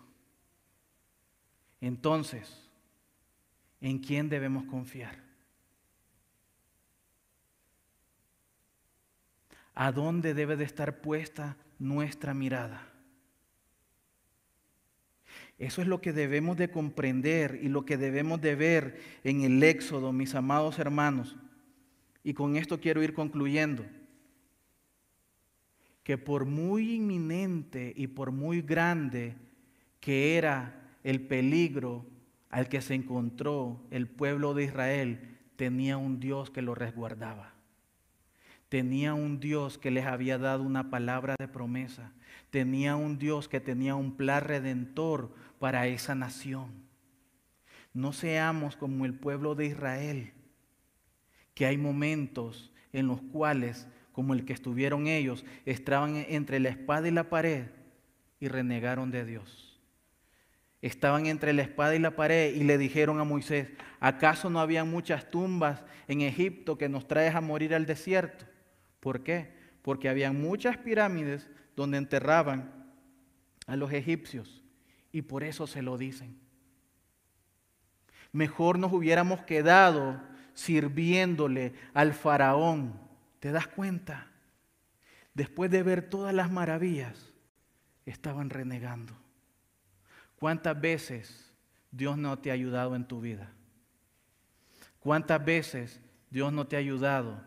Entonces, 1.80 2.70
¿en 3.82 4.00
quién 4.00 4.30
debemos 4.30 4.64
confiar? 4.66 5.20
¿A 9.74 9.92
dónde 9.92 10.34
debe 10.34 10.56
de 10.56 10.64
estar 10.64 11.02
puesta 11.02 11.58
nuestra 11.80 12.34
mirada? 12.34 12.88
Eso 15.58 15.82
es 15.82 15.88
lo 15.88 16.02
que 16.02 16.14
debemos 16.14 16.58
de 16.58 16.72
comprender 16.72 17.60
y 17.62 17.70
lo 17.70 17.86
que 17.86 17.98
debemos 17.98 18.42
de 18.42 18.56
ver 18.56 19.00
en 19.24 19.42
el 19.42 19.62
Éxodo, 19.62 20.12
mis 20.12 20.34
amados 20.34 20.80
hermanos. 20.80 21.36
Y 22.24 22.34
con 22.34 22.56
esto 22.56 22.80
quiero 22.80 23.04
ir 23.04 23.14
concluyendo. 23.14 23.86
Que 26.04 26.18
por 26.18 26.46
muy 26.46 26.96
inminente 26.96 27.94
y 27.96 28.08
por 28.08 28.32
muy 28.32 28.62
grande 28.62 29.36
que 30.00 30.36
era 30.36 30.90
el 31.04 31.22
peligro 31.22 32.08
al 32.52 32.68
que 32.68 32.82
se 32.82 32.94
encontró 32.94 33.82
el 33.92 34.08
pueblo 34.08 34.54
de 34.54 34.66
Israel, 34.66 35.40
tenía 35.56 35.98
un 35.98 36.20
Dios 36.20 36.52
que 36.52 36.62
lo 36.62 36.76
resguardaba. 36.76 37.54
Tenía 38.68 39.14
un 39.14 39.40
Dios 39.40 39.78
que 39.78 39.92
les 39.92 40.06
había 40.06 40.38
dado 40.38 40.64
una 40.64 40.90
palabra 40.90 41.36
de 41.40 41.48
promesa. 41.48 42.12
Tenía 42.50 42.96
un 42.96 43.18
Dios 43.18 43.48
que 43.48 43.62
tenía 43.62 43.96
un 43.96 44.16
plan 44.16 44.44
redentor 44.44 45.34
para 45.60 45.88
esa 45.88 46.14
nación. 46.14 46.70
No 47.94 48.14
seamos 48.14 48.76
como 48.76 49.06
el 49.06 49.14
pueblo 49.14 49.56
de 49.56 49.68
Israel, 49.68 50.34
que 51.54 51.66
hay 51.66 51.78
momentos 51.78 52.72
en 52.94 53.08
los 53.08 53.22
cuales, 53.22 53.88
como 54.12 54.34
el 54.34 54.46
que 54.46 54.54
estuvieron 54.54 55.08
ellos, 55.08 55.46
estaban 55.66 56.16
entre 56.16 56.60
la 56.60 56.70
espada 56.70 57.08
y 57.08 57.12
la 57.12 57.30
pared 57.30 57.68
y 58.40 58.48
renegaron 58.48 59.12
de 59.12 59.26
Dios. 59.26 59.71
Estaban 60.82 61.28
entre 61.28 61.54
la 61.54 61.62
espada 61.62 61.96
y 61.96 62.00
la 62.00 62.16
pared 62.16 62.56
y 62.56 62.64
le 62.64 62.78
dijeron 62.78 63.20
a 63.20 63.24
Moisés, 63.24 63.70
¿acaso 64.00 64.50
no 64.50 64.60
había 64.60 64.84
muchas 64.84 65.30
tumbas 65.30 65.84
en 66.08 66.22
Egipto 66.22 66.78
que 66.78 66.90
nos 66.90 67.08
traes 67.08 67.36
a 67.36 67.42
morir 67.42 67.76
al 67.76 67.86
desierto? 67.86 68.46
¿Por 69.00 69.24
qué? 69.24 69.54
Porque 69.84 70.10
había 70.10 70.32
muchas 70.32 70.78
pirámides 70.78 71.50
donde 71.76 71.98
enterraban 71.98 72.74
a 73.68 73.76
los 73.76 73.92
egipcios 73.94 74.64
y 75.12 75.22
por 75.22 75.44
eso 75.44 75.68
se 75.68 75.82
lo 75.82 75.98
dicen. 75.98 76.40
Mejor 78.32 78.80
nos 78.80 78.92
hubiéramos 78.92 79.42
quedado 79.42 80.22
sirviéndole 80.54 81.74
al 81.94 82.14
faraón. 82.14 83.00
¿Te 83.40 83.52
das 83.52 83.68
cuenta? 83.68 84.28
Después 85.34 85.70
de 85.70 85.84
ver 85.84 86.10
todas 86.10 86.34
las 86.34 86.52
maravillas, 86.52 87.34
estaban 88.06 88.50
renegando. 88.50 89.21
¿Cuántas 90.42 90.82
veces 90.82 91.54
Dios 91.92 92.18
no 92.18 92.40
te 92.40 92.50
ha 92.50 92.56
ayudado 92.56 92.96
en 92.96 93.06
tu 93.06 93.22
vida? 93.22 93.54
¿Cuántas 95.00 95.46
veces 95.46 96.02
Dios 96.32 96.52
no 96.52 96.66
te 96.66 96.76
ha 96.76 96.80
ayudado 96.80 97.40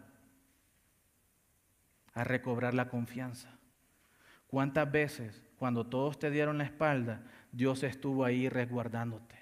a 2.13 2.23
recobrar 2.23 2.73
la 2.73 2.89
confianza? 2.89 3.59
¿Cuántas 4.47 4.89
veces 4.93 5.43
cuando 5.57 5.87
todos 5.87 6.21
te 6.21 6.31
dieron 6.31 6.59
la 6.59 6.65
espalda, 6.65 7.23
Dios 7.51 7.83
estuvo 7.83 8.25
ahí 8.25 8.49
resguardándote. 8.49 9.37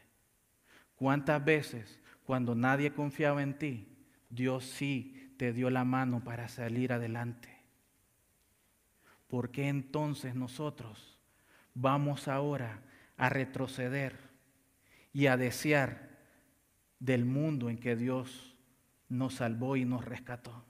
¿Cuántas 0.94 1.44
veces 1.44 2.00
cuando 2.24 2.54
nadie 2.54 2.92
confiaba 2.92 3.42
en 3.42 3.58
ti, 3.58 3.88
Dios 4.30 4.64
sí 4.64 5.34
te 5.36 5.52
dio 5.52 5.68
la 5.68 5.84
mano 5.84 6.22
para 6.24 6.48
salir 6.48 6.92
adelante? 6.92 7.54
¿Por 9.26 9.50
qué 9.50 9.68
entonces 9.68 10.34
nosotros 10.34 11.18
vamos 11.74 12.28
ahora 12.28 12.80
a 13.16 13.28
retroceder 13.28 14.16
y 15.12 15.26
a 15.26 15.36
desear 15.36 16.10
del 16.98 17.24
mundo 17.24 17.70
en 17.70 17.78
que 17.78 17.96
Dios 17.96 18.56
nos 19.08 19.34
salvó 19.34 19.76
y 19.76 19.84
nos 19.84 20.04
rescató? 20.04 20.64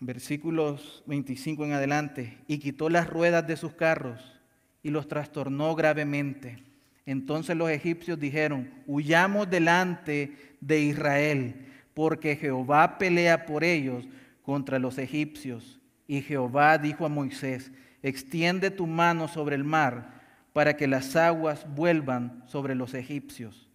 versículos 0.00 1.02
25 1.06 1.66
en 1.66 1.72
adelante, 1.72 2.38
y 2.48 2.58
quitó 2.58 2.88
las 2.88 3.08
ruedas 3.08 3.46
de 3.46 3.56
sus 3.56 3.74
carros 3.74 4.40
y 4.82 4.90
los 4.90 5.06
trastornó 5.06 5.74
gravemente. 5.74 6.64
Entonces 7.04 7.56
los 7.56 7.70
egipcios 7.70 8.18
dijeron, 8.18 8.70
huyamos 8.86 9.48
delante 9.48 10.32
de 10.60 10.80
Israel, 10.80 11.66
porque 11.92 12.36
Jehová 12.36 12.98
pelea 12.98 13.44
por 13.44 13.62
ellos 13.62 14.06
contra 14.42 14.78
los 14.78 14.96
egipcios. 14.96 15.78
Y 16.06 16.22
Jehová 16.22 16.78
dijo 16.78 17.04
a 17.04 17.10
Moisés, 17.10 17.70
extiende 18.02 18.70
tu 18.70 18.86
mano 18.86 19.28
sobre 19.28 19.56
el 19.56 19.64
mar 19.64 20.20
para 20.52 20.76
que 20.76 20.86
las 20.86 21.16
aguas 21.16 21.66
vuelvan 21.74 22.42
sobre 22.46 22.74
los 22.74 22.94
egipcios, 22.94 23.68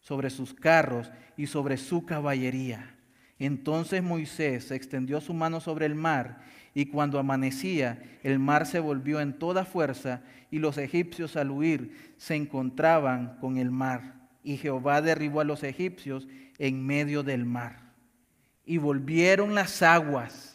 sobre 0.00 0.30
sus 0.30 0.54
carros 0.54 1.10
y 1.36 1.46
sobre 1.46 1.76
su 1.76 2.04
caballería. 2.06 2.96
Entonces 3.38 4.02
Moisés 4.02 4.70
extendió 4.70 5.20
su 5.20 5.34
mano 5.34 5.60
sobre 5.60 5.86
el 5.86 5.94
mar, 5.94 6.40
y 6.74 6.86
cuando 6.86 7.18
amanecía, 7.18 8.02
el 8.22 8.38
mar 8.38 8.66
se 8.66 8.78
volvió 8.78 9.20
en 9.20 9.34
toda 9.34 9.64
fuerza, 9.64 10.22
y 10.50 10.58
los 10.58 10.78
egipcios 10.78 11.36
al 11.36 11.50
huir 11.50 12.14
se 12.16 12.34
encontraban 12.34 13.36
con 13.40 13.58
el 13.58 13.70
mar. 13.70 14.14
Y 14.44 14.56
Jehová 14.56 15.02
derribó 15.02 15.40
a 15.40 15.44
los 15.44 15.62
egipcios 15.64 16.26
en 16.58 16.86
medio 16.86 17.22
del 17.22 17.44
mar. 17.44 17.80
Y 18.64 18.78
volvieron 18.78 19.54
las 19.54 19.82
aguas, 19.82 20.51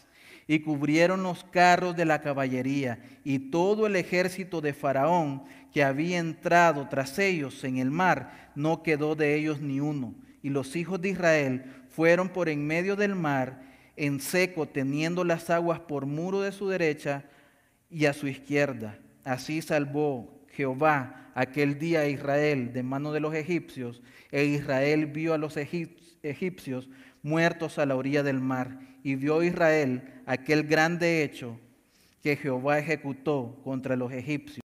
y 0.47 0.59
cubrieron 0.59 1.23
los 1.23 1.43
carros 1.43 1.95
de 1.95 2.05
la 2.05 2.21
caballería, 2.21 2.99
y 3.23 3.39
todo 3.51 3.85
el 3.85 3.95
ejército 3.97 4.61
de 4.61 4.73
Faraón 4.73 5.43
que 5.73 5.83
había 5.83 6.19
entrado 6.19 6.87
tras 6.87 7.19
ellos 7.19 7.63
en 7.63 7.77
el 7.77 7.91
mar, 7.91 8.51
no 8.55 8.81
quedó 8.81 9.15
de 9.15 9.35
ellos 9.35 9.61
ni 9.61 9.79
uno. 9.79 10.15
Y 10.41 10.49
los 10.49 10.75
hijos 10.75 11.01
de 11.01 11.09
Israel 11.09 11.65
fueron 11.89 12.29
por 12.29 12.47
en 12.47 12.65
medio 12.65 12.95
del 12.95 13.15
mar, 13.15 13.61
en 13.97 14.21
seco, 14.21 14.67
teniendo 14.67 15.23
las 15.23 15.49
aguas 15.49 15.81
por 15.81 16.05
muro 16.05 16.41
de 16.41 16.51
su 16.51 16.69
derecha 16.69 17.25
y 17.89 18.05
a 18.05 18.13
su 18.13 18.27
izquierda. 18.27 18.97
Así 19.25 19.61
salvó 19.61 20.45
Jehová 20.51 21.31
aquel 21.35 21.77
día 21.77 22.01
a 22.01 22.07
Israel 22.07 22.71
de 22.71 22.83
mano 22.83 23.11
de 23.11 23.19
los 23.19 23.35
egipcios, 23.35 24.01
e 24.31 24.45
Israel 24.45 25.07
vio 25.07 25.33
a 25.33 25.37
los 25.37 25.57
egipcios 25.57 26.89
muertos 27.27 27.77
a 27.77 27.85
la 27.85 27.95
orilla 27.95 28.23
del 28.23 28.39
mar, 28.39 28.79
y 29.03 29.15
vio 29.15 29.43
Israel 29.43 30.23
aquel 30.25 30.63
grande 30.63 31.23
hecho 31.23 31.59
que 32.23 32.35
Jehová 32.35 32.79
ejecutó 32.79 33.59
contra 33.63 33.95
los 33.95 34.11
egipcios. 34.11 34.61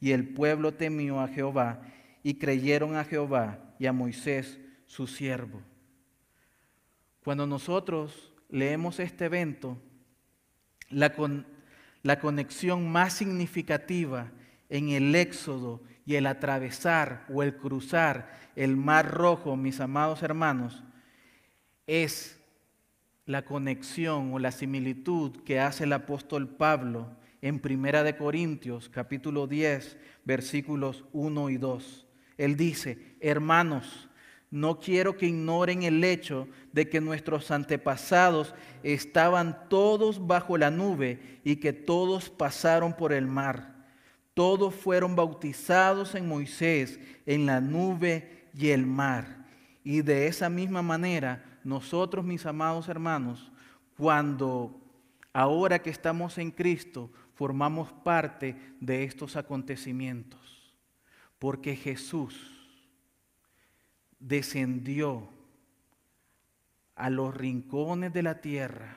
Y 0.00 0.12
el 0.12 0.28
pueblo 0.28 0.74
temió 0.74 1.20
a 1.20 1.28
Jehová, 1.28 1.82
y 2.22 2.34
creyeron 2.34 2.96
a 2.96 3.04
Jehová 3.04 3.58
y 3.78 3.86
a 3.86 3.92
Moisés 3.92 4.58
su 4.86 5.06
siervo. 5.06 5.62
Cuando 7.22 7.46
nosotros 7.46 8.32
leemos 8.48 8.98
este 9.00 9.26
evento, 9.26 9.80
la, 10.88 11.14
la 12.02 12.18
conexión 12.18 12.90
más 12.90 13.12
significativa 13.12 14.30
en 14.68 14.90
el 14.90 15.14
éxodo 15.14 15.82
y 16.04 16.16
el 16.16 16.26
atravesar 16.26 17.26
o 17.32 17.42
el 17.42 17.56
cruzar 17.56 18.50
el 18.56 18.76
mar 18.76 19.10
rojo, 19.10 19.56
mis 19.56 19.78
amados 19.80 20.22
hermanos, 20.22 20.82
es 21.88 22.38
la 23.26 23.44
conexión 23.44 24.32
o 24.32 24.38
la 24.38 24.52
similitud 24.52 25.42
que 25.42 25.58
hace 25.58 25.84
el 25.84 25.92
apóstol 25.94 26.48
Pablo 26.48 27.08
en 27.42 27.58
Primera 27.58 28.04
de 28.04 28.16
Corintios, 28.16 28.88
capítulo 28.88 29.46
10, 29.46 29.96
versículos 30.24 31.04
1 31.12 31.50
y 31.50 31.56
2. 31.56 32.06
Él 32.36 32.56
dice, 32.56 33.16
hermanos, 33.20 34.08
no 34.50 34.80
quiero 34.80 35.16
que 35.16 35.26
ignoren 35.26 35.82
el 35.82 36.04
hecho 36.04 36.46
de 36.72 36.88
que 36.88 37.00
nuestros 37.00 37.50
antepasados 37.50 38.54
estaban 38.82 39.68
todos 39.68 40.26
bajo 40.26 40.58
la 40.58 40.70
nube 40.70 41.40
y 41.42 41.56
que 41.56 41.72
todos 41.72 42.28
pasaron 42.28 42.94
por 42.94 43.12
el 43.12 43.26
mar. 43.26 43.76
Todos 44.34 44.74
fueron 44.74 45.16
bautizados 45.16 46.14
en 46.14 46.28
Moisés, 46.28 47.00
en 47.24 47.46
la 47.46 47.60
nube 47.60 48.48
y 48.54 48.68
el 48.68 48.86
mar. 48.86 49.46
Y 49.84 50.02
de 50.02 50.26
esa 50.26 50.48
misma 50.48 50.82
manera 50.82 51.47
nosotros, 51.68 52.24
mis 52.24 52.46
amados 52.46 52.88
hermanos, 52.88 53.52
cuando 53.98 54.80
ahora 55.34 55.80
que 55.80 55.90
estamos 55.90 56.38
en 56.38 56.50
Cristo, 56.50 57.10
formamos 57.34 57.92
parte 57.92 58.56
de 58.80 59.04
estos 59.04 59.36
acontecimientos. 59.36 60.74
Porque 61.38 61.76
Jesús 61.76 62.34
descendió 64.18 65.28
a 66.96 67.10
los 67.10 67.36
rincones 67.36 68.14
de 68.14 68.22
la 68.22 68.40
tierra 68.40 68.96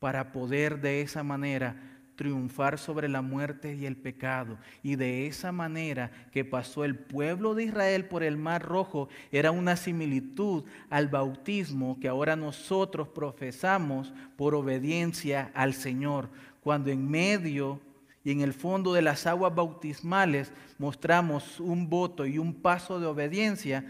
para 0.00 0.32
poder 0.32 0.80
de 0.80 1.00
esa 1.00 1.22
manera 1.22 1.91
triunfar 2.22 2.78
sobre 2.78 3.08
la 3.08 3.20
muerte 3.20 3.74
y 3.74 3.84
el 3.84 3.96
pecado. 3.96 4.56
Y 4.80 4.94
de 4.94 5.26
esa 5.26 5.50
manera 5.50 6.12
que 6.30 6.44
pasó 6.44 6.84
el 6.84 6.94
pueblo 6.94 7.56
de 7.56 7.64
Israel 7.64 8.04
por 8.04 8.22
el 8.22 8.36
mar 8.36 8.62
rojo 8.62 9.08
era 9.32 9.50
una 9.50 9.74
similitud 9.74 10.62
al 10.88 11.08
bautismo 11.08 11.98
que 11.98 12.06
ahora 12.06 12.36
nosotros 12.36 13.08
profesamos 13.08 14.14
por 14.36 14.54
obediencia 14.54 15.50
al 15.52 15.74
Señor. 15.74 16.28
Cuando 16.60 16.92
en 16.92 17.10
medio 17.10 17.80
y 18.22 18.30
en 18.30 18.40
el 18.40 18.52
fondo 18.52 18.92
de 18.92 19.02
las 19.02 19.26
aguas 19.26 19.52
bautismales 19.52 20.52
mostramos 20.78 21.58
un 21.58 21.90
voto 21.90 22.24
y 22.24 22.38
un 22.38 22.54
paso 22.54 23.00
de 23.00 23.06
obediencia, 23.06 23.84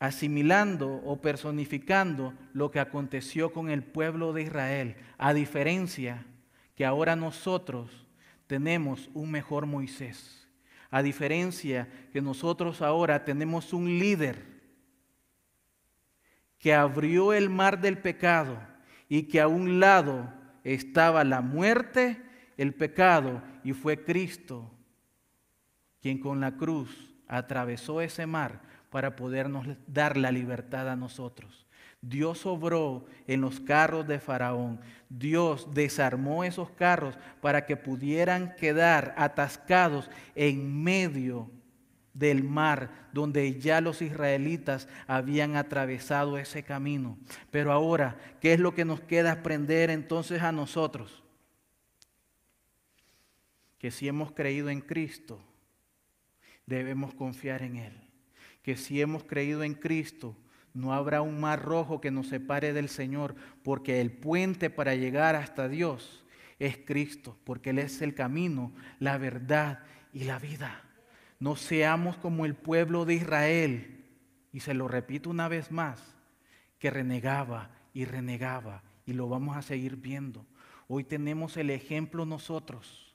asimilando 0.00 0.92
o 1.04 1.20
personificando 1.20 2.34
lo 2.52 2.72
que 2.72 2.80
aconteció 2.80 3.52
con 3.52 3.70
el 3.70 3.84
pueblo 3.84 4.32
de 4.32 4.42
Israel, 4.42 4.96
a 5.18 5.32
diferencia 5.32 6.26
que 6.78 6.86
ahora 6.86 7.16
nosotros 7.16 7.90
tenemos 8.46 9.10
un 9.12 9.32
mejor 9.32 9.66
Moisés, 9.66 10.48
a 10.90 11.02
diferencia 11.02 11.88
que 12.12 12.22
nosotros 12.22 12.82
ahora 12.82 13.24
tenemos 13.24 13.72
un 13.72 13.98
líder 13.98 14.46
que 16.56 16.72
abrió 16.72 17.32
el 17.32 17.50
mar 17.50 17.80
del 17.80 17.98
pecado 17.98 18.60
y 19.08 19.24
que 19.24 19.40
a 19.40 19.48
un 19.48 19.80
lado 19.80 20.32
estaba 20.62 21.24
la 21.24 21.40
muerte, 21.40 22.22
el 22.56 22.72
pecado, 22.72 23.42
y 23.64 23.72
fue 23.72 24.04
Cristo 24.04 24.70
quien 26.00 26.20
con 26.20 26.40
la 26.40 26.56
cruz 26.56 27.12
atravesó 27.26 28.00
ese 28.00 28.24
mar 28.24 28.62
para 28.90 29.16
podernos 29.16 29.66
dar 29.88 30.16
la 30.16 30.30
libertad 30.30 30.88
a 30.88 30.94
nosotros. 30.94 31.66
Dios 32.00 32.46
obró 32.46 33.06
en 33.26 33.40
los 33.40 33.60
carros 33.60 34.06
de 34.06 34.20
Faraón. 34.20 34.80
Dios 35.08 35.68
desarmó 35.74 36.44
esos 36.44 36.70
carros 36.70 37.18
para 37.40 37.66
que 37.66 37.76
pudieran 37.76 38.54
quedar 38.56 39.14
atascados 39.16 40.10
en 40.34 40.82
medio 40.82 41.50
del 42.14 42.42
mar 42.42 43.08
donde 43.12 43.58
ya 43.60 43.80
los 43.80 44.02
israelitas 44.02 44.88
habían 45.06 45.56
atravesado 45.56 46.38
ese 46.38 46.62
camino. 46.62 47.18
Pero 47.50 47.72
ahora, 47.72 48.16
¿qué 48.40 48.52
es 48.52 48.60
lo 48.60 48.74
que 48.74 48.84
nos 48.84 49.00
queda 49.00 49.32
aprender 49.32 49.90
entonces 49.90 50.42
a 50.42 50.52
nosotros? 50.52 51.22
Que 53.78 53.90
si 53.90 54.08
hemos 54.08 54.32
creído 54.32 54.68
en 54.70 54.80
Cristo, 54.80 55.40
debemos 56.66 57.14
confiar 57.14 57.62
en 57.62 57.76
Él. 57.76 57.92
Que 58.62 58.76
si 58.76 59.00
hemos 59.00 59.24
creído 59.24 59.62
en 59.62 59.74
Cristo, 59.74 60.36
no 60.74 60.92
habrá 60.92 61.22
un 61.22 61.40
mar 61.40 61.62
rojo 61.62 62.00
que 62.00 62.10
nos 62.10 62.28
separe 62.28 62.72
del 62.72 62.88
Señor, 62.88 63.34
porque 63.62 64.00
el 64.00 64.10
puente 64.10 64.70
para 64.70 64.94
llegar 64.94 65.36
hasta 65.36 65.68
Dios 65.68 66.24
es 66.58 66.76
Cristo, 66.76 67.36
porque 67.44 67.70
Él 67.70 67.78
es 67.78 68.02
el 68.02 68.14
camino, 68.14 68.72
la 68.98 69.18
verdad 69.18 69.80
y 70.12 70.24
la 70.24 70.38
vida. 70.38 70.84
No 71.40 71.56
seamos 71.56 72.16
como 72.16 72.44
el 72.44 72.54
pueblo 72.54 73.04
de 73.04 73.14
Israel, 73.14 74.04
y 74.52 74.60
se 74.60 74.74
lo 74.74 74.88
repito 74.88 75.30
una 75.30 75.48
vez 75.48 75.70
más, 75.70 76.16
que 76.78 76.90
renegaba 76.90 77.70
y 77.92 78.04
renegaba, 78.04 78.82
y 79.06 79.12
lo 79.12 79.28
vamos 79.28 79.56
a 79.56 79.62
seguir 79.62 79.96
viendo. 79.96 80.46
Hoy 80.86 81.04
tenemos 81.04 81.56
el 81.56 81.70
ejemplo 81.70 82.24
nosotros 82.24 83.07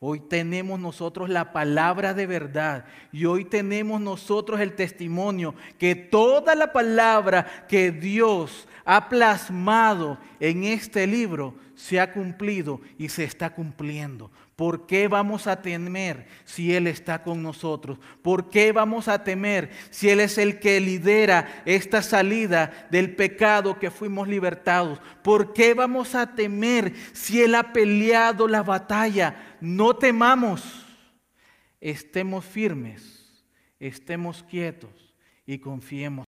Hoy 0.00 0.20
tenemos 0.20 0.78
nosotros 0.78 1.28
la 1.28 1.52
palabra 1.52 2.14
de 2.14 2.26
verdad 2.26 2.84
y 3.10 3.24
hoy 3.24 3.44
tenemos 3.44 4.00
nosotros 4.00 4.60
el 4.60 4.74
testimonio 4.76 5.56
que 5.76 5.96
toda 5.96 6.54
la 6.54 6.72
palabra 6.72 7.66
que 7.68 7.90
Dios 7.90 8.68
ha 8.84 9.08
plasmado 9.08 10.18
en 10.38 10.62
este 10.62 11.04
libro 11.08 11.56
se 11.74 11.98
ha 11.98 12.12
cumplido 12.12 12.80
y 12.96 13.08
se 13.08 13.24
está 13.24 13.50
cumpliendo. 13.50 14.30
¿Por 14.58 14.86
qué 14.86 15.06
vamos 15.06 15.46
a 15.46 15.62
temer 15.62 16.26
si 16.44 16.74
Él 16.74 16.88
está 16.88 17.22
con 17.22 17.44
nosotros? 17.44 17.96
¿Por 18.22 18.50
qué 18.50 18.72
vamos 18.72 19.06
a 19.06 19.22
temer 19.22 19.70
si 19.90 20.10
Él 20.10 20.18
es 20.18 20.36
el 20.36 20.58
que 20.58 20.80
lidera 20.80 21.62
esta 21.64 22.02
salida 22.02 22.88
del 22.90 23.14
pecado 23.14 23.78
que 23.78 23.92
fuimos 23.92 24.26
libertados? 24.26 25.00
¿Por 25.22 25.52
qué 25.52 25.74
vamos 25.74 26.16
a 26.16 26.34
temer 26.34 26.92
si 27.12 27.40
Él 27.40 27.54
ha 27.54 27.72
peleado 27.72 28.48
la 28.48 28.64
batalla? 28.64 29.56
No 29.60 29.94
temamos, 29.94 30.84
estemos 31.80 32.44
firmes, 32.44 33.44
estemos 33.78 34.42
quietos 34.42 35.14
y 35.46 35.60
confiemos 35.60 36.27